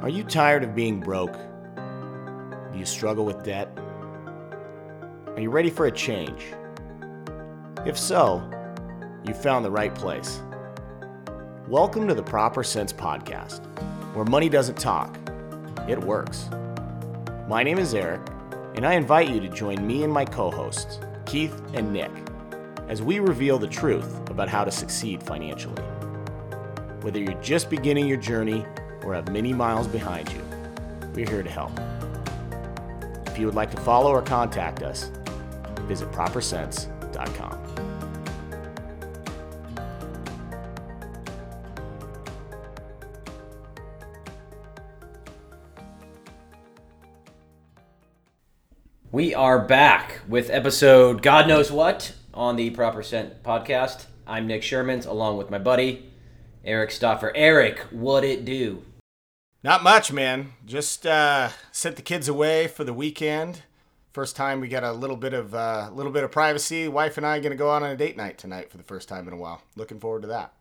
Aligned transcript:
Are 0.00 0.08
you 0.08 0.22
tired 0.22 0.62
of 0.62 0.76
being 0.76 1.00
broke? 1.00 1.32
Do 1.34 2.78
you 2.78 2.84
struggle 2.84 3.24
with 3.24 3.42
debt? 3.42 3.76
Are 5.26 5.40
you 5.40 5.50
ready 5.50 5.70
for 5.70 5.86
a 5.86 5.90
change? 5.90 6.44
If 7.84 7.98
so, 7.98 8.48
you 9.26 9.34
found 9.34 9.64
the 9.64 9.72
right 9.72 9.92
place. 9.92 10.40
Welcome 11.66 12.06
to 12.06 12.14
the 12.14 12.22
Proper 12.22 12.62
Cents 12.62 12.92
Podcast, 12.92 13.66
where 14.14 14.24
money 14.24 14.48
doesn't 14.48 14.78
talk, 14.78 15.18
it 15.88 15.98
works. 15.98 16.48
My 17.48 17.64
name 17.64 17.80
is 17.80 17.92
Eric, 17.92 18.20
and 18.76 18.86
I 18.86 18.94
invite 18.94 19.28
you 19.30 19.40
to 19.40 19.48
join 19.48 19.84
me 19.84 20.04
and 20.04 20.12
my 20.12 20.24
co 20.24 20.48
hosts, 20.48 21.00
Keith 21.26 21.60
and 21.74 21.92
Nick, 21.92 22.12
as 22.86 23.02
we 23.02 23.18
reveal 23.18 23.58
the 23.58 23.66
truth 23.66 24.30
about 24.30 24.48
how 24.48 24.62
to 24.62 24.70
succeed 24.70 25.24
financially. 25.24 25.82
Whether 27.00 27.18
you're 27.18 27.42
just 27.42 27.68
beginning 27.68 28.06
your 28.06 28.16
journey 28.16 28.64
or 29.08 29.14
have 29.14 29.32
many 29.32 29.54
miles 29.54 29.86
behind 29.86 30.30
you, 30.30 30.44
we're 31.14 31.26
here 31.26 31.42
to 31.42 31.50
help. 31.50 31.72
If 33.26 33.38
you 33.38 33.46
would 33.46 33.54
like 33.54 33.70
to 33.70 33.78
follow 33.78 34.10
or 34.10 34.20
contact 34.20 34.82
us, 34.82 35.10
visit 35.86 36.12
propercents.com. 36.12 37.64
We 49.10 49.34
are 49.34 49.58
back 49.58 50.20
with 50.28 50.50
episode 50.50 51.22
God 51.22 51.48
knows 51.48 51.72
what 51.72 52.12
on 52.34 52.56
the 52.56 52.68
Proper 52.70 53.02
Cents 53.02 53.36
podcast. 53.42 54.04
I'm 54.26 54.46
Nick 54.46 54.62
Sherman 54.62 55.00
along 55.00 55.38
with 55.38 55.48
my 55.48 55.58
buddy 55.58 56.12
Eric 56.62 56.90
Stoffer. 56.90 57.32
Eric, 57.34 57.78
what 57.90 58.22
it 58.22 58.44
do? 58.44 58.84
Not 59.64 59.82
much, 59.82 60.12
man. 60.12 60.52
Just 60.64 61.04
uh, 61.04 61.48
sent 61.72 61.96
the 61.96 62.02
kids 62.02 62.28
away 62.28 62.68
for 62.68 62.84
the 62.84 62.94
weekend. 62.94 63.62
First 64.12 64.36
time 64.36 64.60
we 64.60 64.68
got 64.68 64.84
a 64.84 64.92
little 64.92 65.16
bit 65.16 65.32
of 65.32 65.52
a 65.52 65.56
uh, 65.56 65.90
little 65.92 66.12
bit 66.12 66.22
of 66.22 66.30
privacy. 66.30 66.86
Wife 66.86 67.16
and 67.16 67.26
I 67.26 67.40
going 67.40 67.50
to 67.50 67.56
go 67.56 67.70
out 67.70 67.82
on 67.82 67.90
a 67.90 67.96
date 67.96 68.16
night 68.16 68.38
tonight 68.38 68.70
for 68.70 68.76
the 68.76 68.84
first 68.84 69.08
time 69.08 69.26
in 69.26 69.34
a 69.34 69.36
while. 69.36 69.62
Looking 69.74 69.98
forward 69.98 70.22
to 70.22 70.28
that. 70.28 70.52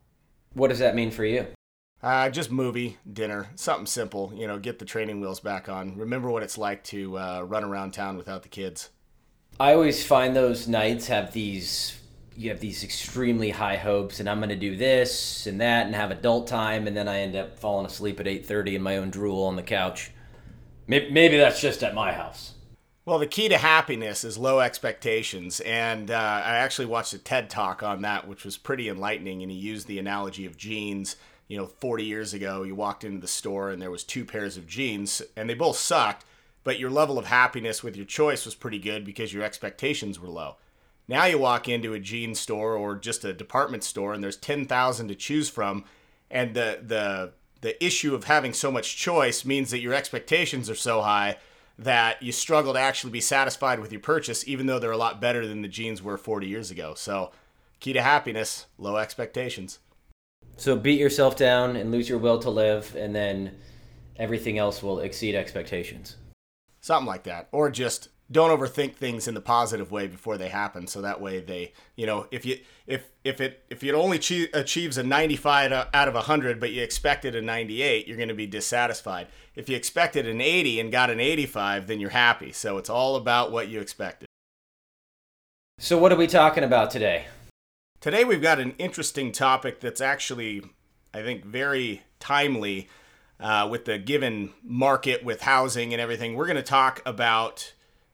What 0.53 0.69
does 0.69 0.79
that 0.79 0.95
mean 0.95 1.11
for 1.11 1.25
you? 1.25 1.45
Uh, 2.01 2.29
just 2.29 2.51
movie, 2.51 2.97
dinner, 3.11 3.49
something 3.55 3.85
simple. 3.85 4.31
You 4.35 4.47
know, 4.47 4.57
get 4.57 4.79
the 4.79 4.85
training 4.85 5.21
wheels 5.21 5.39
back 5.39 5.69
on. 5.69 5.95
Remember 5.95 6.29
what 6.31 6.43
it's 6.43 6.57
like 6.57 6.83
to 6.85 7.17
uh, 7.17 7.41
run 7.41 7.63
around 7.63 7.91
town 7.91 8.17
without 8.17 8.43
the 8.43 8.49
kids. 8.49 8.89
I 9.59 9.73
always 9.73 10.03
find 10.05 10.35
those 10.35 10.67
nights 10.67 11.07
have 11.07 11.33
these 11.33 11.99
you 12.37 12.51
have 12.51 12.59
these 12.59 12.83
extremely 12.83 13.49
high 13.49 13.77
hopes 13.77 14.19
and 14.19 14.29
I'm 14.29 14.37
going 14.37 14.49
to 14.49 14.55
do 14.55 14.75
this 14.75 15.47
and 15.47 15.59
that 15.59 15.87
and 15.87 15.95
have 15.95 16.11
adult 16.11 16.47
time 16.47 16.87
and 16.87 16.95
then 16.95 17.07
I 17.07 17.21
end 17.21 17.35
up 17.35 17.57
falling 17.57 17.85
asleep 17.85 18.19
at 18.19 18.27
8:30 18.27 18.75
in 18.75 18.81
my 18.81 18.97
own 18.97 19.09
drool 19.09 19.43
on 19.43 19.55
the 19.55 19.63
couch. 19.63 20.11
Maybe, 20.89 21.35
that's 21.35 21.59
just 21.59 21.83
at 21.83 21.93
my 21.93 22.13
house. 22.13 22.53
Well, 23.03 23.19
the 23.19 23.27
key 23.27 23.49
to 23.49 23.57
happiness 23.57 24.23
is 24.23 24.37
low 24.37 24.61
expectations. 24.61 25.59
And 25.59 26.09
uh, 26.09 26.13
I 26.45 26.55
actually 26.57 26.85
watched 26.85 27.11
a 27.11 27.17
TED 27.17 27.49
talk 27.49 27.83
on 27.83 28.03
that, 28.03 28.25
which 28.25 28.45
was 28.45 28.55
pretty 28.55 28.87
enlightening. 28.87 29.41
And 29.41 29.51
he 29.51 29.57
used 29.57 29.87
the 29.87 29.99
analogy 29.99 30.45
of 30.45 30.55
jeans 30.55 31.17
you 31.47 31.57
know 31.57 31.65
40 31.65 32.03
years 32.03 32.33
ago 32.33 32.63
you 32.63 32.75
walked 32.75 33.03
into 33.03 33.19
the 33.19 33.27
store 33.27 33.71
and 33.71 33.81
there 33.81 33.91
was 33.91 34.03
two 34.03 34.25
pairs 34.25 34.57
of 34.57 34.67
jeans 34.67 35.21
and 35.35 35.49
they 35.49 35.53
both 35.53 35.77
sucked 35.77 36.25
but 36.63 36.79
your 36.79 36.89
level 36.89 37.17
of 37.17 37.25
happiness 37.25 37.81
with 37.81 37.95
your 37.95 38.05
choice 38.05 38.45
was 38.45 38.55
pretty 38.55 38.79
good 38.79 39.05
because 39.05 39.33
your 39.33 39.43
expectations 39.43 40.19
were 40.19 40.27
low 40.27 40.57
now 41.07 41.25
you 41.25 41.37
walk 41.37 41.67
into 41.67 41.93
a 41.93 41.99
jeans 41.99 42.39
store 42.39 42.75
or 42.75 42.95
just 42.95 43.25
a 43.25 43.33
department 43.33 43.83
store 43.83 44.13
and 44.13 44.23
there's 44.23 44.37
10,000 44.37 45.07
to 45.07 45.15
choose 45.15 45.49
from 45.49 45.83
and 46.29 46.53
the 46.53 46.79
the 46.83 47.33
the 47.61 47.83
issue 47.83 48.13
of 48.13 48.25
having 48.25 48.53
so 48.53 48.71
much 48.71 48.97
choice 48.97 49.43
means 49.43 49.71
that 49.71 49.79
your 49.79 49.93
expectations 49.93 50.69
are 50.69 50.75
so 50.75 51.01
high 51.01 51.37
that 51.79 52.21
you 52.21 52.31
struggle 52.31 52.73
to 52.73 52.79
actually 52.79 53.11
be 53.11 53.21
satisfied 53.21 53.79
with 53.79 53.91
your 53.91 54.01
purchase 54.01 54.47
even 54.47 54.65
though 54.65 54.79
they're 54.79 54.91
a 54.91 54.97
lot 54.97 55.21
better 55.21 55.47
than 55.47 55.61
the 55.61 55.67
jeans 55.67 56.01
were 56.01 56.17
40 56.17 56.47
years 56.47 56.71
ago 56.71 56.93
so 56.95 57.31
key 57.79 57.93
to 57.93 58.01
happiness 58.01 58.67
low 58.77 58.97
expectations 58.97 59.79
so 60.57 60.75
beat 60.75 60.99
yourself 60.99 61.35
down 61.35 61.75
and 61.75 61.91
lose 61.91 62.09
your 62.09 62.17
will 62.17 62.39
to 62.39 62.49
live, 62.49 62.95
and 62.95 63.15
then 63.15 63.55
everything 64.17 64.57
else 64.57 64.81
will 64.81 64.99
exceed 64.99 65.35
expectations. 65.35 66.17
Something 66.81 67.07
like 67.07 67.23
that. 67.23 67.47
Or 67.51 67.69
just 67.69 68.09
don't 68.31 68.57
overthink 68.57 68.95
things 68.95 69.27
in 69.27 69.33
the 69.33 69.41
positive 69.41 69.91
way 69.91 70.07
before 70.07 70.37
they 70.37 70.49
happen. 70.49 70.87
So 70.87 71.01
that 71.01 71.21
way 71.21 71.39
they 71.39 71.73
you 71.95 72.05
know 72.05 72.27
if 72.31 72.45
you 72.45 72.59
if 72.85 73.09
if 73.23 73.39
it 73.39 73.63
if 73.69 73.83
it 73.83 73.93
only 73.93 74.19
che- 74.19 74.49
achieves 74.53 74.97
a 74.97 75.03
95 75.03 75.71
out 75.71 76.07
of 76.07 76.13
100 76.13 76.59
but 76.59 76.71
you 76.71 76.83
expected 76.83 77.35
a 77.35 77.41
98 77.41 78.07
you're 78.07 78.17
going 78.17 78.29
to 78.29 78.35
be 78.35 78.47
dissatisfied. 78.47 79.27
If 79.55 79.69
you 79.69 79.75
expected 79.75 80.27
an 80.27 80.41
80 80.41 80.79
and 80.79 80.91
got 80.91 81.09
an 81.09 81.19
85 81.19 81.87
then 81.87 81.99
you're 81.99 82.09
happy. 82.09 82.51
So 82.51 82.77
it's 82.77 82.89
all 82.89 83.15
about 83.15 83.51
what 83.51 83.69
you 83.69 83.79
expected. 83.79 84.27
So 85.79 85.97
what 85.97 86.11
are 86.11 86.17
we 86.17 86.27
talking 86.27 86.63
about 86.63 86.91
today? 86.91 87.25
Today 88.01 88.23
we've 88.23 88.41
got 88.41 88.59
an 88.59 88.75
interesting 88.77 89.31
topic 89.31 89.79
that's 89.79 90.01
actually, 90.01 90.63
I 91.13 91.21
think, 91.21 91.45
very 91.45 92.03
timely 92.19 92.89
uh, 93.39 93.67
with 93.69 93.85
the 93.85 93.97
given 93.97 94.53
market 94.63 95.23
with 95.23 95.41
housing 95.41 95.93
and 95.93 96.01
everything. 96.01 96.35
We're 96.35 96.45
going 96.47 96.57
to 96.57 96.63
talk 96.63 97.01
about 97.05 97.73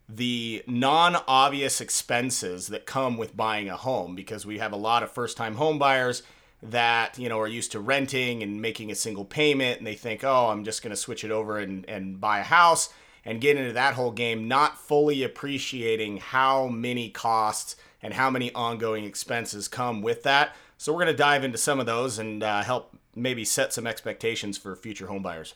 the 0.09 0.63
non 0.67 1.17
obvious 1.27 1.81
expenses 1.81 2.67
that 2.67 2.85
come 2.85 3.17
with 3.17 3.37
buying 3.37 3.69
a 3.69 3.77
home 3.77 4.15
because 4.15 4.45
we 4.45 4.59
have 4.59 4.73
a 4.73 4.77
lot 4.77 5.03
of 5.03 5.11
first 5.11 5.37
time 5.37 5.55
home 5.55 5.79
buyers 5.79 6.23
that 6.61 7.17
you 7.17 7.27
know 7.27 7.39
are 7.39 7.47
used 7.47 7.71
to 7.71 7.79
renting 7.79 8.41
and 8.41 8.61
making 8.61 8.91
a 8.91 8.95
single 8.95 9.25
payment 9.25 9.79
and 9.79 9.87
they 9.87 9.95
think 9.95 10.23
oh 10.23 10.47
i'm 10.47 10.63
just 10.63 10.81
going 10.81 10.91
to 10.91 10.95
switch 10.95 11.25
it 11.25 11.31
over 11.31 11.57
and, 11.59 11.83
and 11.89 12.21
buy 12.21 12.39
a 12.39 12.43
house 12.43 12.89
and 13.25 13.41
get 13.41 13.57
into 13.57 13.73
that 13.73 13.93
whole 13.93 14.11
game 14.11 14.47
not 14.47 14.77
fully 14.77 15.23
appreciating 15.23 16.17
how 16.17 16.67
many 16.67 17.09
costs 17.09 17.75
and 18.01 18.13
how 18.13 18.29
many 18.29 18.53
ongoing 18.53 19.05
expenses 19.05 19.67
come 19.67 20.01
with 20.01 20.23
that. 20.23 20.55
So 20.77 20.91
we're 20.91 21.03
going 21.03 21.13
to 21.13 21.17
dive 21.17 21.43
into 21.43 21.57
some 21.57 21.79
of 21.79 21.85
those 21.85 22.19
and 22.19 22.43
uh, 22.43 22.61
help 22.63 22.97
maybe 23.15 23.45
set 23.45 23.71
some 23.71 23.87
expectations 23.87 24.57
for 24.57 24.75
future 24.75 25.07
homebuyers. 25.07 25.53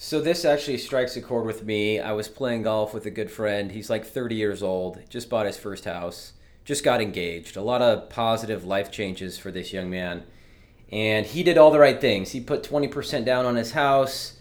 So 0.00 0.20
this 0.20 0.44
actually 0.44 0.78
strikes 0.78 1.16
a 1.16 1.20
chord 1.20 1.44
with 1.44 1.64
me. 1.64 1.98
I 1.98 2.12
was 2.12 2.28
playing 2.28 2.62
golf 2.62 2.94
with 2.94 3.04
a 3.04 3.10
good 3.10 3.32
friend. 3.32 3.72
He's 3.72 3.90
like 3.90 4.06
30 4.06 4.36
years 4.36 4.62
old, 4.62 5.00
just 5.10 5.28
bought 5.28 5.46
his 5.46 5.56
first 5.56 5.86
house, 5.86 6.34
just 6.64 6.84
got 6.84 7.02
engaged. 7.02 7.56
A 7.56 7.62
lot 7.62 7.82
of 7.82 8.08
positive 8.08 8.64
life 8.64 8.92
changes 8.92 9.38
for 9.38 9.50
this 9.50 9.72
young 9.72 9.90
man. 9.90 10.22
And 10.92 11.26
he 11.26 11.42
did 11.42 11.58
all 11.58 11.72
the 11.72 11.80
right 11.80 12.00
things. 12.00 12.30
He 12.30 12.40
put 12.40 12.62
20% 12.62 13.24
down 13.24 13.44
on 13.44 13.56
his 13.56 13.72
house. 13.72 14.38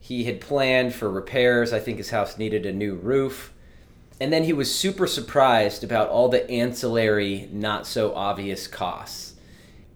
He 0.00 0.24
had 0.24 0.40
planned 0.40 0.92
for 0.92 1.08
repairs. 1.08 1.72
I 1.72 1.78
think 1.78 1.98
his 1.98 2.10
house 2.10 2.36
needed 2.36 2.66
a 2.66 2.72
new 2.72 2.96
roof 2.96 3.54
and 4.20 4.32
then 4.32 4.44
he 4.44 4.52
was 4.52 4.74
super 4.74 5.06
surprised 5.06 5.84
about 5.84 6.08
all 6.08 6.28
the 6.28 6.50
ancillary, 6.50 7.48
not 7.52 7.86
so 7.86 8.14
obvious 8.14 8.66
costs. 8.66 9.34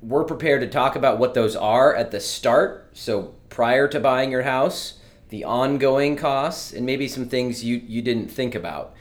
We're 0.03 0.25
prepared 0.25 0.61
to 0.61 0.69
talk 0.69 0.95
about 0.95 1.19
what 1.19 1.35
those 1.35 1.57
are 1.57 1.95
at 1.95 2.11
the 2.11 2.21
start, 2.21 2.91
so 2.93 3.35
prior 3.49 3.89
to 3.89 4.01
buying 4.01 4.31
your 4.31 4.43
house, 4.43 4.95
the 5.31 5.45
ongoing 5.45 6.17
costs, 6.17 6.73
and 6.73 6.85
maybe 6.85 7.09
some 7.09 7.29
things 7.29 7.65
you, 7.65 7.83
you 7.87 8.03
didn't 8.03 8.29
think 8.29 8.55
about. 8.55 8.95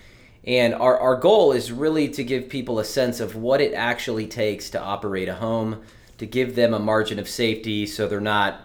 And 0.43 0.73
our, 0.73 0.97
our 0.97 1.15
goal 1.15 1.51
is 1.51 1.71
really 1.71 2.07
to 2.09 2.23
give 2.23 2.49
people 2.49 2.79
a 2.79 2.85
sense 2.85 3.19
of 3.19 3.35
what 3.35 3.61
it 3.61 3.73
actually 3.73 4.25
takes 4.25 4.69
to 4.71 4.81
operate 4.81 5.27
a 5.27 5.35
home, 5.35 5.83
to 6.17 6.25
give 6.25 6.55
them 6.55 6.73
a 6.73 6.79
margin 6.79 7.19
of 7.19 7.27
safety 7.27 7.85
so 7.85 8.07
they're 8.07 8.21
not 8.21 8.61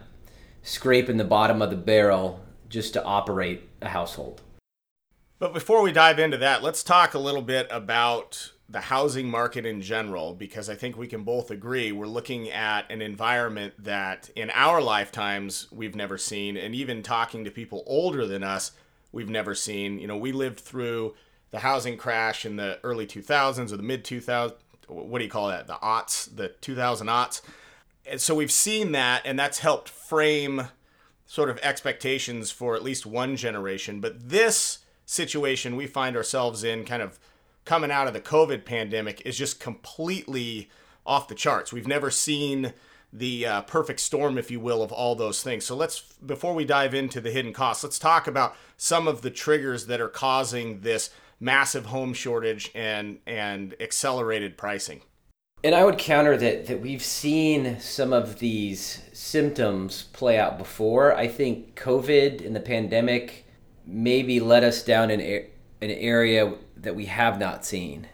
scraping 0.63 1.17
the 1.17 1.25
bottom 1.25 1.61
of 1.61 1.71
the 1.71 1.77
barrel 1.77 2.41
just 2.69 2.93
to 2.95 3.05
operate 3.05 3.69
a 3.83 3.89
household. 3.89 4.41
But 5.39 5.53
before 5.53 5.83
we 5.83 5.93
dive 5.93 6.19
into 6.19 6.39
that, 6.39 6.63
let's 6.63 6.83
talk 6.83 7.13
a 7.13 7.19
little 7.19 7.43
bit 7.43 7.67
about 7.71 8.53
the 8.69 8.81
housing 8.81 9.29
market 9.29 9.67
in 9.67 9.83
general, 9.83 10.35
because 10.35 10.71
I 10.71 10.75
think 10.75 10.97
we 10.97 11.07
can 11.07 11.23
both 11.23 11.51
agree 11.51 11.93
we're 11.93 12.07
looking 12.07 12.51
at 12.51 12.91
an 12.91 13.03
environment 13.03 13.75
that 13.79 14.31
in 14.35 14.51
our 14.51 14.81
lifetimes 14.81 15.69
we've 15.71 15.95
never 15.95 16.17
seen, 16.17 16.57
and 16.57 16.75
even 16.75 17.03
talking 17.03 17.45
to 17.45 17.51
people 17.51 17.83
older 17.87 18.27
than 18.27 18.43
us, 18.43 18.73
we've 19.13 19.29
never 19.29 19.55
seen. 19.55 19.99
You 19.99 20.07
know, 20.07 20.17
we 20.17 20.33
lived 20.33 20.61
through 20.61 21.15
the 21.51 21.61
housing 21.61 21.97
crash 21.97 22.45
in 22.45 22.57
the 22.57 22.81
early 22.83 23.07
2000s 23.07 23.73
or 23.73 23.77
the 23.77 23.83
mid 23.83 24.05
2000s. 24.05 24.55
What 24.89 25.19
do 25.19 25.25
you 25.25 25.31
call 25.31 25.49
that? 25.49 25.67
The 25.67 25.75
aughts, 25.75 26.35
the 26.35 26.49
2000 26.49 27.07
aughts. 27.07 27.43
And 28.07 28.21
so 28.21 28.35
we've 28.35 28.53
seen 28.53 28.93
that, 28.93 29.23
and 29.25 29.39
that's 29.39 29.61
helped 29.61 29.89
frame 29.89 30.69
sort 31.27 31.49
of 31.49 31.59
expectations 31.59 32.51
for 32.51 32.75
at 32.75 32.83
least 32.83 33.07
one 33.07 33.37
generation. 33.37 34.01
But 34.01 34.29
this 34.29 34.81
situation 35.07 35.77
we 35.77 35.87
find 35.87 36.17
ourselves 36.17 36.65
in, 36.65 36.85
kind 36.85 37.03
of 37.03 37.19
coming 37.65 37.91
out 37.91 38.07
of 38.07 38.13
the 38.13 38.21
COVID 38.21 38.65
pandemic, 38.65 39.23
is 39.25 39.37
just 39.39 39.61
completely 39.61 40.71
off 41.07 41.29
the 41.29 41.35
charts. 41.35 41.73
We've 41.73 41.89
never 41.89 42.11
seen 42.11 42.73
the 43.13 43.47
uh, 43.47 43.63
perfect 43.63 44.01
storm, 44.01 44.39
if 44.39 44.51
you 44.51 44.59
will, 44.59 44.83
of 44.83 44.91
all 44.91 45.15
those 45.15 45.43
things. 45.43 45.65
So 45.65 45.77
let's, 45.77 46.01
before 46.01 46.55
we 46.55 46.65
dive 46.65 46.95
into 46.95 47.21
the 47.21 47.31
hidden 47.31 47.53
costs, 47.53 47.85
let's 47.85 47.99
talk 47.99 48.27
about 48.27 48.57
some 48.77 49.07
of 49.07 49.23
the 49.23 49.31
triggers 49.31 49.87
that 49.87 50.01
are 50.01 50.09
causing 50.09 50.81
this 50.81 51.11
massive 51.41 51.87
home 51.87 52.15
shortage 52.15 52.71
and 52.75 53.19
and 53.27 53.75
accelerated 53.81 54.57
pricing. 54.57 55.03
And 55.63 55.75
I 55.75 55.85
would 55.85 55.99
counter 55.99 56.37
that 56.37 56.67
that 56.67 56.81
we've 56.81 57.03
seen 57.03 57.79
some 57.81 58.13
of 58.13 58.39
these 58.39 59.03
symptoms 59.13 60.05
play 60.13 60.39
out 60.39 60.59
before. 60.59 61.15
I 61.15 61.29
think 61.29 61.75
COVID 61.77 62.45
and 62.45 62.55
the 62.55 62.61
pandemic 62.61 63.47
maybe 63.87 64.41
led 64.41 64.65
us 64.65 64.83
down 64.83 65.11
an, 65.11 65.21
an 65.21 65.91
area 65.91 66.55
that 66.85 66.97
we 66.97 67.07
have 67.07 67.39
not 67.39 67.65
seen. 67.65 68.07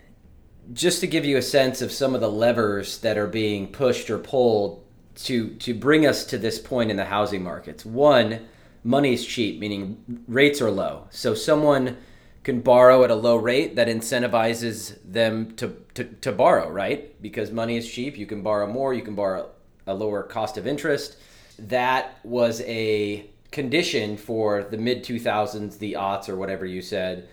Just 0.72 1.00
to 1.00 1.06
give 1.06 1.25
you 1.25 1.37
a 1.37 1.43
sense 1.43 1.82
of 1.82 1.93
some 1.93 2.14
of 2.14 2.20
the 2.20 2.31
levers 2.31 2.99
that 2.99 3.19
are 3.19 3.26
being 3.26 3.69
pushed 3.69 4.08
or 4.11 4.19
pulled 4.19 4.84
to 5.17 5.55
to 5.56 5.75
bring 5.75 6.06
us 6.06 6.25
to 6.25 6.38
this 6.38 6.58
point 6.58 6.90
in 6.90 6.96
the 6.96 7.05
housing 7.05 7.43
markets. 7.43 7.84
One, 7.84 8.46
money 8.84 9.12
is 9.12 9.26
cheap, 9.26 9.58
meaning 9.58 10.22
rates 10.28 10.61
are 10.61 10.70
low. 10.70 11.08
So 11.11 11.34
someone 11.34 11.96
can 12.43 12.61
borrow 12.61 13.05
at 13.05 13.11
a 13.11 13.14
low 13.14 13.37
rate 13.37 13.76
that 13.76 13.88
incentivizes 13.88 14.96
them 15.05 15.55
to, 15.56 15.76
to, 15.94 16.05
to 16.05 16.32
borrow, 16.32 16.70
right? 16.70 17.20
Because 17.20 17.50
money 17.50 17.76
is 17.76 17.90
cheap, 17.90 18.17
you 18.17 18.26
can 18.26 18.43
borrow 18.43 18.67
more, 18.67 18.94
you 18.94 19.02
can 19.02 19.14
borrow 19.14 19.50
a 19.87 19.93
lower 19.93 20.22
cost 20.22 20.56
of 20.56 20.67
interest. 20.67 21.17
That 21.58 22.19
was 22.25 22.62
a 22.62 23.26
condition 23.50 24.17
for 24.17 24.64
the 24.64 24.78
mid 24.78 25.05
2000s, 25.05 25.78
the 25.78 25.94
aughts, 25.94 26.28
or 26.28 26.37
whatever 26.37 26.64
you 26.64 26.81
said. 26.81 27.28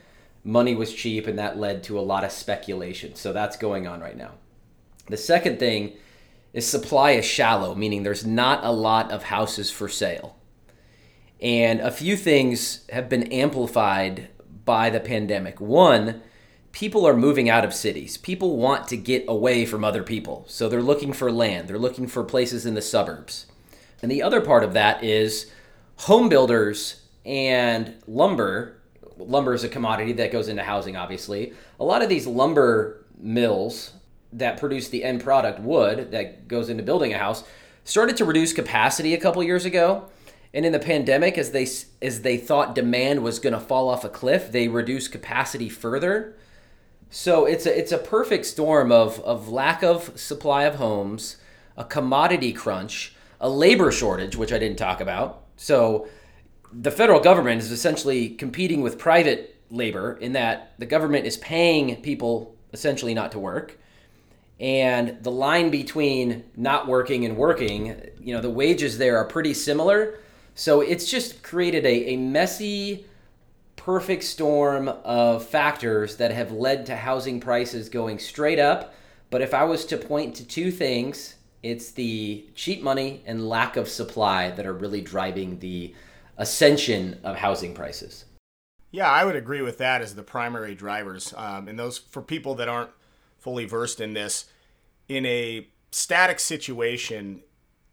Money 0.48 0.76
was 0.76 0.94
cheap, 0.94 1.28
and 1.28 1.38
that 1.38 1.60
led 1.60 1.84
to 1.84 2.00
a 2.00 2.02
lot 2.02 2.24
of 2.24 2.32
speculation. 2.32 3.16
So 3.16 3.34
that's 3.34 3.58
going 3.58 3.86
on 3.86 4.00
right 4.00 4.16
now. 4.16 4.32
The 5.08 5.18
second 5.18 5.60
thing 5.60 5.98
is 6.54 6.66
supply 6.66 7.12
is 7.12 7.26
shallow, 7.26 7.76
meaning 7.76 8.04
there's 8.04 8.26
not 8.26 8.64
a 8.64 8.72
lot 8.72 9.12
of 9.12 9.24
houses 9.24 9.70
for 9.70 9.90
sale. 9.90 10.38
And 11.42 11.82
a 11.82 11.92
few 11.92 12.16
things 12.16 12.86
have 12.92 13.10
been 13.10 13.24
amplified 13.24 14.30
by 14.64 14.90
the 14.90 15.02
pandemic. 15.02 15.60
One, 15.60 16.22
people 16.72 17.06
are 17.06 17.18
moving 17.18 17.50
out 17.50 17.66
of 17.66 17.74
cities. 17.74 18.16
People 18.16 18.56
want 18.56 18.88
to 18.88 18.96
get 18.96 19.26
away 19.28 19.66
from 19.66 19.84
other 19.84 20.02
people. 20.02 20.46
So 20.48 20.70
they're 20.70 20.82
looking 20.82 21.12
for 21.12 21.30
land, 21.30 21.68
they're 21.68 21.78
looking 21.78 22.08
for 22.08 22.24
places 22.24 22.66
in 22.66 22.74
the 22.74 22.82
suburbs. 22.82 23.48
And 24.02 24.10
the 24.10 24.24
other 24.24 24.40
part 24.40 24.64
of 24.64 24.72
that 24.74 25.04
is 25.04 25.52
home 25.98 26.30
builders 26.30 27.02
and 27.26 27.96
lumber. 28.08 28.77
Lumber 29.18 29.54
is 29.54 29.64
a 29.64 29.70
commodity 29.70 30.14
that 30.14 30.32
goes 30.32 30.48
into 30.48 30.64
housing, 30.64 30.96
obviously. 30.96 31.54
A 31.80 31.84
lot 31.84 32.02
of 32.02 32.10
these 32.10 32.28
lumber 32.28 33.06
mills 33.18 33.94
that 34.34 34.58
produce 34.58 34.90
the 34.90 35.04
end 35.04 35.24
product, 35.24 35.60
wood, 35.60 36.12
that 36.12 36.48
goes 36.48 36.70
into 36.70 36.84
building 36.84 37.14
a 37.14 37.18
house, 37.18 37.44
started 37.84 38.18
to 38.18 38.26
reduce 38.26 38.54
capacity 38.54 39.14
a 39.14 39.20
couple 39.20 39.42
years 39.44 39.66
ago. 39.66 40.06
And 40.54 40.66
in 40.66 40.72
the 40.72 40.80
pandemic, 40.80 41.38
as 41.38 41.52
they 41.52 41.68
as 42.02 42.22
they 42.22 42.38
thought 42.38 42.74
demand 42.74 43.24
was 43.24 43.40
going 43.40 43.54
to 43.54 43.60
fall 43.60 43.90
off 43.90 44.04
a 44.04 44.10
cliff, 44.10 44.52
they 44.52 44.68
reduced 44.68 45.12
capacity 45.12 45.70
further. 45.70 46.36
So 47.10 47.46
it's 47.46 47.66
a 47.66 47.78
it's 47.78 47.92
a 47.92 47.98
perfect 47.98 48.46
storm 48.46 48.92
of 48.92 49.20
of 49.22 49.50
lack 49.50 49.84
of 49.84 50.18
supply 50.20 50.64
of 50.64 50.76
homes, 50.76 51.38
a 51.76 51.84
commodity 51.84 52.54
crunch, 52.54 53.16
a 53.40 53.50
labor 53.50 53.92
shortage, 53.92 54.36
which 54.36 54.54
I 54.54 54.58
didn't 54.58 54.78
talk 54.78 55.00
about. 55.02 55.44
So 55.58 56.08
the 56.72 56.92
federal 56.92 57.20
government 57.20 57.62
is 57.62 57.72
essentially 57.72 58.30
competing 58.30 58.82
with 58.82 58.98
private 58.98 59.56
labor 59.70 60.18
in 60.22 60.34
that 60.34 60.74
the 60.78 60.86
government 60.86 61.26
is 61.26 61.38
paying 61.38 62.02
people 62.02 62.56
essentially 62.74 63.14
not 63.14 63.32
to 63.32 63.40
work. 63.40 63.78
And 64.60 65.22
the 65.22 65.32
line 65.32 65.70
between 65.70 66.44
not 66.56 66.88
working 66.88 67.26
and 67.26 67.38
working 67.38 68.02
you 68.20 68.34
know 68.34 68.42
the 68.42 68.50
wages 68.50 68.98
there 68.98 69.18
are 69.18 69.26
pretty 69.26 69.54
similar. 69.54 70.20
So 70.56 70.82
it's 70.82 71.10
just 71.10 71.44
created 71.44 71.86
a, 71.86 72.14
a 72.14 72.18
messy 72.18 73.06
perfect 73.76 74.24
storm 74.24 74.90
of 74.90 75.46
factors 75.46 76.18
that 76.18 76.32
have 76.32 76.52
led 76.52 76.88
to 76.88 76.96
housing 76.96 77.40
prices 77.40 77.90
going 77.90 78.20
straight 78.20 78.60
up. 78.60 78.94
But 79.30 79.42
if 79.42 79.54
i 79.54 79.64
was 79.64 79.86
to 79.86 79.98
point 79.98 80.36
to 80.36 80.46
two 80.46 80.72
things 80.72 81.36
it's 81.64 81.92
the 81.92 82.46
cheap 82.56 82.82
money 82.82 83.24
and 83.26 83.50
lack 83.50 83.78
of 83.78 83.90
supply 83.90 84.52
that 84.52 84.66
are 84.66 84.74
really 84.74 85.02
driving 85.02 85.60
the 85.60 85.94
ascension 86.38 87.20
of 87.24 87.36
housing 87.36 87.74
prices 87.74 88.26
yeah 88.92 89.10
i 89.10 89.26
would 89.26 89.36
agree 89.36 89.62
with 89.62 89.78
that 89.78 90.02
as 90.02 90.16
the 90.16 90.24
primary 90.24 90.76
drivers 90.76 91.34
um, 91.38 91.68
and 91.68 91.78
those 91.78 91.98
for 91.98 92.22
people 92.22 92.56
that 92.56 92.70
aren't 92.70 92.92
fully 93.38 93.66
versed 93.66 94.02
in 94.02 94.14
this. 94.14 94.46
In 95.08 95.26
a 95.26 95.68
static 95.92 96.40
situation, 96.40 97.44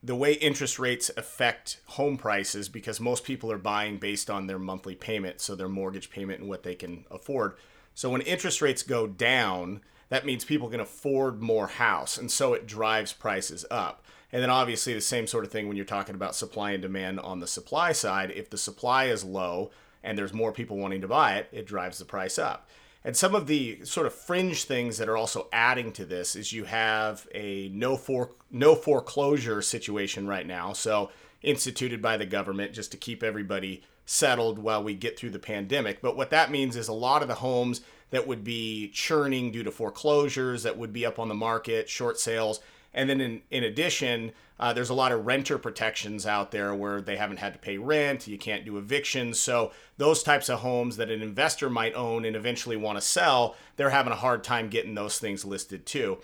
the 0.02 0.16
way 0.16 0.32
interest 0.32 0.78
rates 0.78 1.10
affect 1.16 1.80
home 1.86 2.16
prices, 2.16 2.68
because 2.68 3.00
most 3.00 3.24
people 3.24 3.50
are 3.52 3.58
buying 3.58 3.98
based 3.98 4.28
on 4.28 4.46
their 4.46 4.58
monthly 4.58 4.94
payment, 4.94 5.40
so 5.40 5.54
their 5.54 5.68
mortgage 5.68 6.10
payment 6.10 6.40
and 6.40 6.48
what 6.48 6.62
they 6.62 6.74
can 6.74 7.04
afford. 7.10 7.54
So 7.94 8.10
when 8.10 8.20
interest 8.22 8.60
rates 8.60 8.82
go 8.82 9.06
down, 9.06 9.80
that 10.08 10.26
means 10.26 10.44
people 10.44 10.68
can 10.68 10.80
afford 10.80 11.40
more 11.40 11.68
house, 11.68 12.18
and 12.18 12.30
so 12.30 12.52
it 12.52 12.66
drives 12.66 13.12
prices 13.12 13.64
up. 13.70 14.03
And 14.34 14.42
then 14.42 14.50
obviously 14.50 14.92
the 14.92 15.00
same 15.00 15.28
sort 15.28 15.44
of 15.44 15.52
thing 15.52 15.68
when 15.68 15.76
you're 15.76 15.86
talking 15.86 16.16
about 16.16 16.34
supply 16.34 16.72
and 16.72 16.82
demand 16.82 17.20
on 17.20 17.38
the 17.38 17.46
supply 17.46 17.92
side. 17.92 18.32
If 18.32 18.50
the 18.50 18.58
supply 18.58 19.04
is 19.04 19.22
low 19.22 19.70
and 20.02 20.18
there's 20.18 20.32
more 20.32 20.50
people 20.50 20.76
wanting 20.76 21.02
to 21.02 21.06
buy 21.06 21.36
it, 21.36 21.48
it 21.52 21.68
drives 21.68 22.00
the 22.00 22.04
price 22.04 22.36
up. 22.36 22.68
And 23.04 23.16
some 23.16 23.36
of 23.36 23.46
the 23.46 23.84
sort 23.84 24.08
of 24.08 24.12
fringe 24.12 24.64
things 24.64 24.98
that 24.98 25.08
are 25.08 25.16
also 25.16 25.46
adding 25.52 25.92
to 25.92 26.04
this 26.04 26.34
is 26.34 26.52
you 26.52 26.64
have 26.64 27.28
a 27.32 27.68
no 27.68 27.96
for 27.96 28.32
no 28.50 28.74
foreclosure 28.74 29.62
situation 29.62 30.26
right 30.26 30.48
now. 30.48 30.72
So 30.72 31.12
instituted 31.42 32.02
by 32.02 32.16
the 32.16 32.26
government 32.26 32.72
just 32.72 32.90
to 32.90 32.96
keep 32.96 33.22
everybody 33.22 33.84
settled 34.04 34.58
while 34.58 34.82
we 34.82 34.94
get 34.94 35.16
through 35.16 35.30
the 35.30 35.38
pandemic. 35.38 36.02
But 36.02 36.16
what 36.16 36.30
that 36.30 36.50
means 36.50 36.74
is 36.74 36.88
a 36.88 36.92
lot 36.92 37.22
of 37.22 37.28
the 37.28 37.34
homes 37.34 37.82
that 38.10 38.26
would 38.26 38.42
be 38.42 38.88
churning 38.88 39.52
due 39.52 39.62
to 39.62 39.70
foreclosures 39.70 40.64
that 40.64 40.76
would 40.76 40.92
be 40.92 41.06
up 41.06 41.20
on 41.20 41.28
the 41.28 41.34
market, 41.34 41.88
short 41.88 42.18
sales, 42.18 42.58
and 42.94 43.10
then 43.10 43.20
in, 43.20 43.42
in 43.50 43.64
addition, 43.64 44.32
uh, 44.58 44.72
there's 44.72 44.90
a 44.90 44.94
lot 44.94 45.12
of 45.12 45.26
renter 45.26 45.58
protections 45.58 46.26
out 46.26 46.50
there 46.50 46.74
where 46.74 47.00
they 47.00 47.16
haven't 47.16 47.38
had 47.38 47.52
to 47.52 47.58
pay 47.58 47.76
rent, 47.76 48.28
you 48.28 48.38
can't 48.38 48.64
do 48.64 48.78
evictions. 48.78 49.40
So, 49.40 49.72
those 49.96 50.22
types 50.22 50.48
of 50.48 50.60
homes 50.60 50.96
that 50.96 51.10
an 51.10 51.22
investor 51.22 51.68
might 51.68 51.94
own 51.94 52.24
and 52.24 52.36
eventually 52.36 52.76
want 52.76 52.96
to 52.96 53.02
sell, 53.02 53.56
they're 53.76 53.90
having 53.90 54.12
a 54.12 54.16
hard 54.16 54.44
time 54.44 54.68
getting 54.68 54.94
those 54.94 55.18
things 55.18 55.44
listed 55.44 55.86
too. 55.86 56.18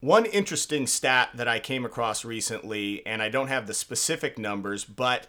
One 0.00 0.26
interesting 0.26 0.86
stat 0.86 1.30
that 1.34 1.48
I 1.48 1.58
came 1.58 1.84
across 1.84 2.24
recently, 2.24 3.04
and 3.04 3.20
I 3.20 3.28
don't 3.28 3.48
have 3.48 3.66
the 3.66 3.74
specific 3.74 4.38
numbers, 4.38 4.84
but 4.84 5.26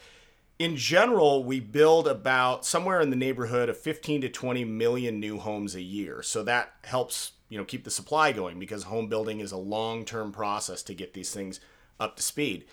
in 0.60 0.76
general, 0.76 1.44
we 1.44 1.60
build 1.60 2.08
about 2.08 2.66
somewhere 2.66 3.00
in 3.00 3.10
the 3.10 3.16
neighborhood 3.16 3.70
of 3.70 3.78
15 3.78 4.22
to 4.22 4.30
20 4.30 4.66
million 4.66 5.20
new 5.20 5.40
homes 5.40 5.74
a 5.74 5.82
year. 5.82 6.22
So 6.22 6.44
that 6.44 6.74
helps, 6.84 7.32
you 7.50 7.58
know, 7.58 7.66
keep 7.66 7.84
the 7.84 7.92
supply 7.92 8.32
going 8.32 8.60
because 8.60 8.84
home 8.84 9.08
building 9.08 9.40
is 9.40 9.52
a 9.52 9.58
long-term 9.58 10.32
process 10.32 10.84
to 10.84 10.94
get 10.94 11.14
these 11.14 11.32
things 11.32 11.60
up 12.00 12.16
to 12.16 12.24
speed. 12.24 12.66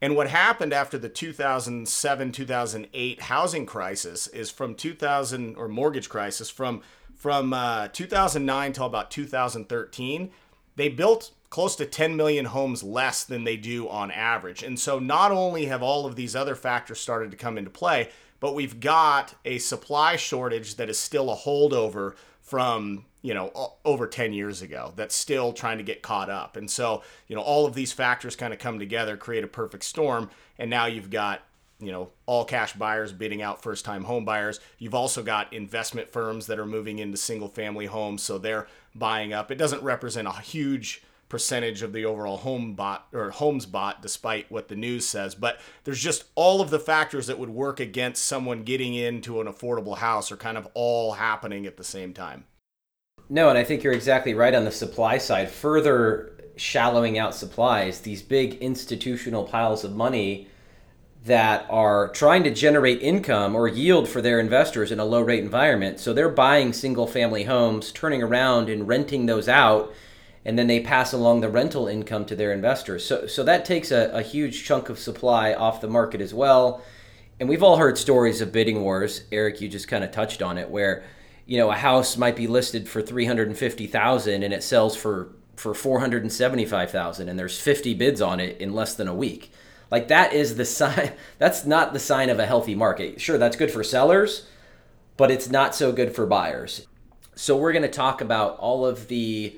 And 0.00 0.16
what 0.16 0.28
happened 0.28 0.72
after 0.72 0.96
the 0.96 1.08
2007 1.08 2.32
2008 2.32 3.20
housing 3.22 3.66
crisis 3.66 4.26
is 4.28 4.50
from 4.50 4.74
2000 4.74 5.56
or 5.56 5.68
mortgage 5.68 6.08
crisis 6.08 6.50
from 6.50 6.82
from 7.14 7.52
uh, 7.52 7.88
2009 7.88 8.72
till 8.72 8.86
about 8.86 9.10
2013, 9.10 10.30
they 10.76 10.88
built 10.88 11.32
close 11.50 11.74
to 11.74 11.84
10 11.84 12.16
million 12.16 12.44
homes 12.44 12.84
less 12.84 13.24
than 13.24 13.42
they 13.42 13.56
do 13.56 13.88
on 13.88 14.12
average. 14.12 14.62
And 14.62 14.78
so 14.78 15.00
not 15.00 15.32
only 15.32 15.64
have 15.66 15.82
all 15.82 16.06
of 16.06 16.14
these 16.14 16.36
other 16.36 16.54
factors 16.54 17.00
started 17.00 17.32
to 17.32 17.36
come 17.36 17.58
into 17.58 17.70
play, 17.70 18.10
but 18.38 18.54
we've 18.54 18.78
got 18.78 19.34
a 19.44 19.58
supply 19.58 20.14
shortage 20.14 20.76
that 20.76 20.88
is 20.88 20.98
still 20.98 21.32
a 21.32 21.36
holdover 21.36 22.14
from 22.40 23.04
you 23.22 23.34
know 23.34 23.74
over 23.84 24.06
10 24.06 24.32
years 24.32 24.62
ago 24.62 24.92
that's 24.96 25.14
still 25.14 25.52
trying 25.52 25.78
to 25.78 25.84
get 25.84 26.02
caught 26.02 26.30
up. 26.30 26.56
And 26.56 26.70
so 26.70 27.02
you 27.26 27.36
know 27.36 27.42
all 27.42 27.66
of 27.66 27.74
these 27.74 27.92
factors 27.92 28.36
kind 28.36 28.52
of 28.52 28.58
come 28.58 28.78
together 28.78 29.16
create 29.16 29.44
a 29.44 29.48
perfect 29.48 29.84
storm 29.84 30.30
and 30.58 30.70
now 30.70 30.86
you've 30.86 31.10
got 31.10 31.42
you 31.80 31.92
know 31.92 32.10
all 32.26 32.44
cash 32.44 32.72
buyers 32.72 33.12
bidding 33.12 33.42
out 33.42 33.62
first 33.62 33.84
time 33.84 34.04
home 34.04 34.24
buyers. 34.24 34.60
You've 34.78 34.94
also 34.94 35.22
got 35.22 35.52
investment 35.52 36.10
firms 36.10 36.46
that 36.46 36.58
are 36.58 36.66
moving 36.66 36.98
into 36.98 37.16
single 37.16 37.48
family 37.48 37.86
homes 37.86 38.22
so 38.22 38.38
they're 38.38 38.66
buying 38.94 39.32
up. 39.32 39.50
It 39.50 39.58
doesn't 39.58 39.82
represent 39.82 40.28
a 40.28 40.32
huge 40.32 41.02
percentage 41.28 41.82
of 41.82 41.92
the 41.92 42.04
overall 42.04 42.38
home 42.38 42.74
bought 42.74 43.06
or 43.12 43.30
homes 43.30 43.66
bought 43.66 44.00
despite 44.00 44.50
what 44.50 44.68
the 44.68 44.74
news 44.74 45.06
says 45.06 45.34
but 45.34 45.60
there's 45.84 46.00
just 46.00 46.24
all 46.34 46.60
of 46.60 46.70
the 46.70 46.78
factors 46.78 47.26
that 47.26 47.38
would 47.38 47.50
work 47.50 47.80
against 47.80 48.24
someone 48.24 48.62
getting 48.62 48.94
into 48.94 49.40
an 49.40 49.46
affordable 49.46 49.98
house 49.98 50.32
are 50.32 50.38
kind 50.38 50.56
of 50.56 50.66
all 50.72 51.12
happening 51.12 51.66
at 51.66 51.76
the 51.76 51.84
same 51.84 52.14
time 52.14 52.44
no 53.28 53.48
and 53.48 53.58
i 53.58 53.64
think 53.64 53.82
you're 53.82 53.92
exactly 53.92 54.34
right 54.34 54.54
on 54.54 54.64
the 54.64 54.70
supply 54.70 55.18
side 55.18 55.50
further 55.50 56.32
shallowing 56.56 57.18
out 57.18 57.34
supplies 57.34 58.00
these 58.00 58.22
big 58.22 58.54
institutional 58.54 59.44
piles 59.44 59.84
of 59.84 59.94
money 59.94 60.48
that 61.24 61.66
are 61.68 62.08
trying 62.10 62.42
to 62.42 62.50
generate 62.50 63.02
income 63.02 63.54
or 63.54 63.68
yield 63.68 64.08
for 64.08 64.22
their 64.22 64.40
investors 64.40 64.90
in 64.90 64.98
a 64.98 65.04
low 65.04 65.20
rate 65.20 65.42
environment 65.42 66.00
so 66.00 66.12
they're 66.12 66.28
buying 66.28 66.72
single 66.72 67.06
family 67.06 67.44
homes 67.44 67.92
turning 67.92 68.22
around 68.22 68.68
and 68.68 68.88
renting 68.88 69.26
those 69.26 69.48
out 69.48 69.92
and 70.48 70.58
then 70.58 70.66
they 70.66 70.80
pass 70.80 71.12
along 71.12 71.42
the 71.42 71.48
rental 71.50 71.88
income 71.88 72.24
to 72.24 72.34
their 72.34 72.52
investors. 72.52 73.04
So, 73.04 73.26
so 73.26 73.44
that 73.44 73.66
takes 73.66 73.90
a, 73.90 74.10
a 74.14 74.22
huge 74.22 74.64
chunk 74.64 74.88
of 74.88 74.98
supply 74.98 75.52
off 75.52 75.82
the 75.82 75.88
market 75.88 76.22
as 76.22 76.32
well. 76.32 76.82
And 77.38 77.50
we've 77.50 77.62
all 77.62 77.76
heard 77.76 77.98
stories 77.98 78.40
of 78.40 78.50
bidding 78.50 78.80
wars. 78.80 79.24
Eric, 79.30 79.60
you 79.60 79.68
just 79.68 79.88
kind 79.88 80.02
of 80.02 80.10
touched 80.10 80.40
on 80.40 80.56
it, 80.56 80.70
where 80.70 81.04
you 81.48 81.56
know 81.56 81.70
a 81.70 81.74
house 81.74 82.16
might 82.16 82.36
be 82.36 82.46
listed 82.46 82.88
for 82.88 83.02
three 83.02 83.24
hundred 83.24 83.48
and 83.48 83.58
fifty 83.58 83.88
thousand 83.88 84.44
and 84.44 84.54
it 84.54 84.62
sells 84.62 84.94
for 84.94 85.32
for 85.56 85.74
475,000 85.74 87.28
and 87.28 87.36
there's 87.36 87.58
50 87.58 87.94
bids 87.94 88.22
on 88.22 88.38
it 88.38 88.60
in 88.60 88.74
less 88.74 88.94
than 88.94 89.08
a 89.08 89.14
week. 89.14 89.50
Like 89.90 90.06
that 90.06 90.32
is 90.32 90.54
the 90.54 90.64
sign 90.78 91.14
that's 91.38 91.64
not 91.64 91.92
the 91.92 91.98
sign 91.98 92.30
of 92.30 92.38
a 92.38 92.46
healthy 92.46 92.76
market. 92.76 93.20
Sure, 93.20 93.38
that's 93.38 93.56
good 93.56 93.72
for 93.72 93.82
sellers, 93.82 94.46
but 95.16 95.30
it's 95.32 95.50
not 95.50 95.74
so 95.74 95.90
good 95.90 96.14
for 96.14 96.26
buyers. 96.26 96.86
So 97.34 97.56
we're 97.56 97.72
going 97.72 97.82
to 97.82 97.88
talk 97.88 98.20
about 98.20 98.56
all 98.58 98.84
of 98.84 99.08
the 99.08 99.56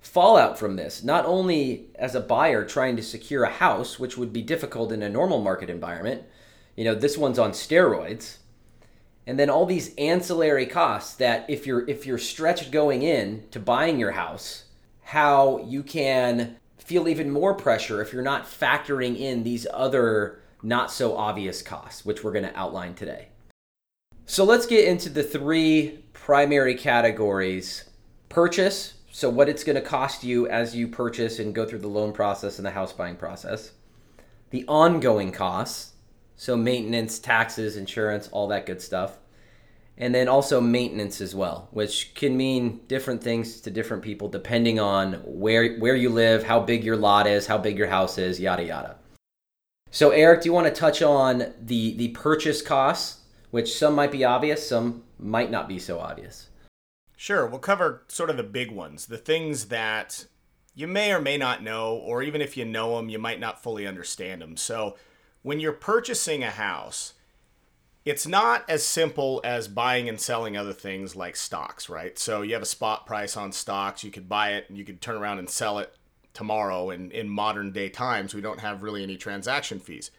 fallout 0.00 0.58
from 0.58 0.76
this, 0.76 1.02
not 1.02 1.24
only 1.24 1.86
as 1.94 2.14
a 2.14 2.20
buyer 2.20 2.64
trying 2.64 2.96
to 2.96 3.02
secure 3.02 3.44
a 3.44 3.50
house, 3.50 3.98
which 3.98 4.18
would 4.18 4.32
be 4.32 4.42
difficult 4.42 4.92
in 4.92 5.02
a 5.02 5.08
normal 5.08 5.40
market 5.40 5.70
environment. 5.70 6.24
You 6.76 6.84
know, 6.84 6.94
this 6.94 7.16
one's 7.16 7.38
on 7.38 7.52
steroids. 7.52 8.38
And 9.26 9.38
then 9.38 9.50
all 9.50 9.66
these 9.66 9.94
ancillary 9.96 10.66
costs 10.66 11.14
that 11.16 11.48
if 11.48 11.66
you're 11.66 11.88
if 11.88 12.06
you're 12.06 12.18
stretched 12.18 12.70
going 12.70 13.02
in 13.02 13.44
to 13.52 13.60
buying 13.60 13.98
your 13.98 14.12
house, 14.12 14.64
how 15.02 15.58
you 15.64 15.82
can 15.82 16.56
feel 16.78 17.08
even 17.08 17.30
more 17.30 17.54
pressure 17.54 18.02
if 18.02 18.12
you're 18.12 18.22
not 18.22 18.44
factoring 18.44 19.16
in 19.18 19.44
these 19.44 19.66
other 19.72 20.40
not 20.62 20.90
so 20.90 21.16
obvious 21.16 21.62
costs, 21.62 22.04
which 22.04 22.22
we're 22.22 22.32
going 22.32 22.44
to 22.44 22.56
outline 22.58 22.94
today. 22.94 23.28
So 24.26 24.44
let's 24.44 24.66
get 24.66 24.86
into 24.86 25.08
the 25.08 25.22
three 25.22 26.04
primary 26.12 26.74
categories 26.74 27.84
purchase, 28.28 28.94
so 29.10 29.28
what 29.28 29.48
it's 29.48 29.64
going 29.64 29.76
to 29.76 29.82
cost 29.82 30.24
you 30.24 30.48
as 30.48 30.74
you 30.74 30.88
purchase 30.88 31.38
and 31.38 31.54
go 31.54 31.66
through 31.66 31.80
the 31.80 31.88
loan 31.88 32.12
process 32.12 32.58
and 32.58 32.64
the 32.64 32.70
house 32.70 32.92
buying 32.92 33.16
process, 33.16 33.72
the 34.50 34.64
ongoing 34.68 35.32
costs, 35.32 35.91
so 36.36 36.56
maintenance, 36.56 37.18
taxes, 37.18 37.76
insurance, 37.76 38.28
all 38.32 38.48
that 38.48 38.66
good 38.66 38.80
stuff, 38.80 39.18
and 39.96 40.14
then 40.14 40.28
also 40.28 40.60
maintenance 40.60 41.20
as 41.20 41.34
well, 41.34 41.68
which 41.70 42.14
can 42.14 42.36
mean 42.36 42.80
different 42.88 43.22
things 43.22 43.60
to 43.60 43.70
different 43.70 44.02
people 44.02 44.28
depending 44.28 44.80
on 44.80 45.14
where 45.24 45.76
where 45.76 45.96
you 45.96 46.08
live, 46.08 46.42
how 46.42 46.60
big 46.60 46.84
your 46.84 46.96
lot 46.96 47.26
is, 47.26 47.46
how 47.46 47.58
big 47.58 47.78
your 47.78 47.88
house 47.88 48.18
is, 48.18 48.40
yada 48.40 48.64
yada. 48.64 48.96
So 49.90 50.10
Eric, 50.10 50.42
do 50.42 50.48
you 50.48 50.52
want 50.52 50.66
to 50.66 50.80
touch 50.80 51.02
on 51.02 51.52
the 51.60 51.94
the 51.96 52.08
purchase 52.08 52.62
costs, 52.62 53.20
which 53.50 53.76
some 53.76 53.94
might 53.94 54.10
be 54.10 54.24
obvious, 54.24 54.66
some 54.66 55.04
might 55.18 55.50
not 55.50 55.68
be 55.68 55.78
so 55.78 56.00
obvious? 56.00 56.48
Sure, 57.16 57.46
we'll 57.46 57.60
cover 57.60 58.02
sort 58.08 58.30
of 58.30 58.36
the 58.36 58.42
big 58.42 58.72
ones, 58.72 59.06
the 59.06 59.18
things 59.18 59.66
that 59.66 60.26
you 60.74 60.88
may 60.88 61.12
or 61.12 61.20
may 61.20 61.36
not 61.36 61.62
know, 61.62 61.94
or 61.94 62.22
even 62.22 62.40
if 62.40 62.56
you 62.56 62.64
know 62.64 62.96
them, 62.96 63.08
you 63.08 63.18
might 63.18 63.38
not 63.38 63.62
fully 63.62 63.86
understand 63.86 64.40
them. 64.40 64.56
So, 64.56 64.96
when 65.42 65.60
you're 65.60 65.72
purchasing 65.72 66.42
a 66.42 66.50
house, 66.50 67.14
it's 68.04 68.26
not 68.26 68.68
as 68.68 68.84
simple 68.84 69.40
as 69.44 69.68
buying 69.68 70.08
and 70.08 70.20
selling 70.20 70.56
other 70.56 70.72
things 70.72 71.14
like 71.14 71.36
stocks, 71.36 71.88
right? 71.88 72.18
So 72.18 72.42
you 72.42 72.54
have 72.54 72.62
a 72.62 72.66
spot 72.66 73.06
price 73.06 73.36
on 73.36 73.52
stocks, 73.52 74.02
you 74.02 74.10
could 74.10 74.28
buy 74.28 74.54
it 74.54 74.68
and 74.68 74.76
you 74.76 74.84
could 74.84 75.00
turn 75.00 75.16
around 75.16 75.38
and 75.38 75.48
sell 75.48 75.78
it 75.78 75.94
tomorrow. 76.34 76.90
And 76.90 77.12
in 77.12 77.28
modern 77.28 77.72
day 77.72 77.88
times, 77.88 78.34
we 78.34 78.40
don't 78.40 78.60
have 78.60 78.82
really 78.82 79.02
any 79.02 79.16
transaction 79.16 79.78
fees. 79.78 80.10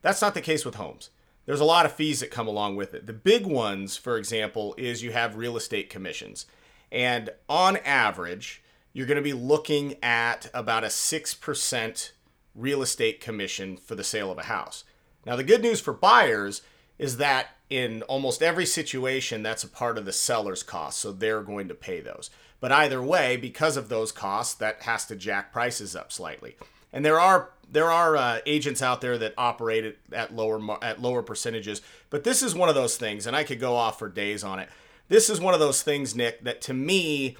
That's 0.00 0.22
not 0.22 0.34
the 0.34 0.40
case 0.40 0.64
with 0.64 0.76
homes. 0.76 1.10
There's 1.46 1.60
a 1.60 1.64
lot 1.64 1.86
of 1.86 1.92
fees 1.92 2.20
that 2.20 2.30
come 2.30 2.48
along 2.48 2.76
with 2.76 2.94
it. 2.94 3.06
The 3.06 3.12
big 3.12 3.46
ones, 3.46 3.96
for 3.96 4.16
example, 4.16 4.74
is 4.78 5.02
you 5.02 5.12
have 5.12 5.36
real 5.36 5.56
estate 5.56 5.90
commissions. 5.90 6.46
And 6.90 7.30
on 7.48 7.78
average, 7.78 8.62
you're 8.92 9.06
going 9.06 9.16
to 9.16 9.22
be 9.22 9.32
looking 9.32 9.96
at 10.02 10.50
about 10.54 10.84
a 10.84 10.88
6% 10.88 12.12
real 12.54 12.82
estate 12.82 13.20
commission 13.20 13.76
for 13.76 13.94
the 13.94 14.04
sale 14.04 14.30
of 14.30 14.38
a 14.38 14.44
house. 14.44 14.84
Now, 15.24 15.36
the 15.36 15.44
good 15.44 15.62
news 15.62 15.80
for 15.80 15.92
buyers 15.92 16.62
is 16.98 17.16
that 17.16 17.48
in 17.70 18.02
almost 18.02 18.42
every 18.42 18.66
situation, 18.66 19.42
that's 19.42 19.64
a 19.64 19.68
part 19.68 19.96
of 19.96 20.04
the 20.04 20.12
seller's 20.12 20.62
cost. 20.62 20.98
So 20.98 21.12
they're 21.12 21.42
going 21.42 21.68
to 21.68 21.74
pay 21.74 22.00
those. 22.00 22.30
But 22.60 22.70
either 22.70 23.02
way, 23.02 23.36
because 23.36 23.76
of 23.76 23.88
those 23.88 24.12
costs, 24.12 24.54
that 24.54 24.82
has 24.82 25.06
to 25.06 25.16
jack 25.16 25.52
prices 25.52 25.96
up 25.96 26.12
slightly. 26.12 26.56
And 26.92 27.04
there 27.04 27.18
are 27.18 27.50
there 27.70 27.90
are 27.90 28.16
uh, 28.16 28.38
agents 28.44 28.82
out 28.82 29.00
there 29.00 29.16
that 29.16 29.32
operate 29.38 29.96
at 30.12 30.36
lower 30.36 30.60
at 30.82 31.00
lower 31.00 31.22
percentages. 31.22 31.80
But 32.10 32.22
this 32.22 32.42
is 32.42 32.54
one 32.54 32.68
of 32.68 32.74
those 32.74 32.96
things, 32.96 33.26
and 33.26 33.34
I 33.34 33.44
could 33.44 33.58
go 33.58 33.74
off 33.74 33.98
for 33.98 34.08
days 34.08 34.44
on 34.44 34.58
it. 34.58 34.68
This 35.08 35.30
is 35.30 35.40
one 35.40 35.54
of 35.54 35.60
those 35.60 35.82
things, 35.82 36.14
Nick, 36.14 36.44
that 36.44 36.60
to 36.62 36.74
me, 36.74 37.36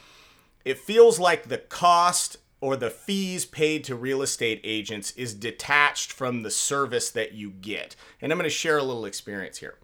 it 0.64 0.78
feels 0.78 1.20
like 1.20 1.44
the 1.44 1.58
cost 1.58 2.38
or 2.62 2.76
the 2.76 2.88
fees 2.88 3.44
paid 3.44 3.82
to 3.82 3.96
real 3.96 4.22
estate 4.22 4.60
agents 4.62 5.10
is 5.16 5.34
detached 5.34 6.12
from 6.12 6.42
the 6.42 6.50
service 6.50 7.10
that 7.10 7.32
you 7.32 7.50
get. 7.50 7.96
And 8.20 8.30
I'm 8.30 8.38
going 8.38 8.48
to 8.48 8.54
share 8.54 8.78
a 8.78 8.84
little 8.84 9.04
experience 9.04 9.58
here. 9.58 9.74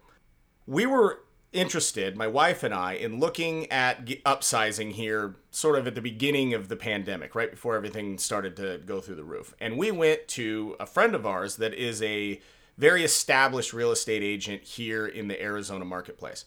We 0.65 0.85
were 0.85 1.19
interested, 1.51 2.15
my 2.15 2.27
wife 2.27 2.63
and 2.63 2.73
I, 2.73 2.93
in 2.93 3.19
looking 3.19 3.69
at 3.69 4.05
upsizing 4.05 4.93
here 4.93 5.35
sort 5.51 5.77
of 5.77 5.87
at 5.87 5.95
the 5.95 6.01
beginning 6.01 6.53
of 6.53 6.69
the 6.69 6.77
pandemic, 6.77 7.35
right 7.35 7.51
before 7.51 7.75
everything 7.75 8.17
started 8.17 8.55
to 8.55 8.77
go 8.85 9.01
through 9.01 9.15
the 9.15 9.23
roof. 9.25 9.53
And 9.59 9.77
we 9.77 9.91
went 9.91 10.29
to 10.29 10.77
a 10.79 10.85
friend 10.85 11.13
of 11.15 11.25
ours 11.25 11.57
that 11.57 11.73
is 11.73 12.01
a 12.01 12.39
very 12.77 13.03
established 13.03 13.73
real 13.73 13.91
estate 13.91 14.23
agent 14.23 14.63
here 14.63 15.05
in 15.05 15.27
the 15.27 15.41
Arizona 15.41 15.83
marketplace 15.83 16.45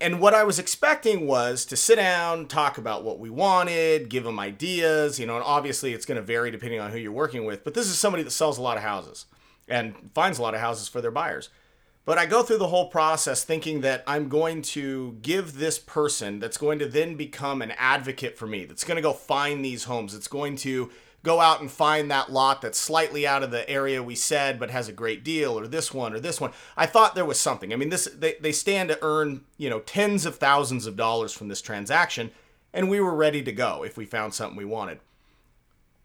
and 0.00 0.20
what 0.20 0.34
I 0.34 0.44
was 0.44 0.58
expecting 0.58 1.26
was 1.26 1.64
to 1.66 1.76
sit 1.76 1.96
down, 1.96 2.46
talk 2.46 2.76
about 2.76 3.02
what 3.02 3.18
we 3.18 3.30
wanted, 3.30 4.10
give 4.10 4.24
them 4.24 4.38
ideas, 4.38 5.18
you 5.18 5.26
know, 5.26 5.36
and 5.36 5.44
obviously 5.44 5.94
it's 5.94 6.04
going 6.04 6.16
to 6.16 6.22
vary 6.22 6.50
depending 6.50 6.80
on 6.80 6.90
who 6.90 6.98
you're 6.98 7.12
working 7.12 7.46
with, 7.46 7.64
but 7.64 7.74
this 7.74 7.86
is 7.86 7.98
somebody 7.98 8.22
that 8.22 8.30
sells 8.30 8.58
a 8.58 8.62
lot 8.62 8.76
of 8.76 8.82
houses 8.82 9.26
and 9.68 9.94
finds 10.14 10.38
a 10.38 10.42
lot 10.42 10.54
of 10.54 10.60
houses 10.60 10.86
for 10.86 11.00
their 11.00 11.10
buyers. 11.10 11.48
But 12.04 12.18
I 12.18 12.26
go 12.26 12.42
through 12.42 12.58
the 12.58 12.68
whole 12.68 12.88
process 12.88 13.42
thinking 13.42 13.80
that 13.80 14.04
I'm 14.06 14.28
going 14.28 14.62
to 14.62 15.18
give 15.22 15.56
this 15.56 15.78
person 15.78 16.38
that's 16.38 16.56
going 16.56 16.78
to 16.78 16.86
then 16.86 17.16
become 17.16 17.62
an 17.62 17.72
advocate 17.78 18.38
for 18.38 18.46
me, 18.46 18.64
that's 18.64 18.84
going 18.84 18.96
to 18.96 19.02
go 19.02 19.12
find 19.12 19.64
these 19.64 19.84
homes, 19.84 20.14
it's 20.14 20.28
going 20.28 20.56
to 20.56 20.90
go 21.26 21.40
out 21.40 21.60
and 21.60 21.70
find 21.70 22.08
that 22.08 22.30
lot 22.30 22.62
that's 22.62 22.78
slightly 22.78 23.26
out 23.26 23.42
of 23.42 23.50
the 23.50 23.68
area 23.68 24.00
we 24.00 24.14
said 24.14 24.60
but 24.60 24.70
has 24.70 24.88
a 24.88 24.92
great 24.92 25.24
deal 25.24 25.58
or 25.58 25.66
this 25.66 25.92
one 25.92 26.14
or 26.14 26.20
this 26.20 26.40
one 26.40 26.52
i 26.76 26.86
thought 26.86 27.16
there 27.16 27.24
was 27.24 27.38
something 27.38 27.72
i 27.72 27.76
mean 27.76 27.88
this 27.88 28.08
they, 28.16 28.36
they 28.40 28.52
stand 28.52 28.88
to 28.88 28.98
earn 29.02 29.42
you 29.58 29.68
know 29.68 29.80
tens 29.80 30.24
of 30.24 30.36
thousands 30.36 30.86
of 30.86 30.96
dollars 30.96 31.32
from 31.32 31.48
this 31.48 31.60
transaction 31.60 32.30
and 32.72 32.88
we 32.88 33.00
were 33.00 33.14
ready 33.14 33.42
to 33.42 33.50
go 33.50 33.82
if 33.82 33.96
we 33.96 34.06
found 34.06 34.32
something 34.32 34.56
we 34.56 34.64
wanted 34.64 35.00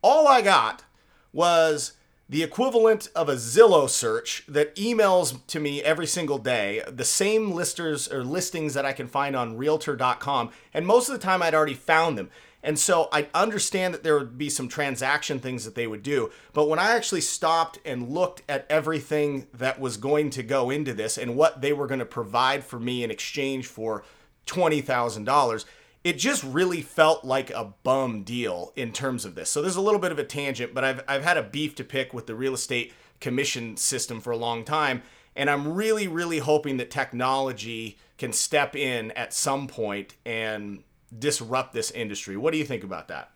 all 0.01 0.27
i 0.27 0.41
got 0.41 0.83
was 1.31 1.93
the 2.31 2.43
equivalent 2.43 3.09
of 3.13 3.27
a 3.27 3.35
Zillow 3.35 3.89
search 3.89 4.45
that 4.47 4.73
emails 4.77 5.45
to 5.47 5.59
me 5.59 5.83
every 5.83 6.07
single 6.07 6.37
day, 6.37 6.81
the 6.89 7.03
same 7.03 7.51
listers 7.51 8.09
or 8.09 8.23
listings 8.23 8.73
that 8.73 8.85
I 8.85 8.93
can 8.93 9.07
find 9.07 9.35
on 9.35 9.57
realtor.com. 9.57 10.51
And 10.73 10.87
most 10.87 11.09
of 11.09 11.13
the 11.13 11.19
time 11.19 11.43
I'd 11.43 11.53
already 11.53 11.73
found 11.73 12.17
them. 12.17 12.29
And 12.63 12.77
so 12.77 13.09
I 13.11 13.27
understand 13.33 13.93
that 13.93 14.03
there 14.03 14.17
would 14.17 14.37
be 14.37 14.49
some 14.49 14.67
transaction 14.67 15.39
things 15.39 15.65
that 15.65 15.75
they 15.75 15.87
would 15.87 16.03
do. 16.03 16.31
But 16.53 16.69
when 16.69 16.79
I 16.79 16.91
actually 16.91 17.21
stopped 17.21 17.79
and 17.85 18.09
looked 18.09 18.43
at 18.47 18.65
everything 18.69 19.47
that 19.53 19.79
was 19.79 19.97
going 19.97 20.29
to 20.31 20.43
go 20.43 20.69
into 20.69 20.93
this 20.93 21.17
and 21.17 21.35
what 21.35 21.61
they 21.61 21.73
were 21.73 21.87
going 21.87 21.99
to 21.99 22.05
provide 22.05 22.63
for 22.63 22.79
me 22.79 23.03
in 23.03 23.11
exchange 23.11 23.67
for 23.67 24.03
$20,000, 24.45 25.65
it 26.03 26.17
just 26.17 26.43
really 26.43 26.81
felt 26.81 27.23
like 27.23 27.49
a 27.51 27.73
bum 27.83 28.23
deal 28.23 28.73
in 28.75 28.91
terms 28.91 29.25
of 29.25 29.35
this. 29.35 29.49
So 29.49 29.61
there's 29.61 29.75
a 29.75 29.81
little 29.81 29.99
bit 29.99 30.11
of 30.11 30.19
a 30.19 30.23
tangent, 30.23 30.73
but 30.73 30.83
I've, 30.83 31.03
I've 31.07 31.23
had 31.23 31.37
a 31.37 31.43
beef 31.43 31.75
to 31.75 31.83
pick 31.83 32.13
with 32.13 32.27
the 32.27 32.35
real 32.35 32.53
estate 32.53 32.93
commission 33.19 33.77
system 33.77 34.19
for 34.19 34.31
a 34.31 34.37
long 34.37 34.63
time. 34.63 35.03
And 35.35 35.49
I'm 35.49 35.73
really, 35.73 36.07
really 36.07 36.39
hoping 36.39 36.77
that 36.77 36.91
technology 36.91 37.97
can 38.17 38.33
step 38.33 38.75
in 38.75 39.11
at 39.11 39.33
some 39.33 39.67
point 39.67 40.15
and 40.25 40.83
disrupt 41.17 41.73
this 41.73 41.91
industry. 41.91 42.37
What 42.37 42.51
do 42.51 42.57
you 42.57 42.65
think 42.65 42.83
about 42.83 43.07
that? 43.09 43.31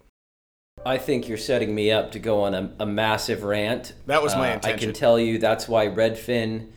I 0.86 0.98
think 0.98 1.28
you're 1.28 1.38
setting 1.38 1.74
me 1.74 1.92
up 1.92 2.12
to 2.12 2.20
go 2.20 2.44
on 2.44 2.54
a, 2.54 2.72
a 2.80 2.86
massive 2.86 3.44
rant. 3.44 3.94
That 4.08 4.22
was 4.22 4.36
my 4.36 4.52
uh, 4.52 4.56
intention. 4.56 4.78
I 4.78 4.82
can 4.82 4.94
tell 4.94 5.20
you 5.20 5.40
that's 5.40 5.68
why 5.68 5.88
Redfin, 5.88 6.70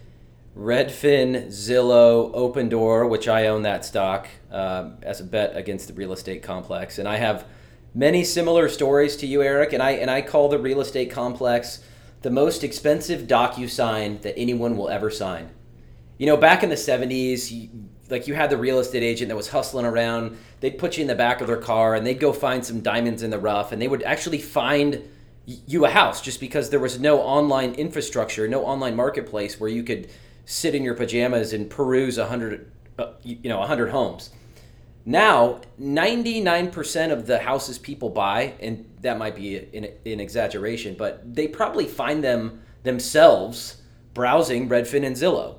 Redfin, 0.56 1.48
Zillow, 1.48 2.32
Opendoor, 2.34 3.08
which 3.08 3.28
I 3.28 3.48
own 3.48 3.62
that 3.62 3.84
stock 3.84 4.28
uh, 4.50 4.90
as 5.02 5.20
a 5.20 5.24
bet 5.24 5.56
against 5.56 5.88
the 5.88 5.94
real 5.94 6.12
estate 6.12 6.42
complex, 6.42 6.98
and 6.98 7.08
I 7.08 7.16
have 7.16 7.44
many 7.94 8.22
similar 8.22 8.68
stories 8.68 9.16
to 9.16 9.26
you, 9.26 9.42
Eric. 9.42 9.72
And 9.72 9.82
I 9.82 9.92
and 9.92 10.10
I 10.10 10.22
call 10.22 10.48
the 10.48 10.58
real 10.58 10.80
estate 10.80 11.10
complex 11.10 11.82
the 12.22 12.30
most 12.30 12.64
expensive 12.64 13.22
DocuSign 13.22 14.22
that 14.22 14.38
anyone 14.38 14.76
will 14.76 14.88
ever 14.88 15.10
sign. 15.10 15.50
You 16.18 16.26
know, 16.26 16.36
back 16.36 16.62
in 16.62 16.70
the 16.70 16.76
'70s, 16.76 17.68
like 18.10 18.26
you 18.26 18.34
had 18.34 18.50
the 18.50 18.56
real 18.56 18.78
estate 18.78 19.02
agent 19.02 19.28
that 19.28 19.36
was 19.36 19.48
hustling 19.48 19.86
around. 19.86 20.38
They'd 20.60 20.78
put 20.78 20.96
you 20.96 21.02
in 21.02 21.08
the 21.08 21.14
back 21.14 21.40
of 21.40 21.46
their 21.46 21.56
car 21.56 21.94
and 21.94 22.06
they'd 22.06 22.20
go 22.20 22.32
find 22.32 22.64
some 22.64 22.80
diamonds 22.80 23.22
in 23.22 23.30
the 23.30 23.38
rough, 23.38 23.72
and 23.72 23.80
they 23.80 23.88
would 23.88 24.02
actually 24.02 24.38
find 24.38 25.02
you 25.44 25.86
a 25.86 25.90
house 25.90 26.20
just 26.20 26.40
because 26.40 26.70
there 26.70 26.80
was 26.80 27.00
no 27.00 27.20
online 27.20 27.74
infrastructure, 27.74 28.46
no 28.46 28.64
online 28.64 28.94
marketplace 28.94 29.58
where 29.58 29.70
you 29.70 29.82
could 29.82 30.10
sit 30.44 30.74
in 30.74 30.82
your 30.82 30.94
pajamas 30.94 31.52
and 31.52 31.70
peruse 31.70 32.18
a 32.18 32.26
hundred, 32.26 32.70
uh, 32.98 33.12
you 33.22 33.48
know, 33.48 33.62
a 33.62 33.66
hundred 33.66 33.90
homes. 33.90 34.30
Now, 35.06 35.62
99% 35.80 37.12
of 37.12 37.26
the 37.26 37.38
houses 37.38 37.78
people 37.78 38.10
buy, 38.10 38.54
and 38.60 38.84
that 39.00 39.16
might 39.16 39.34
be 39.34 39.56
an 39.56 40.20
exaggeration, 40.20 40.96
but 40.98 41.34
they 41.34 41.48
probably 41.48 41.86
find 41.86 42.22
them 42.22 42.60
themselves 42.82 43.80
browsing 44.12 44.68
Redfin 44.68 45.06
and 45.06 45.16
Zillow. 45.16 45.56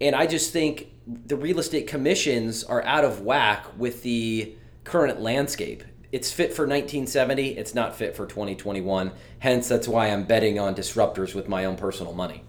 And 0.00 0.16
I 0.16 0.26
just 0.26 0.52
think 0.52 0.88
the 1.08 1.36
real 1.36 1.58
estate 1.58 1.86
commissions 1.86 2.62
are 2.62 2.84
out 2.84 3.04
of 3.04 3.22
whack 3.22 3.66
with 3.78 4.02
the 4.02 4.54
current 4.84 5.20
landscape. 5.20 5.82
it's 6.10 6.32
fit 6.32 6.54
for 6.54 6.62
1970. 6.62 7.58
It's 7.58 7.74
not 7.74 7.94
fit 7.94 8.16
for 8.16 8.24
2021. 8.24 9.12
Hence, 9.40 9.68
that's 9.68 9.86
why 9.86 10.06
I'm 10.06 10.24
betting 10.24 10.58
on 10.58 10.74
disruptors 10.74 11.34
with 11.34 11.48
my 11.48 11.66
own 11.66 11.76
personal 11.76 12.14
money. 12.14 12.44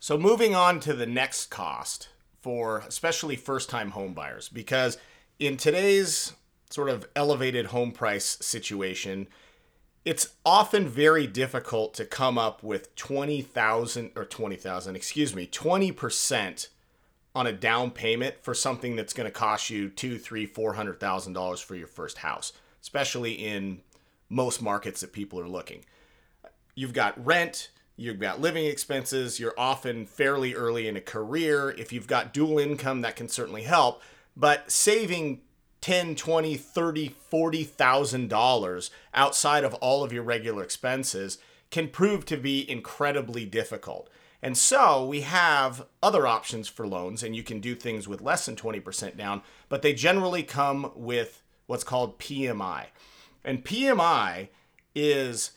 So, 0.00 0.16
moving 0.16 0.54
on 0.54 0.80
to 0.80 0.94
the 0.94 1.06
next 1.06 1.50
cost 1.50 2.08
for 2.40 2.78
especially 2.86 3.36
first 3.36 3.68
time 3.68 3.90
home 3.90 4.14
buyers, 4.14 4.48
because 4.48 4.96
in 5.38 5.58
today's 5.58 6.32
sort 6.70 6.88
of 6.88 7.06
elevated 7.14 7.66
home 7.66 7.92
price 7.92 8.38
situation, 8.40 9.28
it's 10.06 10.34
often 10.44 10.88
very 10.88 11.26
difficult 11.26 11.92
to 11.94 12.06
come 12.06 12.38
up 12.38 12.62
with 12.62 12.94
20,000 12.96 14.12
or 14.16 14.24
20,000, 14.24 14.96
excuse 14.96 15.34
me, 15.34 15.46
20% 15.46 16.68
on 17.34 17.46
a 17.46 17.52
down 17.52 17.90
payment 17.90 18.36
for 18.42 18.54
something 18.54 18.96
that's 18.96 19.12
going 19.12 19.26
to 19.26 19.32
cost 19.32 19.70
you 19.70 19.88
two, 19.88 20.18
three, 20.18 20.46
four 20.46 20.74
hundred 20.74 21.00
thousand 21.00 21.32
dollars 21.32 21.60
for 21.60 21.74
your 21.74 21.86
first 21.88 22.18
house, 22.18 22.52
especially 22.80 23.32
in 23.32 23.80
most 24.28 24.62
markets 24.62 25.00
that 25.00 25.12
people 25.12 25.40
are 25.40 25.48
looking. 25.48 25.84
You've 26.74 26.92
got 26.92 27.24
rent, 27.24 27.70
you've 27.96 28.20
got 28.20 28.40
living 28.40 28.66
expenses, 28.66 29.38
you're 29.38 29.54
often 29.58 30.06
fairly 30.06 30.54
early 30.54 30.88
in 30.88 30.96
a 30.96 31.00
career. 31.00 31.70
If 31.70 31.92
you've 31.92 32.06
got 32.06 32.32
dual 32.32 32.58
income, 32.58 33.00
that 33.02 33.16
can 33.16 33.28
certainly 33.28 33.62
help. 33.62 34.02
But 34.36 34.70
saving 34.70 35.40
10, 35.80 36.16
20, 36.16 36.56
30, 36.56 37.08
40,000 37.08 38.28
dollars 38.28 38.90
outside 39.12 39.64
of 39.64 39.74
all 39.74 40.02
of 40.02 40.12
your 40.12 40.22
regular 40.22 40.62
expenses 40.62 41.38
can 41.70 41.88
prove 41.88 42.24
to 42.26 42.36
be 42.36 42.68
incredibly 42.70 43.44
difficult. 43.44 44.08
And 44.44 44.58
so 44.58 45.06
we 45.06 45.22
have 45.22 45.86
other 46.02 46.26
options 46.26 46.68
for 46.68 46.86
loans, 46.86 47.22
and 47.22 47.34
you 47.34 47.42
can 47.42 47.60
do 47.60 47.74
things 47.74 48.06
with 48.06 48.20
less 48.20 48.44
than 48.44 48.56
20% 48.56 49.16
down, 49.16 49.40
but 49.70 49.80
they 49.80 49.94
generally 49.94 50.42
come 50.42 50.92
with 50.94 51.42
what's 51.64 51.82
called 51.82 52.18
PMI. 52.18 52.88
And 53.42 53.64
PMI 53.64 54.48
is 54.94 55.52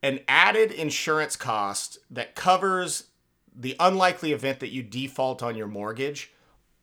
an 0.00 0.20
added 0.28 0.70
insurance 0.70 1.34
cost 1.34 1.98
that 2.08 2.36
covers 2.36 3.08
the 3.52 3.74
unlikely 3.80 4.30
event 4.30 4.60
that 4.60 4.70
you 4.70 4.84
default 4.84 5.42
on 5.42 5.56
your 5.56 5.66
mortgage 5.66 6.30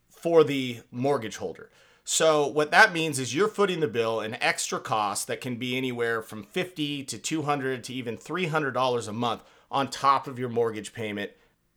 for 0.10 0.44
the 0.44 0.82
mortgage 0.92 1.38
holder. 1.38 1.70
So 2.04 2.46
what 2.46 2.72
that 2.72 2.92
means 2.92 3.20
is 3.20 3.34
you're 3.34 3.48
footing 3.48 3.80
the 3.80 3.88
bill 3.88 4.20
an 4.20 4.36
extra 4.42 4.82
cost 4.82 5.28
that 5.28 5.40
can 5.40 5.56
be 5.56 5.78
anywhere 5.78 6.22
from 6.22 6.44
50 6.44 7.06
to 7.06 7.18
200 7.18 7.86
to 7.86 7.94
even 7.94 8.18
$300 8.18 9.08
a 9.08 9.14
month 9.14 9.44
on 9.70 9.90
top 9.90 10.28
of 10.28 10.40
your 10.40 10.50
mortgage 10.50 10.94
payment 10.94 11.32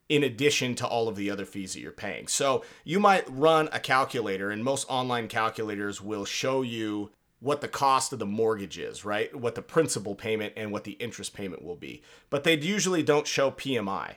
in 0.09 0.23
addition 0.23 0.75
to 0.75 0.85
all 0.85 1.07
of 1.07 1.15
the 1.15 1.29
other 1.29 1.45
fees 1.45 1.73
that 1.73 1.79
you're 1.79 1.91
paying. 1.91 2.27
So 2.27 2.65
you 2.83 2.99
might 2.99 3.23
run 3.29 3.69
a 3.71 3.79
calculator, 3.79 4.51
and 4.51 4.63
most 4.63 4.85
online 4.89 5.29
calculators 5.29 6.01
will 6.01 6.25
show 6.25 6.61
you 6.61 7.11
what 7.39 7.61
the 7.61 7.67
cost 7.67 8.11
of 8.13 8.19
the 8.19 8.25
mortgage 8.25 8.77
is, 8.77 9.05
right? 9.05 9.33
What 9.33 9.55
the 9.55 9.61
principal 9.61 10.13
payment 10.13 10.53
and 10.57 10.71
what 10.71 10.83
the 10.83 10.91
interest 10.93 11.33
payment 11.33 11.63
will 11.63 11.75
be. 11.75 12.03
But 12.29 12.43
they 12.43 12.57
usually 12.57 13.03
don't 13.03 13.25
show 13.25 13.51
PMI. 13.51 14.15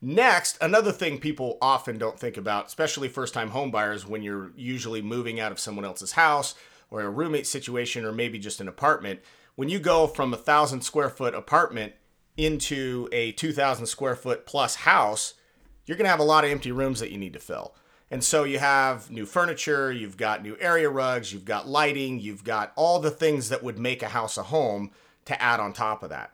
Next, 0.00 0.56
another 0.60 0.92
thing 0.92 1.18
people 1.18 1.58
often 1.60 1.98
don't 1.98 2.20
think 2.20 2.36
about, 2.36 2.66
especially 2.66 3.08
first 3.08 3.34
time 3.34 3.50
homebuyers, 3.50 4.06
when 4.06 4.22
you're 4.22 4.52
usually 4.56 5.02
moving 5.02 5.40
out 5.40 5.50
of 5.50 5.58
someone 5.58 5.84
else's 5.84 6.12
house 6.12 6.54
or 6.90 7.00
a 7.00 7.10
roommate 7.10 7.46
situation 7.46 8.04
or 8.04 8.12
maybe 8.12 8.38
just 8.38 8.60
an 8.60 8.68
apartment, 8.68 9.20
when 9.56 9.68
you 9.68 9.80
go 9.80 10.06
from 10.06 10.32
a 10.32 10.36
thousand 10.36 10.82
square 10.82 11.10
foot 11.10 11.34
apartment 11.34 11.94
into 12.38 13.08
a 13.12 13.32
2,000 13.32 13.86
square 13.86 14.16
foot 14.16 14.46
plus 14.46 14.76
house, 14.76 15.34
you're 15.84 15.96
going 15.96 16.06
to 16.06 16.10
have 16.10 16.20
a 16.20 16.24
lot 16.24 16.44
of 16.44 16.50
empty 16.50 16.72
rooms 16.72 17.00
that 17.00 17.10
you 17.10 17.18
need 17.18 17.34
to 17.34 17.38
fill. 17.38 17.74
And 18.10 18.24
so 18.24 18.44
you 18.44 18.58
have 18.58 19.10
new 19.10 19.26
furniture, 19.26 19.92
you've 19.92 20.16
got 20.16 20.42
new 20.42 20.56
area 20.60 20.88
rugs, 20.88 21.32
you've 21.32 21.44
got 21.44 21.68
lighting, 21.68 22.20
you've 22.20 22.44
got 22.44 22.72
all 22.74 23.00
the 23.00 23.10
things 23.10 23.50
that 23.50 23.62
would 23.62 23.78
make 23.78 24.02
a 24.02 24.08
house 24.08 24.38
a 24.38 24.44
home 24.44 24.92
to 25.26 25.42
add 25.42 25.60
on 25.60 25.74
top 25.74 26.02
of 26.02 26.08
that. 26.08 26.32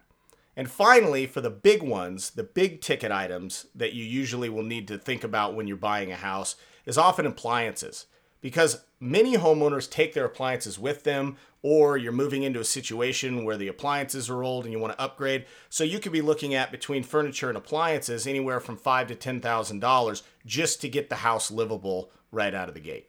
And 0.56 0.70
finally, 0.70 1.26
for 1.26 1.40
the 1.40 1.50
big 1.50 1.82
ones, 1.82 2.30
the 2.30 2.44
big 2.44 2.80
ticket 2.80 3.10
items 3.10 3.66
that 3.74 3.92
you 3.92 4.04
usually 4.04 4.48
will 4.48 4.62
need 4.62 4.86
to 4.88 4.98
think 4.98 5.24
about 5.24 5.56
when 5.56 5.66
you're 5.66 5.76
buying 5.76 6.12
a 6.12 6.16
house 6.16 6.54
is 6.86 6.96
often 6.96 7.26
appliances 7.26 8.06
because 8.40 8.84
many 9.00 9.36
homeowners 9.36 9.90
take 9.90 10.12
their 10.14 10.26
appliances 10.26 10.78
with 10.78 11.02
them 11.02 11.36
or 11.64 11.96
you're 11.96 12.12
moving 12.12 12.42
into 12.42 12.60
a 12.60 12.64
situation 12.64 13.42
where 13.42 13.56
the 13.56 13.68
appliances 13.68 14.28
are 14.28 14.44
old 14.44 14.64
and 14.64 14.72
you 14.72 14.78
want 14.78 14.92
to 14.92 15.00
upgrade 15.02 15.46
so 15.70 15.82
you 15.82 15.98
could 15.98 16.12
be 16.12 16.20
looking 16.20 16.54
at 16.54 16.70
between 16.70 17.02
furniture 17.02 17.48
and 17.48 17.56
appliances 17.56 18.26
anywhere 18.26 18.60
from 18.60 18.76
five 18.76 19.08
to 19.08 19.14
ten 19.14 19.40
thousand 19.40 19.80
dollars 19.80 20.22
just 20.46 20.80
to 20.80 20.88
get 20.88 21.08
the 21.08 21.16
house 21.16 21.50
livable 21.50 22.12
right 22.30 22.54
out 22.54 22.68
of 22.68 22.74
the 22.74 22.80
gate 22.80 23.08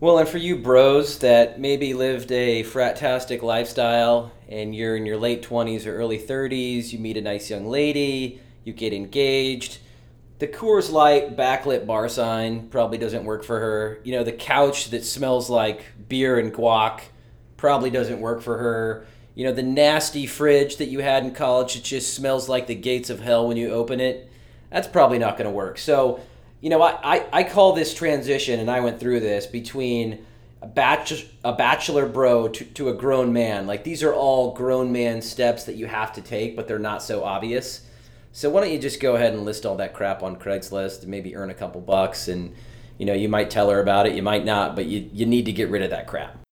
well 0.00 0.18
and 0.18 0.28
for 0.28 0.38
you 0.38 0.56
bros 0.56 1.18
that 1.18 1.60
maybe 1.60 1.92
lived 1.92 2.32
a 2.32 2.64
fratastic 2.64 3.42
lifestyle 3.42 4.32
and 4.48 4.74
you're 4.74 4.96
in 4.96 5.04
your 5.04 5.18
late 5.18 5.46
20s 5.46 5.86
or 5.86 5.94
early 5.94 6.18
30s 6.18 6.92
you 6.92 6.98
meet 6.98 7.18
a 7.18 7.20
nice 7.20 7.50
young 7.50 7.66
lady 7.66 8.40
you 8.64 8.72
get 8.72 8.92
engaged 8.92 9.78
the 10.38 10.46
Coors 10.46 10.92
Light 10.92 11.34
backlit 11.34 11.86
bar 11.86 12.10
sign 12.10 12.68
probably 12.68 12.98
doesn't 12.98 13.24
work 13.24 13.42
for 13.42 13.58
her. 13.58 14.00
You 14.04 14.12
know, 14.12 14.22
the 14.22 14.32
couch 14.32 14.90
that 14.90 15.02
smells 15.02 15.48
like 15.48 15.86
beer 16.08 16.38
and 16.38 16.52
guac 16.52 17.04
probably 17.56 17.90
doesn't 17.90 18.20
work 18.20 18.42
for 18.42 18.58
her. 18.58 19.06
You 19.34 19.44
know, 19.44 19.52
the 19.52 19.62
nasty 19.62 20.26
fridge 20.26 20.76
that 20.76 20.86
you 20.86 21.00
had 21.00 21.24
in 21.24 21.32
college, 21.32 21.76
it 21.76 21.84
just 21.84 22.14
smells 22.14 22.48
like 22.48 22.66
the 22.66 22.74
gates 22.74 23.10
of 23.10 23.20
hell 23.20 23.46
when 23.46 23.56
you 23.56 23.70
open 23.70 24.00
it. 24.00 24.30
That's 24.70 24.88
probably 24.88 25.18
not 25.18 25.36
going 25.36 25.48
to 25.48 25.54
work. 25.54 25.78
So, 25.78 26.20
you 26.60 26.70
know, 26.70 26.82
I, 26.82 26.98
I, 27.02 27.26
I, 27.32 27.44
call 27.44 27.74
this 27.74 27.94
transition, 27.94 28.58
and 28.60 28.70
I 28.70 28.80
went 28.80 28.98
through 28.98 29.20
this 29.20 29.46
between 29.46 30.24
a, 30.62 30.66
batch, 30.66 31.26
a 31.44 31.52
bachelor 31.52 32.06
bro 32.06 32.48
to, 32.48 32.64
to 32.64 32.88
a 32.88 32.94
grown 32.94 33.32
man. 33.32 33.66
Like, 33.66 33.84
these 33.84 34.02
are 34.02 34.14
all 34.14 34.54
grown 34.54 34.90
man 34.90 35.20
steps 35.20 35.64
that 35.64 35.76
you 35.76 35.86
have 35.86 36.14
to 36.14 36.22
take, 36.22 36.56
but 36.56 36.66
they're 36.66 36.78
not 36.78 37.02
so 37.02 37.22
obvious. 37.22 37.82
So 38.32 38.50
why 38.50 38.62
don't 38.62 38.72
you 38.72 38.78
just 38.78 39.00
go 39.00 39.16
ahead 39.16 39.34
and 39.34 39.44
list 39.44 39.64
all 39.64 39.76
that 39.76 39.94
crap 39.94 40.22
on 40.22 40.36
Craigslist 40.36 41.02
and 41.02 41.10
maybe 41.10 41.36
earn 41.36 41.50
a 41.50 41.54
couple 41.54 41.80
bucks 41.80 42.28
and 42.28 42.54
you 42.98 43.06
know, 43.06 43.12
you 43.12 43.28
might 43.28 43.50
tell 43.50 43.70
her 43.70 43.80
about 43.80 44.06
it, 44.06 44.14
you 44.14 44.22
might 44.22 44.44
not, 44.44 44.74
but 44.74 44.86
you, 44.86 45.08
you 45.12 45.26
need 45.26 45.46
to 45.46 45.52
get 45.52 45.68
rid 45.70 45.82
of 45.82 45.90
that 45.90 46.06
crap. 46.06 46.45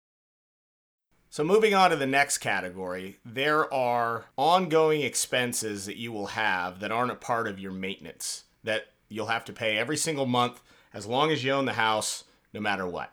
So 1.34 1.42
moving 1.42 1.74
on 1.74 1.90
to 1.90 1.96
the 1.96 2.06
next 2.06 2.38
category, 2.38 3.18
there 3.24 3.74
are 3.74 4.26
ongoing 4.36 5.00
expenses 5.00 5.84
that 5.84 5.96
you 5.96 6.12
will 6.12 6.28
have 6.28 6.78
that 6.78 6.92
aren't 6.92 7.10
a 7.10 7.16
part 7.16 7.48
of 7.48 7.58
your 7.58 7.72
maintenance 7.72 8.44
that 8.62 8.86
you'll 9.08 9.26
have 9.26 9.44
to 9.46 9.52
pay 9.52 9.76
every 9.76 9.96
single 9.96 10.26
month 10.26 10.60
as 10.92 11.06
long 11.06 11.32
as 11.32 11.42
you 11.42 11.50
own 11.50 11.64
the 11.64 11.72
house, 11.72 12.22
no 12.52 12.60
matter 12.60 12.86
what. 12.86 13.10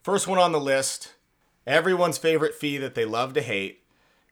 First 0.00 0.28
one 0.28 0.38
on 0.38 0.52
the 0.52 0.60
list, 0.60 1.14
everyone's 1.66 2.18
favorite 2.18 2.54
fee 2.54 2.78
that 2.78 2.94
they 2.94 3.04
love 3.04 3.32
to 3.32 3.42
hate, 3.42 3.82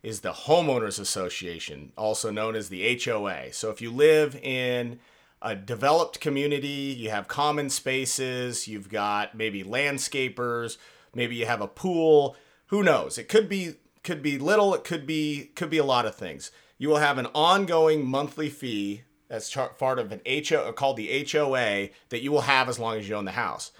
is 0.00 0.20
the 0.20 0.32
Homeowners 0.32 1.00
Association, 1.00 1.90
also 1.98 2.30
known 2.30 2.54
as 2.54 2.68
the 2.68 3.00
HOA. 3.04 3.52
So 3.52 3.70
if 3.70 3.82
you 3.82 3.90
live 3.90 4.36
in 4.36 5.00
a 5.42 5.56
developed 5.56 6.20
community, 6.20 6.94
you 6.96 7.10
have 7.10 7.26
common 7.26 7.68
spaces, 7.68 8.68
you've 8.68 8.88
got 8.88 9.36
maybe 9.36 9.64
landscapers, 9.64 10.76
maybe 11.16 11.34
you 11.34 11.46
have 11.46 11.60
a 11.60 11.66
pool, 11.66 12.36
who 12.68 12.82
knows? 12.82 13.18
It 13.18 13.28
could 13.28 13.48
be 13.48 13.74
could 14.02 14.22
be 14.22 14.38
little, 14.38 14.74
it 14.74 14.84
could 14.84 15.06
be 15.06 15.50
could 15.54 15.70
be 15.70 15.78
a 15.78 15.84
lot 15.84 16.06
of 16.06 16.14
things. 16.14 16.50
You 16.78 16.88
will 16.88 16.98
have 16.98 17.18
an 17.18 17.26
ongoing 17.34 18.06
monthly 18.06 18.48
fee 18.48 19.02
that's 19.28 19.54
part 19.78 19.98
of 19.98 20.12
an 20.12 20.20
HO 20.26 20.72
called 20.72 20.96
the 20.96 21.26
HOA 21.30 21.88
that 22.08 22.22
you 22.22 22.32
will 22.32 22.42
have 22.42 22.68
as 22.68 22.78
long 22.78 22.96
as 22.96 23.08
you 23.08 23.14
own 23.14 23.26
the 23.26 23.32
house. 23.32 23.72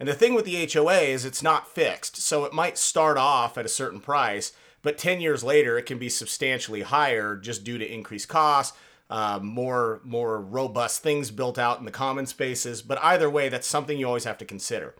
And 0.00 0.08
the 0.08 0.14
thing 0.14 0.34
with 0.34 0.44
the 0.44 0.68
HOA 0.72 1.00
is 1.00 1.24
it's 1.24 1.42
not 1.42 1.68
fixed. 1.68 2.16
So 2.16 2.44
it 2.44 2.52
might 2.52 2.76
start 2.76 3.16
off 3.16 3.56
at 3.56 3.66
a 3.66 3.68
certain 3.68 4.00
price 4.00 4.52
but 4.86 4.98
10 4.98 5.20
years 5.20 5.42
later, 5.42 5.76
it 5.76 5.84
can 5.84 5.98
be 5.98 6.08
substantially 6.08 6.82
higher 6.82 7.34
just 7.34 7.64
due 7.64 7.76
to 7.76 7.92
increased 7.92 8.28
costs, 8.28 8.78
uh, 9.10 9.40
more 9.42 10.00
more 10.04 10.40
robust 10.40 11.02
things 11.02 11.32
built 11.32 11.58
out 11.58 11.80
in 11.80 11.84
the 11.84 11.90
common 11.90 12.24
spaces. 12.24 12.82
But 12.82 13.02
either 13.02 13.28
way, 13.28 13.48
that's 13.48 13.66
something 13.66 13.98
you 13.98 14.06
always 14.06 14.22
have 14.22 14.38
to 14.38 14.44
consider. 14.44 14.94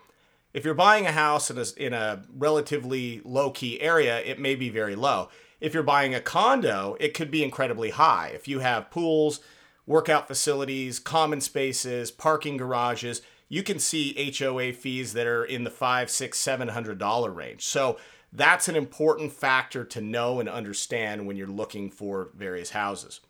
If 0.56 0.64
you're 0.64 0.72
buying 0.72 1.04
a 1.04 1.12
house 1.12 1.50
in 1.50 1.58
a, 1.58 1.66
in 1.76 1.92
a 1.92 2.22
relatively 2.34 3.20
low 3.26 3.50
key 3.50 3.78
area, 3.78 4.20
it 4.20 4.38
may 4.38 4.54
be 4.54 4.70
very 4.70 4.96
low. 4.96 5.28
If 5.60 5.74
you're 5.74 5.82
buying 5.82 6.14
a 6.14 6.20
condo, 6.22 6.96
it 6.98 7.12
could 7.12 7.30
be 7.30 7.44
incredibly 7.44 7.90
high. 7.90 8.32
If 8.34 8.48
you 8.48 8.60
have 8.60 8.90
pools, 8.90 9.40
workout 9.86 10.26
facilities, 10.26 10.98
common 10.98 11.42
spaces, 11.42 12.10
parking 12.10 12.56
garages, 12.56 13.20
you 13.50 13.62
can 13.62 13.78
see 13.78 14.32
HOA 14.34 14.72
fees 14.72 15.12
that 15.12 15.26
are 15.26 15.44
in 15.44 15.64
the 15.64 15.70
five, 15.70 16.08
six, 16.08 16.38
seven 16.38 16.68
hundred 16.68 16.96
dollar 16.96 17.30
range. 17.30 17.62
So 17.62 17.98
that's 18.32 18.66
an 18.66 18.76
important 18.76 19.34
factor 19.34 19.84
to 19.84 20.00
know 20.00 20.40
and 20.40 20.48
understand 20.48 21.26
when 21.26 21.36
you're 21.36 21.48
looking 21.48 21.90
for 21.90 22.30
various 22.34 22.70
houses. 22.70 23.20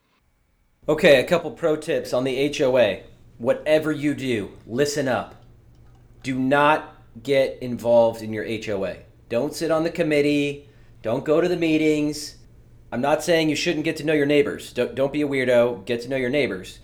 Okay, 0.88 1.18
a 1.18 1.24
couple 1.24 1.50
pro 1.50 1.74
tips 1.74 2.12
on 2.12 2.22
the 2.22 2.56
HOA. 2.56 3.00
Whatever 3.38 3.90
you 3.90 4.14
do, 4.14 4.52
listen 4.64 5.08
up. 5.08 5.34
Do 6.22 6.38
not 6.38 6.95
get 7.22 7.58
involved 7.60 8.22
in 8.22 8.32
your 8.32 8.44
HOA. 8.44 8.96
Don't 9.28 9.54
sit 9.54 9.70
on 9.70 9.82
the 9.82 9.90
committee. 9.90 10.68
Don't 11.02 11.24
go 11.24 11.40
to 11.40 11.48
the 11.48 11.56
meetings. 11.56 12.36
I'm 12.92 13.00
not 13.00 13.22
saying 13.22 13.48
you 13.48 13.56
shouldn't 13.56 13.84
get 13.84 13.96
to 13.96 14.04
know 14.04 14.12
your 14.12 14.26
neighbors. 14.26 14.72
Don't, 14.72 14.94
don't 14.94 15.12
be 15.12 15.22
a 15.22 15.28
weirdo. 15.28 15.84
Get 15.84 16.02
to 16.02 16.08
know 16.08 16.16
your 16.16 16.30
neighbors. 16.30 16.78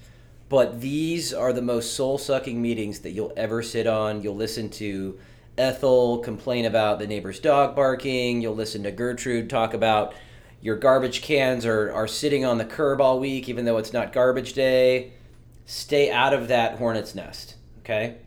But 0.48 0.80
these 0.80 1.32
are 1.32 1.52
the 1.52 1.62
most 1.62 1.94
soul 1.94 2.18
sucking 2.18 2.60
meetings 2.60 3.00
that 3.00 3.12
you'll 3.12 3.32
ever 3.36 3.62
sit 3.62 3.86
on. 3.86 4.22
You'll 4.22 4.36
listen 4.36 4.68
to 4.70 5.18
Ethel 5.56 6.18
complain 6.18 6.64
about 6.64 6.98
the 6.98 7.06
neighbor's 7.06 7.40
dog 7.40 7.76
barking. 7.76 8.42
You'll 8.42 8.54
listen 8.54 8.82
to 8.82 8.90
Gertrude 8.90 9.48
talk 9.48 9.74
about 9.74 10.14
your 10.60 10.76
garbage 10.76 11.22
cans 11.22 11.66
are, 11.66 11.92
are 11.92 12.06
sitting 12.06 12.44
on 12.44 12.58
the 12.58 12.64
curb 12.64 13.00
all 13.00 13.18
week, 13.18 13.48
even 13.48 13.64
though 13.64 13.78
it's 13.78 13.92
not 13.92 14.12
garbage 14.12 14.52
day. 14.52 15.12
Stay 15.66 16.10
out 16.10 16.32
of 16.32 16.48
that 16.48 16.78
hornet's 16.78 17.14
nest, 17.14 17.56
okay? 17.80 18.18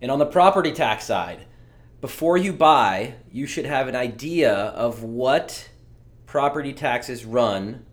And 0.00 0.10
on 0.10 0.18
the 0.18 0.26
property 0.26 0.72
tax 0.72 1.04
side, 1.04 1.46
before 2.00 2.36
you 2.36 2.52
buy, 2.52 3.14
you 3.32 3.46
should 3.46 3.64
have 3.64 3.88
an 3.88 3.96
idea 3.96 4.52
of 4.52 5.02
what 5.02 5.68
property 6.26 6.72
taxes 6.72 7.24
run 7.24 7.84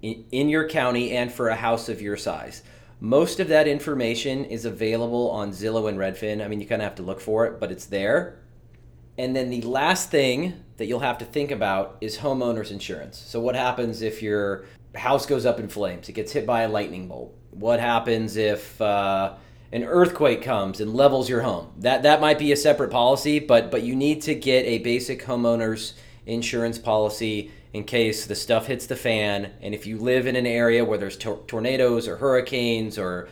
in, 0.00 0.48
your 0.48 0.66
county 0.68 1.12
and 1.12 1.30
for 1.30 1.48
a 1.48 1.56
house 1.56 1.88
of 1.88 2.00
your 2.00 2.16
size. 2.16 2.62
Most 3.00 3.40
of 3.40 3.48
that 3.48 3.68
information 3.68 4.44
is 4.46 4.64
available 4.64 5.30
on 5.30 5.50
Zillow 5.50 5.88
and 5.88 5.98
Redfin. 5.98 6.42
I 6.42 6.48
mean, 6.48 6.60
you 6.60 6.66
kind 6.66 6.80
of 6.80 6.84
have 6.84 6.94
to 6.96 7.02
look 7.02 7.20
for 7.20 7.46
it, 7.46 7.60
but 7.60 7.70
it's 7.70 7.86
there. 7.86 8.38
And 9.18 9.36
then 9.36 9.50
the 9.50 9.62
last 9.62 10.10
thing 10.10 10.64
that 10.78 10.86
you'll 10.86 11.00
have 11.00 11.18
to 11.18 11.26
think 11.26 11.50
about 11.50 11.98
is 12.00 12.18
homeowners 12.18 12.70
insurance. 12.70 13.18
So, 13.18 13.40
what 13.40 13.54
happens 13.54 14.00
if 14.00 14.22
your 14.22 14.64
house 14.94 15.26
goes 15.26 15.44
up 15.44 15.60
in 15.60 15.68
flames? 15.68 16.08
It 16.08 16.12
gets 16.12 16.32
hit 16.32 16.46
by 16.46 16.62
a 16.62 16.68
lightning 16.68 17.08
bolt. 17.08 17.34
What 17.50 17.80
happens 17.80 18.36
if 18.36 18.80
uh, 18.80 19.34
an 19.72 19.84
earthquake 19.84 20.42
comes 20.42 20.80
and 20.80 20.94
levels 20.94 21.28
your 21.28 21.42
home? 21.42 21.72
That 21.78 22.02
that 22.02 22.20
might 22.20 22.38
be 22.38 22.52
a 22.52 22.56
separate 22.56 22.90
policy, 22.90 23.38
but 23.38 23.70
but 23.70 23.82
you 23.82 23.94
need 23.94 24.22
to 24.22 24.34
get 24.34 24.64
a 24.66 24.78
basic 24.78 25.24
homeowners 25.24 25.94
insurance 26.26 26.78
policy 26.78 27.50
in 27.72 27.84
case 27.84 28.26
the 28.26 28.34
stuff 28.34 28.66
hits 28.66 28.86
the 28.86 28.96
fan. 28.96 29.52
And 29.60 29.74
if 29.74 29.86
you 29.86 29.98
live 29.98 30.26
in 30.26 30.36
an 30.36 30.46
area 30.46 30.84
where 30.84 30.98
there's 30.98 31.16
tor- 31.16 31.42
tornadoes 31.46 32.08
or 32.08 32.16
hurricanes 32.16 32.98
or 32.98 33.28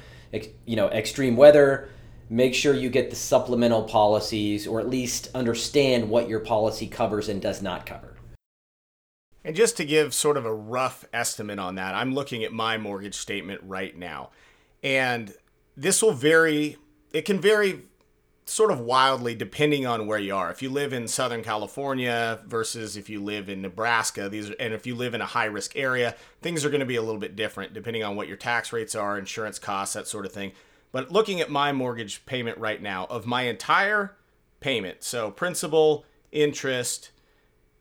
you 0.66 0.77
know 0.77 0.88
extreme 0.88 1.37
weather, 1.37 1.88
make 2.31 2.55
sure 2.55 2.74
you 2.74 2.90
get 2.90 3.11
the 3.11 3.16
supplemental 3.16 3.85
policies 3.85 4.66
or 4.66 4.81
at 4.81 4.88
least 4.88 5.31
understand 5.35 6.09
what 6.09 6.29
your 6.29 6.40
policy 6.40 6.87
covers 6.87 7.29
and 7.29 7.40
does 7.40 7.62
not 7.62 7.87
cover. 7.87 8.14
And 9.44 9.57
just 9.57 9.77
to 9.79 9.85
give 9.85 10.12
sort 10.12 10.37
of 10.37 10.44
a 10.44 10.55
rough 10.55 11.07
estimate 11.12 11.59
on 11.59 11.77
that, 11.77 11.94
I'm 11.94 12.14
looking 12.14 12.44
at 12.44 12.53
my 12.53 12.77
mortgage 12.77 13.14
statement 13.14 13.61
right 13.64 13.96
now. 13.96 14.31
And 14.83 15.33
this 15.78 16.02
will 16.02 16.12
vary, 16.12 16.76
it 17.12 17.24
can 17.24 17.40
vary 17.40 17.82
sort 18.44 18.70
of 18.70 18.80
wildly 18.80 19.34
depending 19.34 19.86
on 19.86 20.06
where 20.06 20.18
you 20.18 20.34
are. 20.34 20.50
If 20.50 20.60
you 20.60 20.70
live 20.70 20.92
in 20.92 21.06
Southern 21.06 21.44
California 21.44 22.40
versus 22.46 22.96
if 22.96 23.08
you 23.08 23.22
live 23.22 23.48
in 23.48 23.62
Nebraska, 23.62 24.28
these 24.28 24.50
and 24.50 24.74
if 24.74 24.86
you 24.86 24.96
live 24.96 25.14
in 25.14 25.20
a 25.20 25.26
high 25.26 25.44
risk 25.44 25.76
area, 25.76 26.16
things 26.42 26.64
are 26.64 26.70
going 26.70 26.80
to 26.80 26.86
be 26.86 26.96
a 26.96 27.02
little 27.02 27.20
bit 27.20 27.36
different 27.36 27.74
depending 27.74 28.02
on 28.02 28.16
what 28.16 28.26
your 28.26 28.36
tax 28.36 28.72
rates 28.72 28.94
are, 28.94 29.18
insurance 29.18 29.58
costs, 29.58 29.94
that 29.94 30.08
sort 30.08 30.26
of 30.26 30.32
thing. 30.32 30.52
But 30.90 31.12
looking 31.12 31.40
at 31.40 31.50
my 31.50 31.72
mortgage 31.72 32.26
payment 32.26 32.58
right 32.58 32.82
now 32.82 33.06
of 33.06 33.26
my 33.26 33.42
entire 33.42 34.16
payment, 34.60 35.04
so 35.04 35.30
principal, 35.30 36.04
interest, 36.32 37.10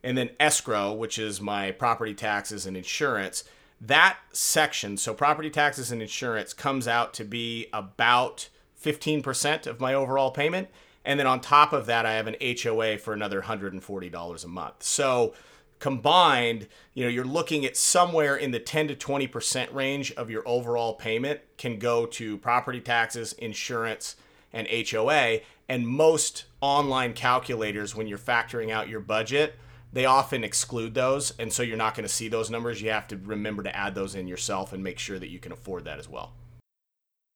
and 0.04 0.18
then 0.18 0.30
escrow, 0.40 0.94
which 0.94 1.18
is 1.18 1.42
my 1.42 1.72
property 1.72 2.14
taxes 2.14 2.66
and 2.66 2.78
insurance, 2.78 3.44
that 3.80 4.18
section, 4.32 4.98
so 4.98 5.14
property 5.14 5.50
taxes 5.50 5.92
and 5.92 6.02
insurance 6.02 6.54
comes 6.54 6.88
out 6.88 7.14
to 7.16 7.24
be 7.24 7.68
about 7.72 8.50
15% 8.84 9.68
of 9.68 9.80
my 9.80 9.94
overall 9.94 10.32
payment. 10.32 10.70
And 11.06 11.20
then 11.20 11.28
on 11.28 11.40
top 11.42 11.74
of 11.74 11.86
that, 11.86 12.06
I 12.06 12.14
have 12.14 12.28
an 12.28 12.36
HOA 12.42 12.98
for 12.98 13.14
another 13.14 13.44
$140 13.44 14.44
a 14.44 14.48
month. 14.48 14.84
So 14.84 15.34
combined, 15.80 16.68
you 16.94 17.04
know, 17.04 17.10
you're 17.10 17.24
looking 17.24 17.66
at 17.66 17.78
somewhere 17.78 18.36
in 18.36 18.52
the 18.52 18.60
10 18.60 18.90
to 18.90 18.96
20% 18.96 19.74
range 19.74 20.12
of 20.14 20.30
your 20.30 20.44
overall 20.48 20.96
payment 20.96 21.42
can 21.58 21.78
go 21.80 22.06
to 22.08 22.38
property 22.40 22.82
taxes, 22.82 23.34
insurance, 23.34 24.16
and 24.52 24.68
HOA. 24.68 25.40
And 25.70 25.88
most 25.88 26.46
online 26.62 27.14
calculators, 27.14 27.96
when 27.96 28.08
you're 28.08 28.18
factoring 28.18 28.72
out 28.72 28.90
your 28.90 29.00
budget, 29.00 29.56
they 29.98 30.06
often 30.06 30.44
exclude 30.44 30.94
those. 30.94 31.34
And 31.40 31.52
so 31.52 31.64
you're 31.64 31.76
not 31.76 31.96
going 31.96 32.08
to 32.08 32.14
see 32.14 32.28
those 32.28 32.52
numbers. 32.52 32.84
You 32.84 32.92
have 32.92 33.08
to 33.08 33.18
remember 33.18 33.64
to 33.64 33.76
add 33.76 33.96
those 33.96 34.14
in 34.14 34.28
yourself 34.28 34.72
and 34.72 34.84
make 34.84 35.00
sure 35.00 35.18
that 35.18 35.30
you 35.30 35.40
can 35.40 35.52
afford 35.52 35.86
that 35.86 35.98
as 35.98 36.08
well. 36.08 36.34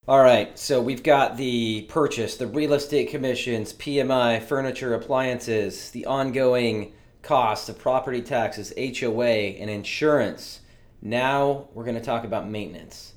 All 0.08 0.21
right, 0.21 0.58
so 0.60 0.80
we've 0.80 1.02
got 1.02 1.38
the 1.38 1.88
purchase, 1.89 2.38
the 2.38 2.45
real 2.45 2.74
estate 2.74 3.10
commissions, 3.10 3.74
PMI, 3.74 4.43
furniture, 4.43 4.93
appliances, 4.93 5.89
the 5.89 6.06
ongoing 6.06 6.93
costs 7.24 7.67
of 7.67 7.80
property 7.80 8.21
taxes, 8.21 8.71
HOA, 8.78 9.26
and 9.26 9.71
insurance. 9.71 10.60
Now 11.02 11.67
we're 11.74 11.86
going 11.86 11.95
to 11.95 12.02
talk 12.02 12.26
about 12.26 12.47
maintenance. 12.47 13.13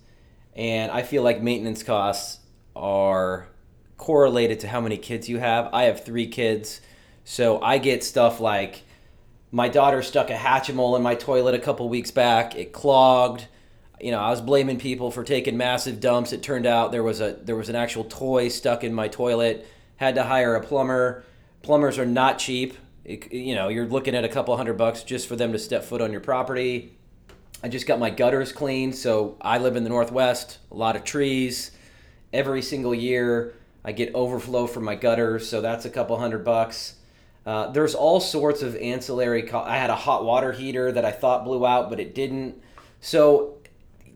And 0.57 0.91
I 0.91 1.03
feel 1.03 1.23
like 1.23 1.43
maintenance 1.43 1.83
costs 1.83 2.41
are 2.75 3.49
correlated 3.99 4.61
to 4.61 4.69
how 4.69 4.81
many 4.81 4.97
kids 4.97 5.29
you 5.29 5.39
have. 5.39 5.69
I 5.75 5.83
have 5.83 6.03
three 6.03 6.29
kids, 6.29 6.81
so 7.25 7.61
I 7.61 7.77
get 7.77 8.03
stuff 8.03 8.41
like 8.41 8.85
my 9.55 9.69
daughter 9.69 10.03
stuck 10.03 10.31
a 10.31 10.35
Hatchimal 10.35 10.97
in 10.97 11.03
my 11.03 11.15
toilet 11.15 11.55
a 11.55 11.59
couple 11.59 11.89
weeks 11.89 12.11
back. 12.11 12.57
It 12.57 12.73
clogged 12.73 13.47
you 14.01 14.11
know, 14.11 14.19
I 14.19 14.29
was 14.31 14.41
blaming 14.41 14.79
people 14.79 15.11
for 15.11 15.25
taking 15.25 15.57
massive 15.57 15.99
dumps. 15.99 16.33
It 16.33 16.43
turned 16.43 16.67
out 16.67 16.93
there 16.93 17.03
was 17.03 17.23
a 17.23 17.39
there 17.43 17.57
was 17.57 17.71
an 17.71 17.77
actual 17.77 18.05
toy 18.05 18.49
stuck 18.49 18.85
in 18.85 18.93
my 18.93 19.09
toilet. 19.09 19.67
Had 19.97 20.17
to 20.17 20.25
hire 20.25 20.57
a 20.57 20.61
plumber. 20.63 21.25
Plumbers 21.63 21.99
are 21.99 22.05
not 22.05 22.39
cheap. 22.39 22.77
It, 23.05 23.33
you 23.33 23.55
know, 23.55 23.69
you're 23.69 23.87
looking 23.87 24.15
at 24.15 24.25
a 24.25 24.29
couple 24.29 24.55
hundred 24.57 24.75
bucks 24.75 25.03
just 25.05 25.27
for 25.27 25.37
them 25.37 25.53
to 25.53 25.59
step 25.59 25.85
foot 25.85 26.03
on 26.03 26.13
your 26.13 26.21
property. 26.21 26.93
I 27.63 27.69
just 27.69 27.87
got 27.87 27.99
my 27.99 28.11
gutters 28.11 28.53
cleaned. 28.53 28.95
So 28.95 29.39
I 29.41 29.57
live 29.59 29.77
in 29.77 29.85
the 29.85 29.91
Northwest, 29.91 30.59
a 30.71 30.75
lot 30.75 30.97
of 30.97 31.05
trees. 31.05 31.71
Every 32.33 32.61
single 32.61 32.95
year, 32.95 33.55
I 33.85 33.93
get 33.93 34.15
overflow 34.15 34.67
from 34.67 34.85
my 34.85 34.97
gutters, 34.97 35.49
so 35.49 35.61
that's 35.61 35.85
a 35.85 35.91
couple 35.91 36.19
hundred 36.19 36.45
bucks. 36.45 36.97
Uh, 37.47 37.71
there's 37.71 37.95
all 37.95 38.21
sorts 38.21 38.63
of 38.63 38.75
ancillary. 38.77 39.43
Co- 39.43 39.61
I 39.61 39.77
had 39.77 39.91
a 39.91 39.97
hot 39.97 40.25
water 40.25 40.53
heater 40.53 40.91
that 40.93 41.05
I 41.05 41.11
thought 41.11 41.45
blew 41.45 41.67
out, 41.67 41.91
but 41.91 42.01
it 42.01 42.15
didn't. 42.15 42.61
So 43.01 43.59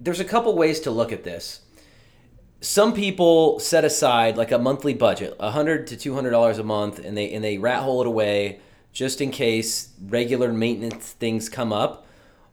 there's 0.00 0.20
a 0.20 0.24
couple 0.24 0.54
ways 0.56 0.80
to 0.80 0.90
look 0.90 1.12
at 1.12 1.24
this. 1.24 1.60
Some 2.60 2.92
people 2.92 3.60
set 3.60 3.84
aside 3.84 4.36
like 4.36 4.50
a 4.50 4.58
monthly 4.58 4.94
budget, 4.94 5.38
hundred 5.40 5.86
to 5.88 5.96
two 5.96 6.14
hundred 6.14 6.30
dollars 6.30 6.58
a 6.58 6.64
month, 6.64 6.98
and 6.98 7.16
they 7.16 7.32
and 7.32 7.44
they 7.44 7.58
rat 7.58 7.82
hole 7.82 8.00
it 8.00 8.06
away 8.06 8.60
just 8.92 9.20
in 9.20 9.30
case 9.30 9.90
regular 10.06 10.52
maintenance 10.52 11.12
things 11.12 11.48
come 11.48 11.72
up. 11.72 12.06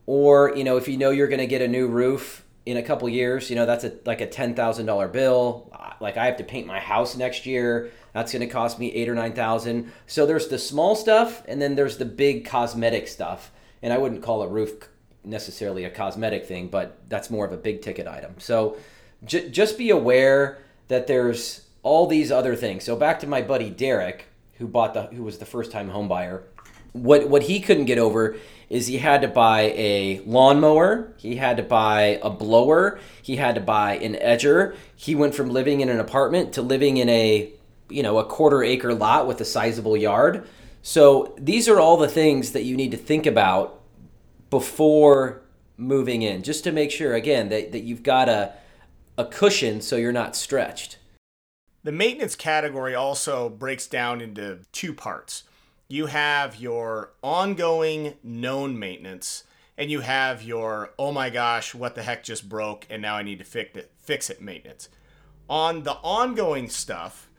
Or 0.05 0.55
you 0.55 0.63
know, 0.63 0.77
if 0.77 0.87
you 0.87 0.97
know 0.97 1.09
you're 1.09 1.27
going 1.27 1.39
to 1.39 1.47
get 1.47 1.61
a 1.61 1.67
new 1.67 1.87
roof 1.87 2.44
in 2.65 2.77
a 2.77 2.83
couple 2.83 3.07
years, 3.07 3.49
you 3.49 3.55
know 3.55 3.65
that's 3.65 3.83
a 3.83 3.93
like 4.05 4.21
a 4.21 4.27
ten 4.27 4.55
thousand 4.55 4.85
dollar 4.85 5.07
bill. 5.07 5.71
Like 5.99 6.17
I 6.17 6.25
have 6.25 6.37
to 6.37 6.43
paint 6.43 6.67
my 6.67 6.79
house 6.79 7.15
next 7.15 7.45
year. 7.45 7.91
That's 8.13 8.31
going 8.31 8.47
to 8.47 8.51
cost 8.53 8.79
me 8.79 8.91
eight 8.93 9.09
or 9.09 9.15
nine 9.15 9.33
thousand. 9.33 9.91
So 10.07 10.25
there's 10.25 10.47
the 10.47 10.57
small 10.57 10.95
stuff, 10.95 11.43
and 11.47 11.61
then 11.61 11.75
there's 11.75 11.97
the 11.97 12.05
big 12.05 12.45
cosmetic 12.45 13.07
stuff. 13.07 13.51
And 13.81 13.93
I 13.93 13.97
wouldn't 13.97 14.23
call 14.23 14.41
a 14.41 14.47
roof 14.47 14.71
necessarily 15.23 15.83
a 15.83 15.89
cosmetic 15.89 16.45
thing, 16.45 16.67
but 16.67 16.97
that's 17.09 17.29
more 17.29 17.45
of 17.45 17.51
a 17.51 17.57
big 17.57 17.81
ticket 17.81 18.07
item. 18.07 18.35
So 18.37 18.77
j- 19.23 19.49
just 19.49 19.77
be 19.77 19.89
aware 19.89 20.59
that 20.87 21.07
there's 21.07 21.67
all 21.83 22.07
these 22.07 22.31
other 22.31 22.55
things. 22.55 22.83
So 22.83 22.95
back 22.95 23.19
to 23.19 23.27
my 23.27 23.41
buddy 23.41 23.69
Derek, 23.69 24.25
who 24.57 24.67
bought 24.67 24.93
the 24.93 25.03
who 25.03 25.23
was 25.23 25.37
the 25.37 25.45
first 25.45 25.71
time 25.71 25.89
home 25.89 26.07
buyer. 26.07 26.43
What 26.95 27.29
what 27.29 27.43
he 27.43 27.59
couldn't 27.59 27.85
get 27.85 27.97
over 27.97 28.37
is 28.69 28.87
he 28.87 28.97
had 28.97 29.21
to 29.21 29.27
buy 29.27 29.73
a 29.75 30.21
lawnmower, 30.25 31.13
he 31.17 31.35
had 31.35 31.57
to 31.57 31.63
buy 31.63 32.19
a 32.23 32.29
blower, 32.29 32.99
he 33.21 33.35
had 33.35 33.55
to 33.55 33.61
buy 33.61 33.97
an 33.97 34.13
edger. 34.15 34.75
He 34.95 35.13
went 35.13 35.35
from 35.35 35.49
living 35.49 35.81
in 35.81 35.89
an 35.89 35.99
apartment 35.99 36.53
to 36.53 36.61
living 36.61 36.95
in 36.97 37.09
a 37.09 37.51
you 37.89 38.01
know 38.01 38.17
a 38.17 38.25
quarter 38.25 38.63
acre 38.63 38.93
lot 38.93 39.27
with 39.27 39.41
a 39.41 39.45
sizable 39.45 39.97
yard. 39.97 40.47
So 40.83 41.35
these 41.37 41.67
are 41.67 41.81
all 41.81 41.97
the 41.97 42.07
things 42.07 42.53
that 42.53 42.63
you 42.63 42.77
need 42.77 42.91
to 42.91 42.97
think 42.97 43.25
about 43.25 43.81
before 44.49 45.41
moving 45.75 46.21
in, 46.21 46.43
just 46.43 46.63
to 46.63 46.71
make 46.71 46.91
sure 46.91 47.13
again 47.13 47.49
that, 47.49 47.73
that 47.73 47.83
you've 47.83 48.03
got 48.03 48.29
a 48.29 48.53
a 49.17 49.25
cushion 49.25 49.81
so 49.81 49.97
you're 49.97 50.13
not 50.13 50.35
stretched. 50.35 50.97
The 51.83 51.91
maintenance 51.91 52.37
category 52.37 52.95
also 52.95 53.49
breaks 53.49 53.85
down 53.85 54.21
into 54.21 54.59
two 54.71 54.93
parts. 54.93 55.43
You 55.87 56.07
have 56.07 56.55
your 56.55 57.11
ongoing 57.21 58.15
known 58.23 58.79
maintenance 58.79 59.43
and 59.77 59.91
you 59.91 59.99
have 60.01 60.41
your 60.43 60.91
oh 60.97 61.11
my 61.11 61.29
gosh, 61.29 61.75
what 61.75 61.95
the 61.95 62.03
heck 62.03 62.23
just 62.23 62.49
broke 62.49 62.85
and 62.89 63.01
now 63.01 63.15
I 63.15 63.23
need 63.23 63.39
to 63.39 63.45
fix 63.45 63.75
it 63.77 63.91
fix 63.97 64.29
it 64.29 64.41
maintenance. 64.41 64.89
On 65.47 65.83
the 65.83 65.93
ongoing 65.93 66.69
stuff, 66.69 67.29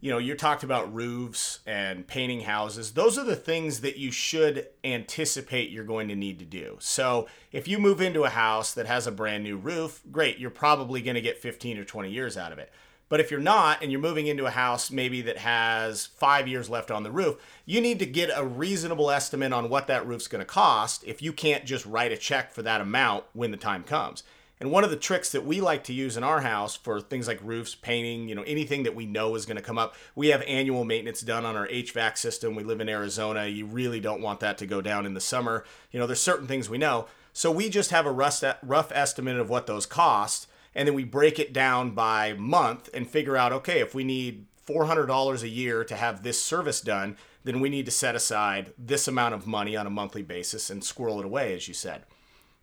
you 0.00 0.10
know, 0.10 0.18
you 0.18 0.34
talked 0.34 0.62
about 0.62 0.94
roofs 0.94 1.60
and 1.66 2.06
painting 2.06 2.42
houses. 2.42 2.92
Those 2.92 3.16
are 3.16 3.24
the 3.24 3.36
things 3.36 3.80
that 3.80 3.96
you 3.96 4.12
should 4.12 4.68
anticipate 4.84 5.70
you're 5.70 5.84
going 5.84 6.08
to 6.08 6.14
need 6.14 6.38
to 6.38 6.44
do. 6.44 6.76
So, 6.80 7.26
if 7.50 7.66
you 7.66 7.78
move 7.78 8.00
into 8.00 8.24
a 8.24 8.30
house 8.30 8.74
that 8.74 8.86
has 8.86 9.06
a 9.06 9.12
brand 9.12 9.42
new 9.42 9.56
roof, 9.56 10.02
great, 10.12 10.38
you're 10.38 10.50
probably 10.50 11.00
going 11.00 11.14
to 11.14 11.20
get 11.20 11.38
15 11.38 11.78
or 11.78 11.84
20 11.84 12.10
years 12.10 12.36
out 12.36 12.52
of 12.52 12.58
it. 12.58 12.70
But 13.08 13.20
if 13.20 13.30
you're 13.30 13.40
not 13.40 13.82
and 13.82 13.92
you're 13.92 14.00
moving 14.00 14.26
into 14.26 14.46
a 14.46 14.50
house 14.50 14.90
maybe 14.90 15.22
that 15.22 15.38
has 15.38 16.06
five 16.06 16.48
years 16.48 16.68
left 16.68 16.90
on 16.90 17.04
the 17.04 17.10
roof, 17.10 17.36
you 17.64 17.80
need 17.80 17.98
to 18.00 18.06
get 18.06 18.30
a 18.34 18.44
reasonable 18.44 19.10
estimate 19.10 19.52
on 19.52 19.68
what 19.68 19.86
that 19.86 20.06
roof's 20.06 20.28
going 20.28 20.40
to 20.40 20.44
cost 20.44 21.04
if 21.04 21.22
you 21.22 21.32
can't 21.32 21.64
just 21.64 21.86
write 21.86 22.12
a 22.12 22.16
check 22.16 22.52
for 22.52 22.62
that 22.62 22.80
amount 22.80 23.24
when 23.32 23.52
the 23.52 23.56
time 23.56 23.84
comes. 23.84 24.22
And 24.58 24.70
one 24.70 24.84
of 24.84 24.90
the 24.90 24.96
tricks 24.96 25.30
that 25.32 25.44
we 25.44 25.60
like 25.60 25.84
to 25.84 25.92
use 25.92 26.16
in 26.16 26.24
our 26.24 26.40
house 26.40 26.74
for 26.76 27.00
things 27.00 27.28
like 27.28 27.38
roofs, 27.42 27.74
painting, 27.74 28.28
you 28.28 28.34
know, 28.34 28.42
anything 28.42 28.84
that 28.84 28.94
we 28.94 29.04
know 29.04 29.34
is 29.34 29.44
going 29.44 29.58
to 29.58 29.62
come 29.62 29.76
up, 29.76 29.94
we 30.14 30.28
have 30.28 30.42
annual 30.42 30.82
maintenance 30.82 31.20
done 31.20 31.44
on 31.44 31.56
our 31.56 31.68
HVAC 31.68 32.16
system. 32.16 32.54
We 32.54 32.64
live 32.64 32.80
in 32.80 32.88
Arizona. 32.88 33.46
You 33.46 33.66
really 33.66 34.00
don't 34.00 34.22
want 34.22 34.40
that 34.40 34.56
to 34.58 34.66
go 34.66 34.80
down 34.80 35.04
in 35.04 35.12
the 35.12 35.20
summer. 35.20 35.64
You 35.90 36.00
know, 36.00 36.06
there's 36.06 36.22
certain 36.22 36.46
things 36.46 36.70
we 36.70 36.78
know. 36.78 37.06
So 37.34 37.50
we 37.50 37.68
just 37.68 37.90
have 37.90 38.06
a 38.06 38.10
rough 38.10 38.92
estimate 38.92 39.36
of 39.36 39.50
what 39.50 39.66
those 39.66 39.84
cost, 39.84 40.48
and 40.76 40.86
then 40.86 40.94
we 40.94 41.04
break 41.04 41.38
it 41.38 41.54
down 41.54 41.92
by 41.92 42.34
month 42.34 42.90
and 42.92 43.08
figure 43.08 43.36
out, 43.36 43.50
okay, 43.50 43.80
if 43.80 43.94
we 43.94 44.04
need 44.04 44.44
$400 44.68 45.42
a 45.42 45.48
year 45.48 45.82
to 45.82 45.96
have 45.96 46.22
this 46.22 46.40
service 46.40 46.82
done, 46.82 47.16
then 47.44 47.60
we 47.60 47.70
need 47.70 47.86
to 47.86 47.90
set 47.90 48.14
aside 48.14 48.74
this 48.76 49.08
amount 49.08 49.34
of 49.34 49.46
money 49.46 49.74
on 49.74 49.86
a 49.86 49.90
monthly 49.90 50.20
basis 50.20 50.68
and 50.68 50.84
squirrel 50.84 51.18
it 51.18 51.24
away, 51.24 51.54
as 51.54 51.66
you 51.66 51.72
said. 51.72 52.02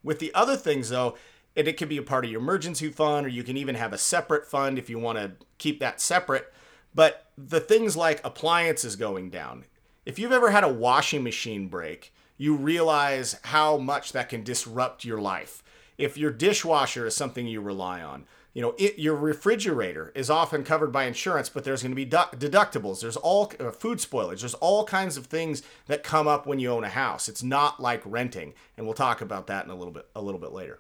With 0.04 0.20
the 0.20 0.32
other 0.36 0.56
things, 0.56 0.90
though, 0.90 1.18
and 1.56 1.68
it 1.68 1.76
could 1.76 1.90
be 1.90 1.98
a 1.98 2.04
part 2.04 2.24
of 2.24 2.30
your 2.30 2.40
emergency 2.40 2.90
fund, 2.90 3.26
or 3.26 3.30
you 3.30 3.42
can 3.42 3.58
even 3.58 3.76
have 3.76 3.94
a 3.94 3.98
separate 3.98 4.46
fund 4.46 4.78
if 4.78 4.92
you 4.92 5.00
want 5.00 5.18
to 5.18 5.32
keep 5.58 5.80
that 5.80 6.00
separate. 6.00 6.54
But 6.94 7.32
the 7.36 7.60
things 7.60 7.98
like 7.98 8.22
appliances 8.24 8.96
going 8.96 9.32
down, 9.32 9.66
if 10.06 10.20
you've 10.20 10.32
ever 10.32 10.52
had 10.52 10.64
a 10.64 10.72
washing 10.72 11.24
machine 11.24 11.68
break, 11.68 12.14
you 12.38 12.56
realize 12.56 13.40
how 13.46 13.78
much 13.78 14.12
that 14.12 14.30
can 14.30 14.44
disrupt 14.44 15.04
your 15.04 15.20
life. 15.20 15.64
If 15.98 16.18
your 16.18 16.32
dishwasher 16.32 17.06
is 17.06 17.16
something 17.16 17.48
you 17.48 17.62
rely 17.62 18.02
on, 18.02 18.26
you 18.54 18.62
know, 18.62 18.76
it, 18.78 19.00
your 19.00 19.16
refrigerator 19.16 20.12
is 20.14 20.30
often 20.30 20.64
covered 20.64 20.92
by 20.92 21.06
insurance, 21.06 21.50
but 21.50 21.64
there's 21.64 21.82
going 21.82 21.92
to 21.92 21.96
be 21.96 22.06
du- 22.06 22.30
deductibles. 22.36 23.02
There's 23.02 23.18
all 23.18 23.52
uh, 23.60 23.72
food 23.72 23.98
spoilage. 23.98 24.42
There's 24.42 24.54
all 24.56 24.86
kinds 24.86 25.18
of 25.18 25.26
things 25.26 25.64
that 25.88 26.04
come 26.04 26.28
up 26.28 26.46
when 26.46 26.60
you 26.60 26.70
own 26.70 26.84
a 26.84 26.90
house. 26.90 27.28
It's 27.28 27.42
not 27.42 27.82
like 27.82 28.02
renting, 28.06 28.54
and 28.78 28.86
we'll 28.86 28.94
talk 28.94 29.22
about 29.22 29.48
that 29.48 29.66
in 29.66 29.72
a 29.72 29.76
little 29.76 29.94
bit 29.94 30.08
a 30.16 30.22
little 30.22 30.40
bit 30.40 30.52
later. 30.52 30.80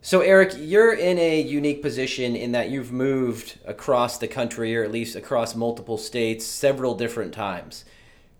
So, 0.00 0.20
Eric, 0.20 0.54
you're 0.58 0.92
in 0.92 1.18
a 1.18 1.40
unique 1.40 1.80
position 1.80 2.36
in 2.36 2.52
that 2.52 2.68
you've 2.68 2.92
moved 2.92 3.58
across 3.64 4.18
the 4.18 4.28
country, 4.28 4.76
or 4.76 4.84
at 4.84 4.92
least 4.92 5.16
across 5.16 5.54
multiple 5.54 5.96
states, 5.96 6.44
several 6.44 6.94
different 6.94 7.32
times. 7.32 7.84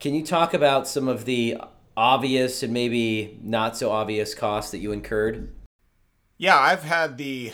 Can 0.00 0.14
you 0.14 0.24
talk 0.24 0.53
about 0.53 0.87
some 0.87 1.09
of 1.09 1.24
the 1.24 1.57
obvious 1.97 2.63
and 2.63 2.73
maybe 2.73 3.39
not 3.43 3.77
so 3.77 3.91
obvious 3.91 4.35
costs 4.35 4.71
that 4.73 4.79
you 4.79 4.93
incurred? 4.93 5.53
Yeah, 6.37 6.59
I've 6.59 6.83
had 6.83 7.17
the 7.17 7.53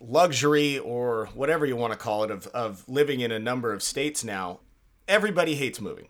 luxury, 0.00 0.78
or 0.78 1.26
whatever 1.34 1.64
you 1.64 1.76
want 1.76 1.92
to 1.92 1.98
call 1.98 2.24
it, 2.24 2.30
of, 2.30 2.46
of 2.48 2.88
living 2.88 3.20
in 3.20 3.32
a 3.32 3.38
number 3.38 3.72
of 3.72 3.82
states 3.82 4.24
now. 4.24 4.60
Everybody 5.08 5.54
hates 5.54 5.80
moving. 5.80 6.08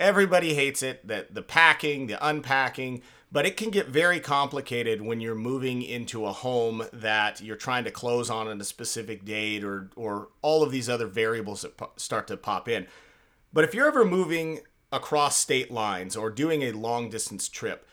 Everybody 0.00 0.54
hates 0.54 0.82
it, 0.82 1.06
that 1.06 1.34
the 1.34 1.42
packing, 1.42 2.06
the 2.06 2.24
unpacking, 2.26 3.02
but 3.30 3.46
it 3.46 3.56
can 3.56 3.70
get 3.70 3.88
very 3.88 4.20
complicated 4.20 5.02
when 5.02 5.20
you're 5.20 5.34
moving 5.34 5.82
into 5.82 6.24
a 6.24 6.32
home 6.32 6.84
that 6.92 7.40
you're 7.40 7.56
trying 7.56 7.84
to 7.84 7.90
close 7.90 8.30
on 8.30 8.48
at 8.48 8.60
a 8.60 8.64
specific 8.64 9.24
date 9.24 9.64
or 9.64 9.90
or 9.96 10.28
all 10.40 10.62
of 10.62 10.70
these 10.70 10.88
other 10.88 11.06
variables 11.06 11.62
that 11.62 11.76
po- 11.76 11.92
start 11.96 12.28
to 12.28 12.36
pop 12.36 12.68
in. 12.68 12.86
But 13.52 13.64
if 13.64 13.74
you're 13.74 13.88
ever 13.88 14.04
moving 14.04 14.60
across 14.90 15.36
state 15.36 15.70
lines 15.70 16.16
or 16.16 16.30
doing 16.30 16.62
a 16.62 16.72
long 16.72 17.10
distance 17.10 17.48
trip, 17.48 17.86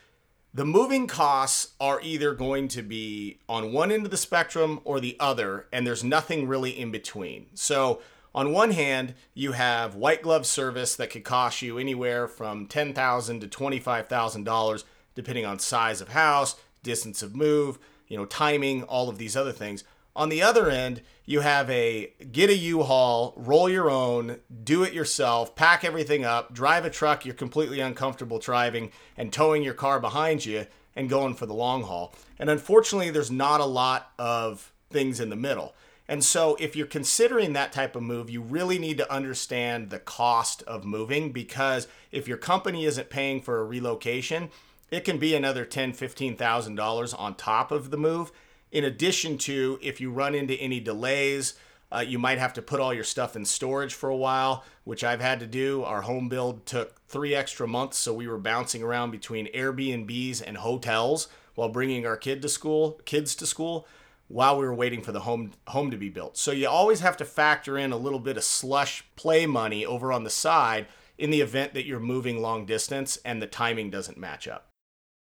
the 0.54 0.64
moving 0.64 1.06
costs 1.06 1.74
are 1.78 2.00
either 2.02 2.32
going 2.32 2.68
to 2.68 2.82
be 2.82 3.38
on 3.48 3.72
one 3.72 3.92
end 3.92 4.04
of 4.06 4.10
the 4.10 4.16
spectrum 4.16 4.80
or 4.84 5.00
the 5.00 5.16
other, 5.20 5.66
and 5.70 5.86
there's 5.86 6.02
nothing 6.02 6.48
really 6.48 6.70
in 6.70 6.90
between. 6.90 7.46
So, 7.54 8.00
on 8.34 8.52
one 8.52 8.70
hand, 8.72 9.14
you 9.34 9.52
have 9.52 9.94
white 9.94 10.22
glove 10.22 10.46
service 10.46 10.94
that 10.96 11.10
could 11.10 11.24
cost 11.24 11.62
you 11.62 11.78
anywhere 11.78 12.28
from 12.28 12.68
$10,000 12.68 13.40
to 13.40 13.48
$25,000 13.48 14.84
depending 15.14 15.46
on 15.46 15.58
size 15.58 16.00
of 16.00 16.10
house, 16.10 16.56
distance 16.82 17.22
of 17.22 17.34
move, 17.34 17.78
you 18.06 18.16
know, 18.16 18.26
timing, 18.26 18.82
all 18.84 19.08
of 19.08 19.18
these 19.18 19.36
other 19.36 19.52
things. 19.52 19.82
On 20.14 20.28
the 20.28 20.42
other 20.42 20.70
end, 20.70 21.02
you 21.26 21.40
have 21.40 21.68
a 21.68 22.12
get 22.30 22.48
a 22.48 22.56
U-Haul, 22.56 23.34
roll 23.36 23.68
your 23.68 23.90
own, 23.90 24.38
do 24.62 24.84
it 24.84 24.94
yourself, 24.94 25.56
pack 25.56 25.84
everything 25.84 26.24
up, 26.24 26.54
drive 26.54 26.84
a 26.84 26.90
truck 26.90 27.26
you're 27.26 27.34
completely 27.34 27.80
uncomfortable 27.80 28.38
driving, 28.38 28.92
and 29.16 29.32
towing 29.32 29.62
your 29.62 29.74
car 29.74 30.00
behind 30.00 30.46
you 30.46 30.66
and 30.94 31.10
going 31.10 31.34
for 31.34 31.44
the 31.44 31.52
long 31.52 31.82
haul. 31.82 32.14
And 32.38 32.48
unfortunately, 32.48 33.10
there's 33.10 33.30
not 33.30 33.60
a 33.60 33.66
lot 33.66 34.12
of 34.18 34.72
things 34.88 35.20
in 35.20 35.28
the 35.28 35.36
middle. 35.36 35.74
And 36.08 36.24
so, 36.24 36.56
if 36.60 36.76
you're 36.76 36.86
considering 36.86 37.52
that 37.52 37.72
type 37.72 37.96
of 37.96 38.02
move, 38.04 38.30
you 38.30 38.40
really 38.40 38.78
need 38.78 38.96
to 38.98 39.12
understand 39.12 39.90
the 39.90 39.98
cost 39.98 40.62
of 40.62 40.84
moving 40.84 41.32
because 41.32 41.88
if 42.12 42.28
your 42.28 42.36
company 42.36 42.84
isn't 42.84 43.10
paying 43.10 43.40
for 43.40 43.58
a 43.58 43.64
relocation, 43.64 44.50
it 44.92 45.04
can 45.04 45.18
be 45.18 45.34
another 45.34 45.64
ten, 45.64 45.92
fifteen 45.92 46.36
thousand 46.36 46.76
dollars 46.76 47.12
on 47.12 47.34
top 47.34 47.72
of 47.72 47.90
the 47.90 47.96
move. 47.96 48.30
In 48.76 48.84
addition 48.84 49.38
to 49.38 49.78
if 49.80 50.02
you 50.02 50.10
run 50.10 50.34
into 50.34 50.52
any 50.52 50.80
delays, 50.80 51.54
uh, 51.90 52.04
you 52.06 52.18
might 52.18 52.36
have 52.36 52.52
to 52.52 52.60
put 52.60 52.78
all 52.78 52.92
your 52.92 53.04
stuff 53.04 53.34
in 53.34 53.46
storage 53.46 53.94
for 53.94 54.10
a 54.10 54.16
while, 54.16 54.66
which 54.84 55.02
I've 55.02 55.22
had 55.22 55.40
to 55.40 55.46
do. 55.46 55.82
Our 55.82 56.02
home 56.02 56.28
build 56.28 56.66
took 56.66 57.00
three 57.08 57.34
extra 57.34 57.66
months, 57.66 57.96
so 57.96 58.12
we 58.12 58.28
were 58.28 58.36
bouncing 58.36 58.82
around 58.82 59.12
between 59.12 59.50
Airbnbs 59.54 60.42
and 60.46 60.58
hotels 60.58 61.28
while 61.54 61.70
bringing 61.70 62.04
our 62.04 62.18
kid 62.18 62.42
to 62.42 62.50
school, 62.50 63.00
kids 63.06 63.34
to 63.36 63.46
school, 63.46 63.88
while 64.28 64.58
we 64.58 64.66
were 64.66 64.74
waiting 64.74 65.00
for 65.00 65.12
the 65.12 65.20
home 65.20 65.52
home 65.68 65.90
to 65.90 65.96
be 65.96 66.10
built. 66.10 66.36
So 66.36 66.52
you 66.52 66.68
always 66.68 67.00
have 67.00 67.16
to 67.16 67.24
factor 67.24 67.78
in 67.78 67.92
a 67.92 67.96
little 67.96 68.20
bit 68.20 68.36
of 68.36 68.44
slush 68.44 69.06
play 69.16 69.46
money 69.46 69.86
over 69.86 70.12
on 70.12 70.24
the 70.24 70.28
side 70.28 70.86
in 71.16 71.30
the 71.30 71.40
event 71.40 71.72
that 71.72 71.86
you're 71.86 71.98
moving 71.98 72.42
long 72.42 72.66
distance 72.66 73.16
and 73.24 73.40
the 73.40 73.46
timing 73.46 73.88
doesn't 73.88 74.18
match 74.18 74.46
up. 74.46 74.68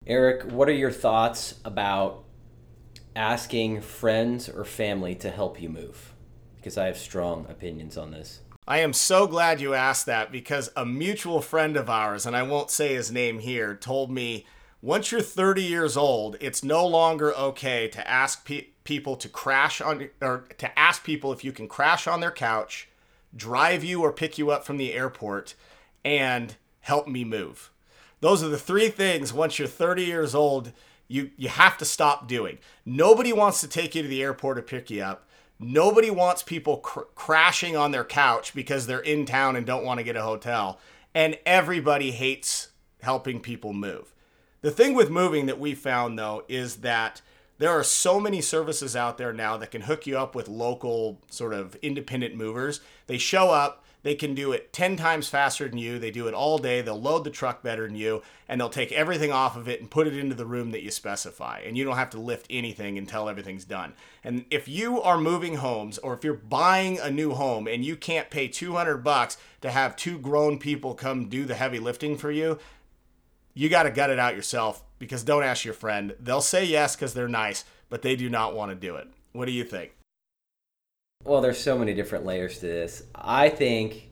Eric, 0.09 0.51
what 0.51 0.69
are 0.69 0.73
your 0.73 0.91
thoughts 0.91 1.61
about 1.65 2.25
asking 3.17 3.81
friends 3.81 4.49
or 4.49 4.65
family 4.65 5.15
to 5.17 5.31
help 5.31 5.61
you 5.61 5.69
move? 5.69 6.15
Because 6.57 6.79
I 6.79 6.87
have 6.87 6.99
strong 6.99 7.47
opinions 7.49 7.97
on 7.97 8.11
this. 8.11 8.41
I 8.67 8.79
am 8.79 8.95
so 8.95 9.27
glad 9.27 9.61
you 9.61 9.75
asked 9.75 10.07
that 10.07 10.33
because 10.33 10.71
a 10.75 10.87
mutual 10.87 11.43
friend 11.43 11.77
of 11.77 11.91
ours, 11.91 12.25
and 12.25 12.35
I 12.35 12.43
won't 12.43 12.71
say 12.71 12.95
his 12.95 13.13
name 13.13 13.41
here, 13.41 13.75
told 13.75 14.11
me 14.11 14.47
once 14.81 15.13
you're 15.13 15.21
30 15.21 15.63
years 15.63 15.97
old, 15.97 16.37
it's 16.41 16.65
no 16.65 16.87
longer 16.87 17.35
okay 17.35 17.89
to 17.89 18.09
ask 18.09 18.45
pe- 18.47 18.67
people 18.85 19.17
to 19.17 19.29
crash 19.29 19.81
on 19.81 20.09
or 20.21 20.45
to 20.59 20.79
ask 20.79 21.05
people 21.05 21.33
if 21.33 21.45
you 21.45 21.53
can 21.53 21.69
crash 21.69 22.07
on 22.07 22.21
their 22.21 22.31
couch, 22.31 22.89
drive 23.37 23.85
you 23.85 24.03
or 24.03 24.13
pick 24.13 24.39
you 24.39 24.51
up 24.51 24.65
from 24.65 24.77
the 24.77 24.93
airport, 24.95 25.55
and 26.05 26.57
help 26.81 27.09
me 27.09 27.25
move. 27.25 27.71
Those 28.21 28.43
are 28.43 28.49
the 28.49 28.59
three 28.59 28.89
things 28.89 29.33
once 29.33 29.59
you're 29.59 29.69
30 29.69 30.05
years 30.05 30.35
old 30.35 30.73
you 31.09 31.31
you 31.37 31.49
have 31.49 31.79
to 31.79 31.85
stop 31.85 32.29
doing. 32.29 32.59
Nobody 32.85 33.33
wants 33.33 33.61
to 33.61 33.69
take 33.69 33.95
you 33.95 34.03
to 34.03 34.09
the 34.09 34.23
airport 34.23 34.57
to 34.57 34.63
pick 34.63 34.91
you 34.91 35.03
up. 35.03 35.29
Nobody 35.59 36.11
wants 36.11 36.43
people 36.43 36.79
cr- 36.79 37.01
crashing 37.15 37.77
on 37.77 37.93
their 37.93 38.05
couch 38.05 38.55
because 38.55 38.87
they're 38.87 38.99
in 38.99 39.25
town 39.25 39.57
and 39.57 39.65
don't 39.65 39.85
want 39.85 39.99
to 39.99 40.05
get 40.05 40.17
a 40.17 40.23
hotel. 40.23 40.79
And 41.15 41.39
everybody 41.47 42.11
hates 42.11 42.69
helping 43.03 43.41
people 43.41 43.73
move. 43.73 44.13
The 44.63 44.71
thing 44.71 44.95
with 44.95 45.11
moving 45.11 45.47
that 45.47 45.61
we 45.61 45.75
found 45.75 46.19
though 46.19 46.45
is 46.49 46.77
that 46.77 47.21
there 47.59 47.71
are 47.71 47.85
so 47.85 48.19
many 48.19 48.41
services 48.41 48.97
out 48.97 49.17
there 49.17 49.33
now 49.33 49.57
that 49.59 49.71
can 49.71 49.83
hook 49.83 50.07
you 50.07 50.19
up 50.19 50.35
with 50.35 50.49
local 50.49 51.21
sort 51.31 51.55
of 51.55 51.77
independent 51.77 52.35
movers. 52.35 52.81
They 53.07 53.19
show 53.19 53.51
up, 53.51 53.84
they 54.05 54.15
can 54.15 54.35
do 54.35 54.53
it 54.53 54.73
10 54.73 54.97
times 54.97 55.29
faster 55.29 55.67
than 55.67 55.79
you. 55.79 55.99
They 55.99 56.11
do 56.11 56.29
it 56.29 56.35
all 56.35 56.59
day. 56.59 56.83
They'll 56.83 57.01
load 57.01 57.25
the 57.25 57.31
truck 57.31 57.63
better 57.63 57.87
than 57.87 57.97
you, 57.97 58.23
and 58.47 58.61
they'll 58.61 58.69
take 58.69 58.93
everything 58.93 59.33
off 59.33 59.57
of 59.57 59.67
it 59.67 59.81
and 59.81 59.91
put 59.91 60.07
it 60.07 60.17
into 60.17 60.35
the 60.35 60.45
room 60.45 60.73
that 60.73 60.83
you 60.83 60.91
specify. 60.91 61.63
And 61.65 61.77
you 61.77 61.85
don't 61.85 61.97
have 61.97 62.11
to 62.11 62.21
lift 62.21 62.47
anything 62.51 62.99
until 62.99 63.31
everything's 63.31 63.65
done. 63.65 63.95
And 64.23 64.45
if 64.51 64.69
you 64.69 65.01
are 65.01 65.17
moving 65.17 65.57
homes 65.57 65.97
or 65.97 66.13
if 66.13 66.23
you're 66.23 66.35
buying 66.35 66.99
a 66.99 67.11
new 67.11 67.33
home 67.33 67.67
and 67.67 67.83
you 67.83 67.97
can't 67.97 68.29
pay 68.29 68.47
200 68.47 68.99
bucks 68.99 69.39
to 69.63 69.71
have 69.71 69.97
two 69.97 70.19
grown 70.19 70.59
people 70.59 70.95
come 70.95 71.31
do 71.31 71.47
the 71.47 71.55
heavy 71.55 71.79
lifting 71.79 72.19
for 72.19 72.31
you, 72.31 72.59
you 73.55 73.71
got 73.71 73.85
to 73.85 73.91
gut 73.91 74.11
it 74.11 74.19
out 74.19 74.37
yourself 74.37 74.85
because 74.99 75.25
don't 75.25 75.45
ask 75.45 75.65
your 75.65 75.73
friend. 75.73 76.15
They'll 76.21 76.43
say 76.43 76.67
yes 76.67 76.95
because 76.95 77.15
they're 77.15 77.27
nice, 77.27 77.65
but 77.89 78.03
they 78.03 78.17
do 78.17 78.29
not 78.29 78.55
want 78.55 78.71
to 78.71 78.75
do 78.75 78.97
it. 78.97 79.09
What 79.33 79.47
do 79.47 79.53
you 79.53 79.65
think? 79.65 79.93
Well, 81.25 81.41
there's 81.41 81.59
so 81.59 81.79
many 81.79 81.95
different 81.95 82.27
layers 82.27 82.59
to 82.59 82.67
this. 82.67 83.03
I 83.15 83.49
think 83.49 84.11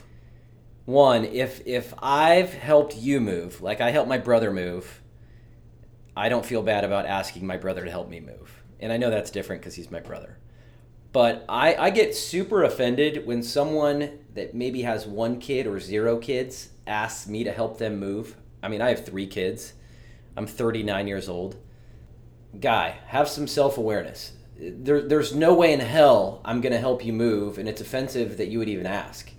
one, 0.86 1.26
if 1.26 1.60
if 1.66 1.92
I've 1.98 2.54
helped 2.54 2.96
you 2.96 3.20
move, 3.20 3.60
like 3.60 3.82
I 3.82 3.90
helped 3.90 4.08
my 4.08 4.16
brother 4.16 4.50
move, 4.50 5.02
I 6.16 6.30
don't 6.30 6.44
feel 6.44 6.62
bad 6.62 6.84
about 6.84 7.04
asking 7.04 7.46
my 7.46 7.58
brother 7.58 7.84
to 7.84 7.90
help 7.90 8.08
me 8.08 8.20
move. 8.20 8.62
And 8.80 8.90
I 8.90 8.96
know 8.96 9.10
that's 9.10 9.30
different 9.30 9.60
because 9.60 9.74
he's 9.74 9.90
my 9.90 10.00
brother. 10.00 10.38
But 11.12 11.44
I, 11.50 11.74
I 11.74 11.90
get 11.90 12.16
super 12.16 12.62
offended 12.64 13.26
when 13.26 13.42
someone 13.42 14.18
that 14.32 14.54
maybe 14.54 14.80
has 14.82 15.06
one 15.06 15.38
kid 15.38 15.66
or 15.66 15.78
zero 15.78 16.16
kids 16.16 16.70
asks 16.86 17.28
me 17.28 17.44
to 17.44 17.52
help 17.52 17.76
them 17.76 18.00
move. 18.00 18.36
I 18.62 18.68
mean, 18.68 18.80
I 18.80 18.88
have 18.88 19.04
three 19.04 19.26
kids. 19.26 19.74
I'm 20.34 20.46
39 20.46 21.06
years 21.06 21.28
old. 21.28 21.56
Guy, 22.58 22.96
have 23.08 23.28
some 23.28 23.46
self 23.46 23.76
awareness 23.76 24.32
there, 24.62 25.02
there's 25.02 25.34
no 25.34 25.54
way 25.54 25.72
in 25.72 25.80
hell 25.80 26.40
I'm 26.44 26.60
going 26.60 26.72
to 26.72 26.78
help 26.78 27.04
you 27.04 27.12
move, 27.12 27.58
and 27.58 27.68
it's 27.68 27.80
offensive 27.80 28.36
that 28.36 28.48
you 28.48 28.58
would 28.58 28.68
even 28.68 28.86
ask. 28.86 29.32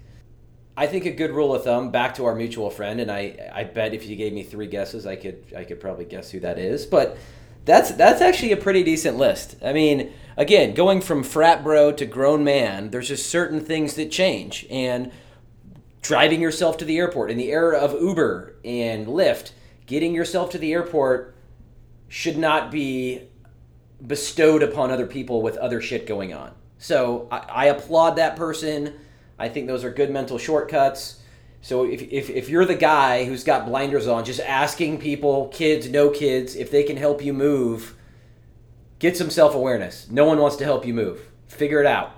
I 0.75 0.88
think 0.88 1.05
a 1.05 1.12
good 1.12 1.31
rule 1.31 1.55
of 1.55 1.63
thumb, 1.63 1.91
back 1.91 2.15
to 2.15 2.25
our 2.25 2.36
mutual 2.36 2.69
friend, 2.69 2.99
and 2.99 3.09
I, 3.12 3.51
I 3.53 3.63
bet 3.63 3.93
if 3.93 4.05
you 4.05 4.15
gave 4.15 4.33
me 4.33 4.43
three 4.43 4.67
guesses, 4.67 5.05
I 5.05 5.15
could, 5.15 5.45
I 5.55 5.63
could 5.63 5.79
probably 5.79 6.05
guess 6.05 6.31
who 6.31 6.39
that 6.41 6.59
is. 6.59 6.86
But 6.86 7.17
That's 7.65 7.91
that's 7.91 8.21
actually 8.21 8.51
a 8.51 8.57
pretty 8.57 8.83
decent 8.83 9.17
list. 9.17 9.55
I 9.63 9.71
mean, 9.71 10.12
again, 10.36 10.73
going 10.73 10.99
from 10.99 11.23
frat 11.23 11.63
bro 11.63 11.93
to 11.93 12.05
grown 12.05 12.43
man, 12.43 12.89
there's 12.89 13.07
just 13.07 13.29
certain 13.29 13.62
things 13.62 13.93
that 13.93 14.12
change. 14.12 14.65
And 14.69 15.12
driving 16.01 16.41
yourself 16.41 16.75
to 16.79 16.86
the 16.86 16.97
airport 16.97 17.31
in 17.31 17.38
the 17.38 17.51
era 17.51 17.77
of 17.77 17.93
Uber 17.93 18.55
and 18.65 19.07
Lyft, 19.07 19.53
getting 19.86 20.13
yourself 20.13 20.49
to 20.49 20.57
the 20.57 20.73
airport 20.73 21.33
should 22.09 22.38
not 22.38 22.69
be 22.69 23.29
bestowed 24.05 24.63
upon 24.63 24.91
other 24.91 25.07
people 25.07 25.41
with 25.41 25.57
other 25.57 25.81
shit 25.81 26.05
going 26.05 26.33
on. 26.33 26.53
So 26.77 27.27
I, 27.31 27.37
I 27.37 27.65
applaud 27.65 28.17
that 28.17 28.35
person. 28.35 28.93
I 29.39 29.49
think 29.49 29.67
those 29.67 29.83
are 29.83 29.91
good 29.91 30.11
mental 30.11 30.37
shortcuts. 30.37 31.21
So 31.61 31.85
if, 31.85 32.01
if, 32.01 32.29
if 32.29 32.49
you're 32.49 32.65
the 32.65 32.75
guy 32.75 33.23
who's 33.23 33.45
got 33.45 33.65
blinders 33.65 34.05
on, 34.05 34.25
just 34.25 34.41
asking 34.41 34.99
people, 34.99 35.47
kids, 35.47 35.89
no 35.89 36.09
kids, 36.09 36.55
if 36.55 36.69
they 36.69 36.83
can 36.83 36.97
help 36.97 37.23
you 37.23 37.31
move, 37.31 37.95
get 38.99 39.15
some 39.15 39.29
self 39.29 39.55
awareness. 39.55 40.09
No 40.09 40.25
one 40.25 40.39
wants 40.39 40.57
to 40.57 40.65
help 40.65 40.85
you 40.85 40.93
move. 40.93 41.21
Figure 41.47 41.79
it 41.79 41.85
out. 41.85 42.11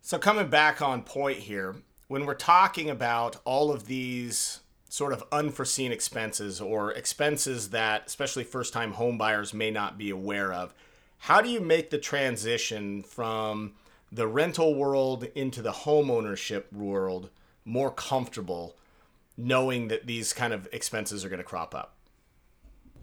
So 0.00 0.18
coming 0.18 0.48
back 0.48 0.80
on 0.80 1.02
point 1.02 1.38
here, 1.38 1.76
when 2.08 2.24
we're 2.24 2.34
talking 2.34 2.88
about 2.88 3.36
all 3.44 3.70
of 3.70 3.86
these 3.86 4.60
sort 4.94 5.12
of 5.12 5.24
unforeseen 5.32 5.90
expenses 5.90 6.60
or 6.60 6.92
expenses 6.92 7.70
that 7.70 8.04
especially 8.06 8.44
first 8.44 8.72
time 8.72 8.92
home 8.92 9.18
buyers 9.18 9.52
may 9.52 9.68
not 9.68 9.98
be 9.98 10.08
aware 10.08 10.52
of, 10.52 10.72
how 11.18 11.40
do 11.40 11.48
you 11.48 11.58
make 11.58 11.90
the 11.90 11.98
transition 11.98 13.02
from 13.02 13.72
the 14.12 14.28
rental 14.28 14.72
world 14.72 15.24
into 15.34 15.60
the 15.60 15.72
home 15.72 16.12
ownership 16.12 16.72
world 16.72 17.28
more 17.64 17.90
comfortable 17.90 18.76
knowing 19.36 19.88
that 19.88 20.06
these 20.06 20.32
kind 20.32 20.52
of 20.52 20.68
expenses 20.72 21.24
are 21.24 21.28
going 21.28 21.38
to 21.38 21.44
crop 21.44 21.74
up? 21.74 21.96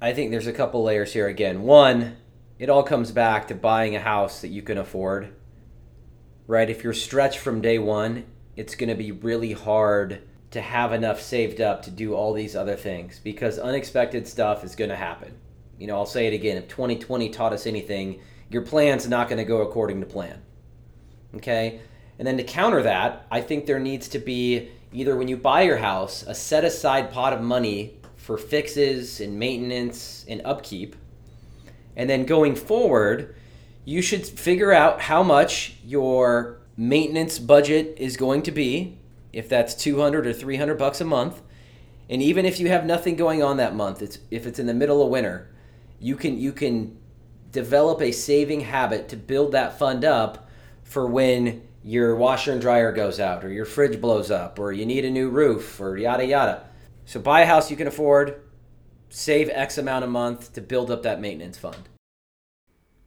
I 0.02 0.14
think 0.14 0.32
there's 0.32 0.48
a 0.48 0.54
couple 0.54 0.82
layers 0.84 1.12
here 1.12 1.28
again. 1.28 1.62
One, 1.64 2.16
it 2.58 2.70
all 2.70 2.84
comes 2.84 3.12
back 3.12 3.50
to 3.50 3.54
buying 3.54 3.98
a 3.98 4.00
house 4.00 4.40
that 4.40 4.48
you 4.48 4.62
can 4.62 4.78
afford. 4.78 5.36
Right? 6.48 6.70
If 6.70 6.86
you're 6.86 6.94
stretched 6.94 7.40
from 7.40 7.60
day 7.60 7.80
one, 7.80 8.24
it's 8.56 8.76
going 8.76 8.88
to 8.88 8.96
be 8.96 9.12
really 9.12 9.52
hard 9.52 10.22
to 10.52 10.62
have 10.62 10.92
enough 10.92 11.22
saved 11.22 11.62
up 11.62 11.82
to 11.84 11.92
do 11.92 12.14
all 12.14 12.34
these 12.34 12.56
other 12.56 12.76
things 12.76 13.20
because 13.24 13.58
unexpected 13.58 14.28
stuff 14.28 14.64
is 14.64 14.76
going 14.76 14.90
to 14.90 14.96
happen. 14.96 15.34
You 15.80 15.88
know, 15.88 15.96
I'll 15.96 16.06
say 16.06 16.28
it 16.28 16.34
again. 16.34 16.58
If 16.58 16.68
2020 16.68 17.30
taught 17.30 17.54
us 17.54 17.66
anything, 17.66 18.20
your 18.50 18.62
plan's 18.62 19.08
not 19.08 19.30
going 19.30 19.38
to 19.38 19.46
go 19.46 19.62
according 19.62 20.02
to 20.02 20.06
plan. 20.06 20.42
Okay? 21.36 21.80
And 22.20 22.28
then 22.28 22.38
to 22.38 22.44
counter 22.44 22.84
that, 22.84 23.26
I 23.32 23.42
think 23.42 23.66
there 23.66 23.80
needs 23.80 24.10
to 24.10 24.20
be 24.20 24.70
either 24.94 25.16
when 25.16 25.30
you 25.30 25.38
buy 25.38 25.62
your 25.62 25.78
house, 25.78 26.24
a 26.28 26.36
set 26.36 26.66
aside 26.66 27.12
pot 27.12 27.34
of 27.34 27.42
money 27.42 27.98
for 28.18 28.38
fixes 28.38 29.22
and 29.22 29.40
maintenance 29.40 30.26
and 30.28 30.42
upkeep. 30.44 30.96
And 31.96 32.10
then 32.10 32.26
going 32.26 32.56
forward, 32.56 33.36
you 33.86 34.02
should 34.02 34.26
figure 34.26 34.72
out 34.72 35.02
how 35.02 35.24
much 35.24 35.78
your 35.84 36.60
maintenance 36.78 37.40
budget 37.40 37.96
is 37.98 38.18
going 38.18 38.44
to 38.44 38.52
be 38.52 38.98
if 39.34 39.48
that's 39.50 39.74
200 39.76 40.28
or 40.28 40.34
300 40.34 40.78
bucks 40.78 41.02
a 41.02 41.06
month. 41.06 41.42
And 42.10 42.22
even 42.22 42.46
if 42.46 42.60
you 42.60 42.68
have 42.68 42.86
nothing 42.86 43.16
going 43.16 43.42
on 43.42 43.58
that 43.58 43.76
month 43.76 44.02
it's 44.02 44.20
if 44.30 44.46
it's 44.46 44.60
in 44.60 44.68
the 44.68 44.74
middle 44.74 45.02
of 45.02 45.10
winter 45.10 45.50
you 46.00 46.16
can 46.16 46.38
you 46.38 46.52
can 46.52 46.98
develop 47.52 48.02
a 48.02 48.12
saving 48.12 48.62
habit 48.62 49.08
to 49.10 49.16
build 49.16 49.52
that 49.52 49.78
fund 49.78 50.04
up 50.04 50.50
for 50.84 51.08
when 51.08 51.62
your 51.84 52.16
washer 52.16 52.52
and 52.52 52.62
dryer 52.62 52.92
goes 52.92 53.20
out 53.20 53.44
or 53.44 53.50
your 53.50 53.66
fridge 53.66 54.00
blows 54.02 54.30
up 54.30 54.60
or 54.60 54.72
you 54.72 54.86
need 54.86 55.06
a 55.06 55.10
new 55.10 55.30
roof 55.30 55.80
or 55.80 55.98
yada 55.98 56.26
yada. 56.26 56.68
So 57.06 57.20
buy 57.20 57.42
a 57.42 57.46
house 57.46 57.72
you 57.72 57.78
can 57.78 57.88
afford 57.88 58.42
save 59.10 59.50
x 59.50 59.78
amount 59.78 60.04
a 60.04 60.08
month 60.08 60.54
to 60.54 60.62
build 60.62 60.90
up 60.90 61.04
that 61.04 61.22
maintenance 61.22 61.58
fund. 61.58 61.90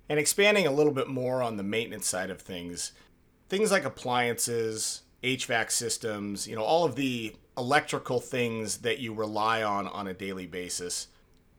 And 0.08 0.18
expanding 0.18 0.66
a 0.66 0.72
little 0.72 0.92
bit 0.92 1.08
more 1.08 1.42
on 1.42 1.56
the 1.56 1.62
maintenance 1.62 2.08
side 2.08 2.30
of 2.30 2.40
things 2.40 2.92
things 3.48 3.70
like 3.70 3.84
appliances 3.84 5.02
HVAC 5.24 5.70
systems, 5.70 6.46
you 6.46 6.54
know, 6.54 6.62
all 6.62 6.84
of 6.84 6.96
the 6.96 7.34
electrical 7.56 8.20
things 8.20 8.78
that 8.78 8.98
you 8.98 9.14
rely 9.14 9.62
on 9.62 9.88
on 9.88 10.06
a 10.06 10.14
daily 10.14 10.46
basis. 10.46 11.08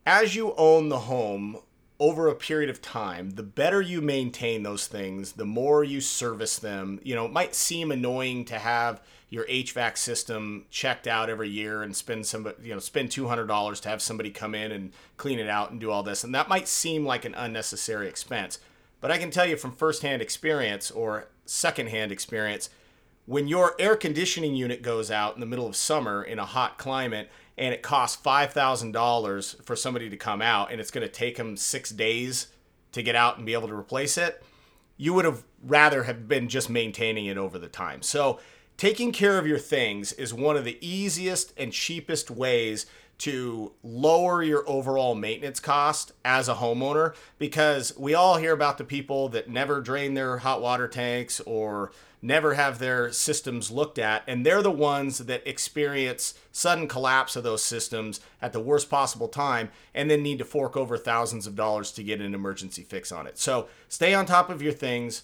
As 0.06 0.36
you 0.36 0.54
own 0.56 0.90
the 0.90 1.00
home 1.00 1.58
over 2.00 2.28
a 2.28 2.36
period 2.36 2.70
of 2.70 2.82
time, 2.82 3.32
the 3.32 3.44
better 3.44 3.82
you 3.82 4.02
maintain 4.02 4.64
those 4.64 4.86
things, 4.86 5.34
the 5.34 5.46
more 5.46 5.84
you 5.84 6.02
service 6.02 6.60
them. 6.60 7.00
You 7.04 7.16
know, 7.16 7.26
it 7.26 7.32
might 7.32 7.56
seem 7.56 7.92
annoying 7.92 8.46
to 8.46 8.60
have 8.60 9.02
your 9.30 9.46
HVAC 9.46 9.98
system 9.98 10.66
checked 10.70 11.08
out 11.08 11.30
every 11.30 11.50
year 11.50 11.82
and 11.82 11.96
spend 11.96 12.26
some, 12.26 12.48
you 12.62 12.74
know, 12.74 12.80
spend 12.80 13.10
$200 13.10 13.82
to 13.82 13.90
have 13.90 14.02
somebody 14.02 14.30
come 14.30 14.54
in 14.54 14.72
and 14.72 14.92
clean 15.18 15.40
it 15.40 15.50
out 15.50 15.72
and 15.72 15.80
do 15.80 15.90
all 15.90 16.04
this. 16.04 16.24
And 16.24 16.36
that 16.36 16.50
might 16.50 16.68
seem 16.68 17.06
like 17.06 17.26
an 17.26 17.34
unnecessary 17.34 18.08
expense. 18.08 18.60
But 19.02 19.12
I 19.12 19.18
can 19.18 19.32
tell 19.32 19.46
you 19.46 19.58
from 19.58 19.72
firsthand 19.72 20.22
experience 20.22 20.92
or 20.92 21.28
secondhand 21.46 22.12
experience, 22.12 22.70
when 23.26 23.48
your 23.48 23.76
air 23.80 23.96
conditioning 23.96 24.56
unit 24.56 24.82
goes 24.82 25.10
out 25.10 25.34
in 25.34 25.40
the 25.40 25.46
middle 25.46 25.68
of 25.68 25.76
summer 25.76 26.24
in 26.24 26.40
a 26.40 26.46
hot 26.46 26.78
climate 26.78 27.30
and 27.58 27.74
it 27.74 27.82
costs 27.82 28.22
$5,000 28.22 29.64
for 29.64 29.76
somebody 29.76 30.10
to 30.10 30.18
come 30.18 30.42
out 30.42 30.72
and 30.72 30.80
it's 30.80 30.92
going 30.92 31.06
to 31.06 31.12
take 31.12 31.38
them 31.38 31.58
six 31.58 31.90
days 31.90 32.48
to 32.92 33.02
get 33.02 33.16
out 33.16 33.38
and 33.38 33.46
be 33.46 33.54
able 33.54 33.68
to 33.68 33.74
replace 33.74 34.18
it, 34.18 34.44
you 34.98 35.14
would 35.14 35.26
have 35.26 35.44
rather 35.64 36.04
have 36.04 36.28
been 36.28 36.48
just 36.48 36.70
maintaining 36.70 37.26
it 37.26 37.38
over 37.38 37.58
the 37.58 37.68
time. 37.68 38.02
So, 38.02 38.40
taking 38.78 39.12
care 39.12 39.38
of 39.38 39.48
your 39.48 39.58
things 39.58 40.14
is 40.14 40.34
one 40.34 40.58
of 40.58 40.66
the 40.66 40.78
easiest 40.86 41.54
and 41.58 41.72
cheapest 41.72 42.30
ways 42.30 42.86
to 43.18 43.72
lower 43.82 44.44
your 44.44 44.68
overall 44.68 45.16
maintenance 45.16 45.60
cost 45.60 46.12
as 46.26 46.50
a 46.50 46.56
homeowner 46.56 47.16
because 47.40 47.98
we 47.98 48.14
all 48.14 48.38
hear 48.38 48.52
about 48.52 48.78
the 48.78 48.84
people 48.84 49.30
that 49.30 49.50
never 49.50 49.80
drain 49.80 50.14
their 50.14 50.40
hot 50.40 50.62
water 50.62 50.88
tanks 50.88 51.40
or 51.42 51.92
never 52.26 52.56
have 52.56 52.80
their 52.80 53.12
systems 53.12 53.72
looked 53.72 54.00
at 54.00 54.24
and 54.28 54.46
they're 54.46 54.62
the 54.62 54.72
ones 54.72 55.20
that 55.20 55.48
experience 55.48 56.34
sudden 56.52 56.88
collapse 56.88 57.36
of 57.36 57.44
those 57.44 57.64
systems 57.64 58.20
at 58.42 58.52
the 58.52 58.60
worst 58.60 58.90
possible 58.90 59.28
time 59.28 59.70
and 59.94 60.10
then 60.10 60.24
need 60.24 60.40
to 60.40 60.46
fork 60.46 60.76
over 60.76 60.98
thousands 60.98 61.46
of 61.46 61.56
dollars 61.56 61.92
to 61.92 62.04
get 62.04 62.22
an 62.22 62.34
emergency 62.34 62.84
fix 62.84 63.12
on 63.12 63.28
it. 63.28 63.38
So, 63.38 63.68
stay 63.88 64.14
on 64.14 64.26
top 64.26 64.50
of 64.50 64.62
your 64.62 64.74
things, 64.74 65.24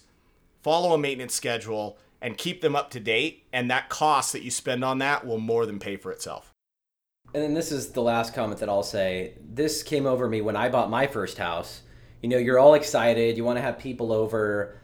follow 0.62 0.94
a 0.94 0.98
maintenance 0.98 1.34
schedule 1.34 1.98
and 2.20 2.38
keep 2.38 2.60
them 2.60 2.76
up 2.76 2.90
to 2.90 3.00
date 3.00 3.44
and 3.52 3.70
that 3.70 3.88
cost 3.88 4.32
that 4.32 4.42
you 4.42 4.50
spend 4.50 4.84
on 4.84 4.98
that 4.98 5.26
will 5.26 5.38
more 5.38 5.66
than 5.66 5.78
pay 5.78 5.96
for 5.96 6.12
itself 6.12 6.52
and 7.34 7.42
then 7.42 7.54
this 7.54 7.72
is 7.72 7.92
the 7.92 8.02
last 8.02 8.34
comment 8.34 8.60
that 8.60 8.68
I'll 8.68 8.82
say. 8.82 9.34
This 9.40 9.82
came 9.82 10.04
over 10.04 10.28
me 10.28 10.42
when 10.42 10.54
I 10.54 10.68
bought 10.68 10.90
my 10.90 11.06
first 11.06 11.38
house. 11.38 11.80
You 12.20 12.28
know, 12.28 12.36
you're 12.36 12.58
all 12.58 12.74
excited, 12.74 13.36
you 13.36 13.44
want 13.44 13.56
to 13.56 13.62
have 13.62 13.78
people 13.78 14.12
over, 14.12 14.78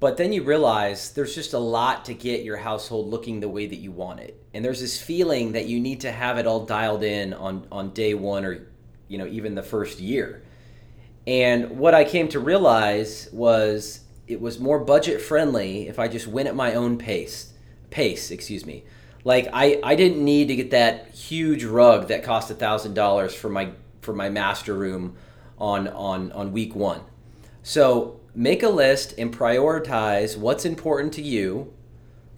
but 0.00 0.16
then 0.16 0.32
you 0.32 0.42
realize 0.42 1.12
there's 1.12 1.34
just 1.34 1.52
a 1.52 1.58
lot 1.58 2.04
to 2.06 2.14
get 2.14 2.44
your 2.44 2.56
household 2.56 3.08
looking 3.08 3.40
the 3.40 3.48
way 3.48 3.66
that 3.66 3.76
you 3.76 3.90
want 3.90 4.20
it. 4.20 4.40
And 4.54 4.64
there's 4.64 4.80
this 4.80 5.00
feeling 5.00 5.52
that 5.52 5.66
you 5.66 5.80
need 5.80 6.00
to 6.02 6.12
have 6.12 6.38
it 6.38 6.46
all 6.46 6.64
dialed 6.64 7.02
in 7.02 7.34
on 7.34 7.66
on 7.72 7.90
day 7.90 8.14
1 8.14 8.44
or 8.44 8.66
you 9.08 9.18
know, 9.18 9.26
even 9.26 9.54
the 9.54 9.62
first 9.62 10.00
year. 10.00 10.42
And 11.26 11.78
what 11.78 11.94
I 11.94 12.04
came 12.04 12.28
to 12.28 12.40
realize 12.40 13.28
was 13.32 14.00
it 14.26 14.40
was 14.40 14.58
more 14.58 14.78
budget 14.78 15.20
friendly 15.20 15.88
if 15.88 15.98
I 15.98 16.08
just 16.08 16.26
went 16.26 16.48
at 16.48 16.54
my 16.54 16.74
own 16.74 16.98
pace. 16.98 17.52
Pace, 17.90 18.30
excuse 18.30 18.66
me 18.66 18.84
like 19.24 19.48
I, 19.52 19.80
I 19.82 19.94
didn't 19.94 20.24
need 20.24 20.48
to 20.48 20.56
get 20.56 20.70
that 20.70 21.10
huge 21.10 21.64
rug 21.64 22.08
that 22.08 22.22
cost 22.22 22.50
a 22.50 22.54
thousand 22.54 22.94
dollars 22.94 23.34
for 23.34 23.48
my 23.48 23.72
for 24.00 24.14
my 24.14 24.30
master 24.30 24.74
room 24.74 25.16
on 25.58 25.88
on 25.88 26.32
on 26.32 26.52
week 26.52 26.74
one. 26.74 27.02
So 27.62 28.20
make 28.38 28.62
a 28.62 28.68
list 28.68 29.14
and 29.18 29.36
prioritize 29.36 30.38
what's 30.38 30.64
important 30.64 31.12
to 31.12 31.20
you, 31.20 31.74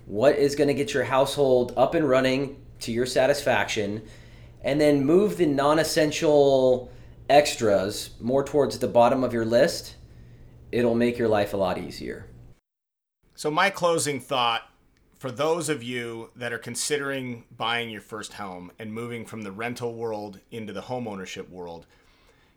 what 0.06 0.34
is 0.34 0.54
going 0.54 0.66
to 0.66 0.72
get 0.72 0.94
your 0.94 1.04
household 1.04 1.74
up 1.76 1.94
and 1.94 2.08
running 2.08 2.56
to 2.78 2.90
your 2.90 3.04
satisfaction, 3.04 4.02
and 4.64 4.80
then 4.80 5.04
move 5.04 5.36
the 5.36 5.44
non-essential 5.44 6.90
extras 7.28 8.10
more 8.18 8.42
towards 8.42 8.78
the 8.78 8.88
bottom 8.88 9.22
of 9.22 9.34
your 9.34 9.44
list. 9.44 9.96
It'll 10.72 10.94
make 10.94 11.18
your 11.18 11.28
life 11.28 11.52
a 11.52 11.58
lot 11.58 11.76
easier. 11.76 12.24
So 13.34 13.50
my 13.50 13.68
closing 13.68 14.20
thought 14.20 14.70
for 15.18 15.30
those 15.30 15.68
of 15.68 15.82
you 15.82 16.30
that 16.34 16.50
are 16.50 16.58
considering 16.58 17.44
buying 17.58 17.90
your 17.90 18.00
first 18.00 18.32
home 18.32 18.72
and 18.78 18.90
moving 18.90 19.26
from 19.26 19.42
the 19.42 19.52
rental 19.52 19.92
world 19.92 20.40
into 20.50 20.72
the 20.72 20.80
home 20.80 21.06
ownership 21.06 21.50
world, 21.50 21.86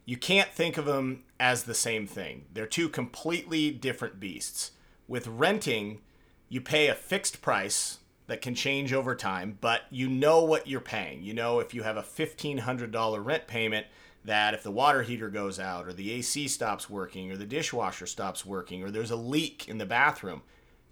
you 0.05 0.17
can't 0.17 0.49
think 0.49 0.77
of 0.77 0.85
them 0.85 1.23
as 1.39 1.63
the 1.63 1.73
same 1.73 2.07
thing. 2.07 2.45
They're 2.53 2.65
two 2.65 2.89
completely 2.89 3.71
different 3.71 4.19
beasts. 4.19 4.71
With 5.07 5.27
renting, 5.27 6.01
you 6.49 6.61
pay 6.61 6.87
a 6.87 6.95
fixed 6.95 7.41
price 7.41 7.99
that 8.27 8.41
can 8.41 8.55
change 8.55 8.93
over 8.93 9.15
time, 9.15 9.57
but 9.59 9.83
you 9.89 10.07
know 10.09 10.43
what 10.43 10.67
you're 10.67 10.79
paying. 10.79 11.23
You 11.23 11.33
know 11.33 11.59
if 11.59 11.73
you 11.73 11.83
have 11.83 11.97
a 11.97 12.03
$1,500 12.03 13.25
rent 13.25 13.47
payment, 13.47 13.87
that 14.25 14.53
if 14.53 14.63
the 14.63 14.71
water 14.71 15.01
heater 15.01 15.29
goes 15.29 15.59
out, 15.59 15.85
or 15.87 15.93
the 15.93 16.11
AC 16.11 16.47
stops 16.47 16.89
working, 16.89 17.31
or 17.31 17.35
the 17.35 17.45
dishwasher 17.45 18.05
stops 18.05 18.45
working, 18.45 18.81
or 18.81 18.89
there's 18.89 19.11
a 19.11 19.17
leak 19.17 19.67
in 19.67 19.77
the 19.77 19.85
bathroom, 19.85 20.41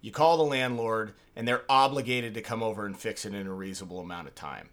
you 0.02 0.12
call 0.12 0.36
the 0.36 0.44
landlord, 0.44 1.14
and 1.36 1.48
they're 1.48 1.64
obligated 1.70 2.34
to 2.34 2.42
come 2.42 2.62
over 2.62 2.86
and 2.86 2.98
fix 2.98 3.26
it 3.26 3.34
in 3.34 3.48
a 3.48 3.54
reasonable 3.54 4.00
amount 4.00 4.28
of 4.28 4.36
time. 4.36 4.70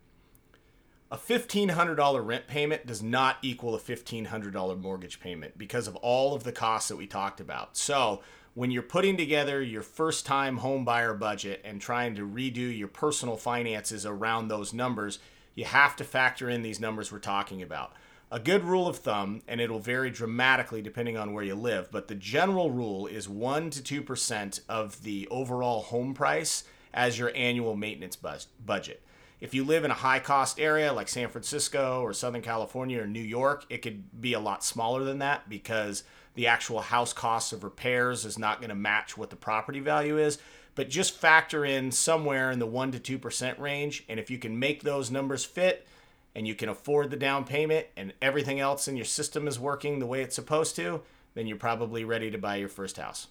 A 1.11 1.17
$1,500 1.17 2.27
rent 2.27 2.47
payment 2.47 2.87
does 2.87 3.03
not 3.03 3.39
equal 3.41 3.75
a 3.75 3.79
$1,500 3.79 4.79
mortgage 4.79 5.21
payment 5.21 5.57
because 5.57 5.89
of 5.89 5.97
all 5.97 6.35
of 6.35 6.45
the 6.45 6.53
costs 6.53 6.91
that 6.91 6.97
we 6.97 7.07
talked 7.07 7.41
about. 7.41 7.79
So, 7.79 8.21
when 8.53 8.71
you're 8.71 8.83
putting 8.83 9.17
together 9.17 9.63
your 9.63 9.83
first 9.83 10.27
time 10.27 10.59
home 10.59 10.85
buyer 10.85 11.15
budget 11.15 11.63
and 11.65 11.81
trying 11.81 12.15
to 12.17 12.27
redo 12.27 12.77
your 12.77 12.89
personal 12.89 13.37
finances 13.37 14.05
around 14.05 14.49
those 14.49 14.75
numbers, 14.75 15.19
you 15.55 15.65
have 15.65 15.97
to 15.97 16.05
factor 16.05 16.51
in 16.51 16.61
these 16.61 16.81
numbers 16.81 17.11
we're 17.11 17.21
talking 17.21 17.63
about. 17.63 17.95
A 18.31 18.39
good 18.39 18.65
rule 18.65 18.87
of 18.87 18.99
thumb, 18.99 19.41
and 19.49 19.63
it'll 19.63 19.79
vary 19.79 20.11
dramatically 20.11 20.83
depending 20.83 21.17
on 21.17 21.33
where 21.33 21.45
you 21.45 21.55
live, 21.55 21.91
but 21.91 22.09
the 22.09 22.15
general 22.15 22.71
rule 22.71 23.07
is 23.07 23.31
1 23.31 23.71
to 23.71 24.03
2% 24.03 24.61
of 24.69 25.03
the 25.05 25.27
overall 25.31 25.81
home 25.81 26.13
price 26.13 26.65
as 26.93 27.19
your 27.19 27.33
annual 27.35 27.77
maintenance 27.77 28.17
budget. 28.17 29.03
If 29.41 29.55
you 29.55 29.65
live 29.65 29.85
in 29.85 29.91
a 29.91 29.95
high 29.95 30.19
cost 30.19 30.59
area 30.59 30.93
like 30.93 31.09
San 31.09 31.29
Francisco 31.29 32.03
or 32.03 32.13
Southern 32.13 32.43
California 32.43 33.01
or 33.01 33.07
New 33.07 33.21
York, 33.21 33.65
it 33.71 33.83
could 33.83 34.21
be 34.21 34.33
a 34.33 34.41
lot 34.41 34.65
smaller 34.65 35.05
than 35.05 35.21
that 35.21 35.49
because 35.49 36.03
the 36.35 36.49
actual 36.49 36.81
house 36.81 37.13
cost 37.13 37.53
of 37.53 37.63
repairs 37.63 38.25
is 38.25 38.39
not 38.39 38.61
going 38.61 38.71
to 38.71 38.75
match 38.75 39.17
what 39.17 39.31
the 39.31 39.37
property 39.37 39.81
value 39.81 40.19
is. 40.19 40.39
But 40.75 40.91
just 40.91 41.17
factor 41.17 41.65
in 41.65 41.91
somewhere 41.91 42.51
in 42.51 42.59
the 42.59 42.67
1% 42.67 43.03
to 43.03 43.19
2% 43.19 43.59
range. 43.59 44.05
And 44.09 44.21
if 44.21 44.31
you 44.31 44.39
can 44.39 44.59
make 44.59 44.83
those 44.83 45.11
numbers 45.11 45.45
fit 45.45 45.87
and 46.35 46.47
you 46.47 46.55
can 46.55 46.69
afford 46.69 47.11
the 47.11 47.17
down 47.17 47.45
payment 47.45 47.87
and 47.97 48.13
everything 48.23 48.61
else 48.61 48.87
in 48.87 48.97
your 48.97 49.05
system 49.05 49.49
is 49.49 49.59
working 49.59 49.99
the 49.99 50.07
way 50.07 50.23
it's 50.23 50.37
supposed 50.37 50.77
to, 50.77 51.03
then 51.35 51.47
you're 51.47 51.57
probably 51.57 52.05
ready 52.05 52.31
to 52.31 52.39
buy 52.39 52.57
your 52.57 52.69
first 52.69 52.97
house. 52.97 53.29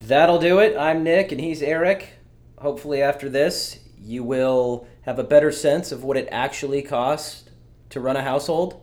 That'll 0.00 0.38
do 0.38 0.58
it. 0.58 0.76
I'm 0.76 1.02
Nick 1.02 1.32
and 1.32 1.40
he's 1.40 1.62
Eric. 1.62 2.18
Hopefully, 2.58 3.02
after 3.02 3.28
this, 3.28 3.78
you 4.00 4.22
will 4.24 4.86
have 5.02 5.18
a 5.18 5.24
better 5.24 5.52
sense 5.52 5.92
of 5.92 6.04
what 6.04 6.16
it 6.16 6.28
actually 6.30 6.82
costs 6.82 7.44
to 7.90 8.00
run 8.00 8.16
a 8.16 8.22
household 8.22 8.80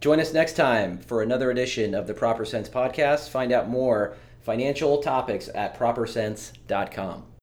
Join 0.00 0.20
us 0.20 0.32
next 0.32 0.52
time 0.52 0.98
for 0.98 1.22
another 1.22 1.50
edition 1.50 1.92
of 1.92 2.06
the 2.06 2.14
Proper 2.14 2.44
Cents 2.44 2.68
podcast. 2.68 3.30
Find 3.30 3.50
out 3.50 3.68
more 3.68 4.16
financial 4.40 5.02
topics 5.02 5.50
at 5.52 5.76
propercents.com. 5.76 7.37